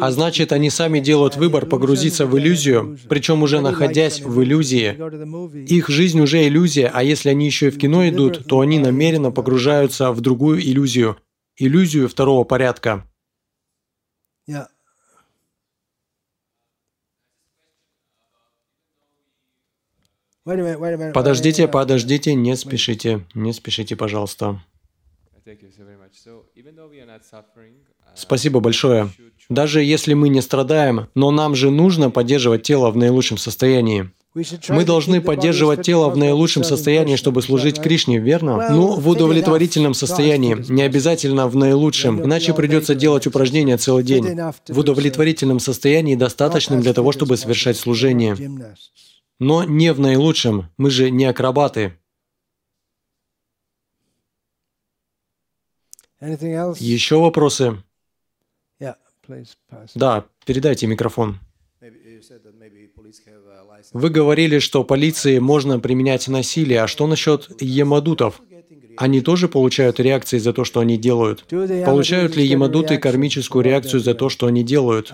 А 0.00 0.12
значит, 0.12 0.52
они 0.52 0.70
сами 0.70 1.00
делают 1.00 1.34
выбор 1.36 1.66
погрузиться 1.66 2.24
в 2.26 2.38
иллюзию, 2.38 2.96
причем 3.08 3.42
уже 3.42 3.60
находясь 3.60 4.20
в 4.20 4.40
иллюзии. 4.44 4.96
Их 5.66 5.88
жизнь 5.88 6.20
уже 6.20 6.46
иллюзия, 6.46 6.86
а 6.94 7.02
если 7.02 7.30
они 7.30 7.46
еще 7.46 7.66
и 7.66 7.70
в 7.70 7.78
кино 7.78 8.08
идут, 8.08 8.46
то 8.46 8.60
они 8.60 8.78
намеренно 8.78 9.32
погружаются 9.32 10.12
в 10.12 10.20
другую 10.20 10.60
иллюзию– 10.60 11.16
иллюзию 11.60 12.08
второго 12.08 12.44
порядка. 12.44 13.06
Подождите, 21.12 21.68
подождите, 21.68 22.34
не 22.34 22.56
спешите, 22.56 23.26
не 23.34 23.52
спешите, 23.52 23.94
пожалуйста. 23.94 24.62
Спасибо 28.14 28.60
большое. 28.60 29.10
Даже 29.48 29.82
если 29.82 30.14
мы 30.14 30.28
не 30.28 30.40
страдаем, 30.40 31.08
но 31.14 31.30
нам 31.30 31.54
же 31.54 31.70
нужно 31.70 32.10
поддерживать 32.10 32.62
тело 32.62 32.90
в 32.90 32.96
наилучшем 32.96 33.36
состоянии. 33.36 34.10
Мы 34.34 34.84
должны 34.84 35.20
поддерживать 35.20 35.82
тело 35.82 36.08
в 36.08 36.16
наилучшем 36.16 36.62
состоянии, 36.62 37.16
чтобы 37.16 37.42
служить 37.42 37.80
Кришне, 37.80 38.18
верно? 38.18 38.70
Ну, 38.70 38.94
в 38.94 39.08
удовлетворительном 39.08 39.92
состоянии, 39.92 40.56
не 40.70 40.82
обязательно 40.82 41.48
в 41.48 41.56
наилучшем, 41.56 42.22
иначе 42.24 42.54
придется 42.54 42.94
делать 42.94 43.26
упражнения 43.26 43.76
целый 43.76 44.04
день. 44.04 44.24
В 44.68 44.78
удовлетворительном 44.78 45.58
состоянии 45.58 46.14
достаточным 46.14 46.80
для 46.80 46.92
того, 46.92 47.10
чтобы 47.10 47.36
совершать 47.36 47.76
служение. 47.76 48.36
Но 49.40 49.64
не 49.64 49.92
в 49.92 49.98
наилучшем, 49.98 50.70
мы 50.76 50.90
же 50.90 51.10
не 51.10 51.24
акробаты. 51.24 51.94
Еще 56.20 57.16
вопросы? 57.18 57.82
Да, 59.94 60.26
передайте 60.44 60.86
микрофон. 60.86 61.38
Вы 63.92 64.10
говорили, 64.10 64.58
что 64.58 64.84
полиции 64.84 65.38
можно 65.38 65.78
применять 65.80 66.28
насилие. 66.28 66.82
А 66.82 66.86
что 66.86 67.06
насчет 67.06 67.48
емадутов? 67.60 68.40
Они 68.96 69.20
тоже 69.20 69.48
получают 69.48 69.98
реакции 69.98 70.38
за 70.38 70.52
то, 70.52 70.64
что 70.64 70.80
они 70.80 70.98
делают? 70.98 71.46
Получают 71.48 72.36
ли 72.36 72.44
емадуты 72.46 72.98
кармическую 72.98 73.64
реакцию 73.64 74.00
за 74.00 74.14
то, 74.14 74.28
что 74.28 74.46
они 74.46 74.62
делают? 74.62 75.10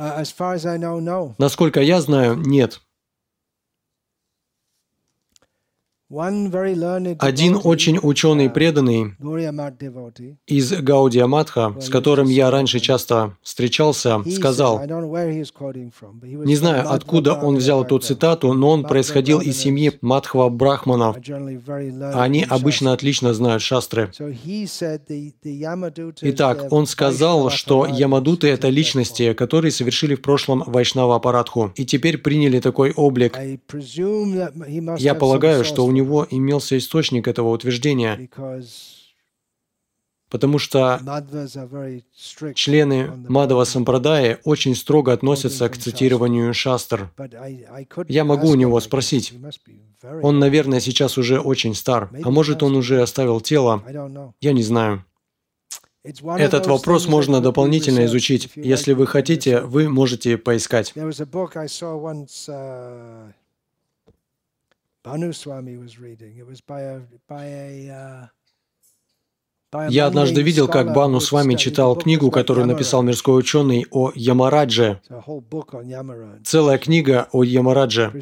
Насколько 1.38 1.80
я 1.80 2.00
знаю, 2.00 2.36
нет. 2.36 2.80
Один 6.08 7.58
очень 7.64 7.98
ученый 8.00 8.48
преданный 8.48 9.16
из 10.46 10.72
Гаудия 10.72 11.26
Матха, 11.26 11.74
с 11.80 11.88
которым 11.88 12.28
я 12.28 12.48
раньше 12.52 12.78
часто 12.78 13.36
встречался, 13.42 14.22
сказал, 14.30 14.80
не 14.84 16.54
знаю, 16.54 16.92
откуда 16.92 17.34
он 17.34 17.56
взял 17.56 17.82
эту 17.82 17.98
цитату, 17.98 18.52
но 18.52 18.70
он 18.70 18.84
происходил 18.84 19.40
из 19.40 19.58
семьи 19.58 19.98
Матхва 20.00 20.48
Брахманов. 20.48 21.16
Они 22.14 22.46
обычно 22.48 22.92
отлично 22.92 23.34
знают 23.34 23.62
шастры. 23.62 24.12
Итак, 26.22 26.66
он 26.70 26.86
сказал, 26.86 27.50
что 27.50 27.84
Ямадуты— 27.84 28.46
это 28.48 28.68
личности, 28.68 29.32
которые 29.32 29.72
совершили 29.72 30.14
в 30.14 30.22
прошлом 30.22 30.62
Вайшнава 30.64 31.16
Апарадху, 31.16 31.72
и 31.74 31.84
теперь 31.84 32.18
приняли 32.18 32.60
такой 32.60 32.92
облик. 32.92 33.36
Я 34.98 35.14
полагаю, 35.16 35.64
что 35.64 35.84
у 35.84 35.95
него 35.96 36.26
имелся 36.30 36.76
источник 36.76 37.26
этого 37.28 37.50
утверждения, 37.50 38.28
потому 40.30 40.58
что 40.58 41.00
члены 42.54 43.10
Мадава 43.28 43.64
Сампрадаи 43.64 44.38
очень 44.44 44.74
строго 44.74 45.12
относятся 45.12 45.68
к 45.68 45.76
цитированию 45.76 46.52
шастр. 46.54 47.10
Я 48.08 48.24
могу 48.24 48.48
у 48.48 48.54
него 48.54 48.80
спросить. 48.80 49.34
Он, 50.22 50.38
наверное, 50.38 50.80
сейчас 50.80 51.18
уже 51.18 51.40
очень 51.40 51.74
стар, 51.74 52.10
а 52.22 52.30
может, 52.30 52.62
он 52.62 52.76
уже 52.76 53.02
оставил 53.02 53.40
тело. 53.40 53.82
Я 54.40 54.52
не 54.52 54.62
знаю. 54.62 55.04
Этот 56.38 56.66
вопрос 56.66 57.08
можно 57.08 57.40
дополнительно 57.40 58.04
изучить. 58.04 58.50
Если 58.54 58.92
вы 58.92 59.06
хотите, 59.06 59.60
вы 59.62 59.88
можете 59.88 60.38
поискать. 60.38 60.94
Я 69.88 70.06
однажды 70.06 70.42
видел, 70.42 70.68
как 70.68 70.92
Бану 70.92 71.20
с 71.20 71.32
вами 71.32 71.54
читал 71.54 71.96
книгу, 71.96 72.30
которую 72.30 72.66
написал 72.66 73.02
мирской 73.02 73.38
ученый 73.38 73.86
о 73.90 74.12
Ямарадже. 74.14 75.00
Целая 76.44 76.78
книга 76.78 77.28
о 77.32 77.42
Ямарадже. 77.42 78.12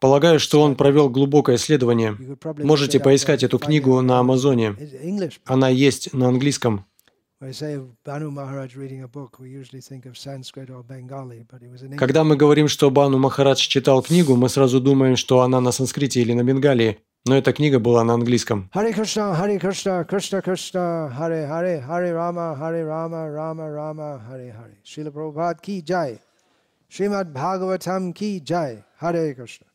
Полагаю, 0.00 0.38
что 0.38 0.60
он 0.60 0.76
провел 0.76 1.08
глубокое 1.08 1.56
исследование. 1.56 2.16
Можете 2.58 3.00
поискать 3.00 3.42
эту 3.42 3.58
книгу 3.58 4.00
на 4.02 4.18
Амазоне. 4.18 4.76
Она 5.44 5.68
есть 5.68 6.12
на 6.12 6.28
английском. 6.28 6.84
Когда 11.98 12.24
мы 12.24 12.36
говорим, 12.36 12.68
что 12.68 12.90
Бану 12.90 13.18
Махарадж 13.18 13.60
читал 13.68 14.02
книгу, 14.02 14.36
мы 14.36 14.48
сразу 14.48 14.80
думаем, 14.80 15.16
что 15.16 15.40
она 15.40 15.60
на 15.60 15.72
санскрите 15.72 16.20
или 16.20 16.32
на 16.32 16.42
бенгалии. 16.42 16.98
Но 17.26 17.36
эта 17.36 17.54
книга 17.54 17.78
была 17.78 18.04
на 18.04 18.14
английском. 18.14 18.68
Харе 18.74 18.92
Кришна, 18.92 19.34
Харе 19.34 19.58
Кришна, 19.58 20.04
Кришна 20.04 20.42
Кришна, 20.42 21.10
Харе 21.16 21.46
Харе, 21.46 21.80
Харе 21.80 22.12
Рама, 22.12 22.54
Харе 22.54 22.84
Рама, 22.84 23.30
Рама 23.30 23.70
Рама, 23.70 24.22
Харе 24.28 24.52
Харе. 24.52 24.76
Шрила 24.84 25.10
Прабхупад 25.10 25.60
ки 25.60 25.80
джай. 25.80 26.20
Шримад 26.88 27.32
Бхагаватам 27.32 28.12
ки 28.12 28.40
джай. 28.44 28.84
Харе 29.00 29.34
Кришна. 29.34 29.66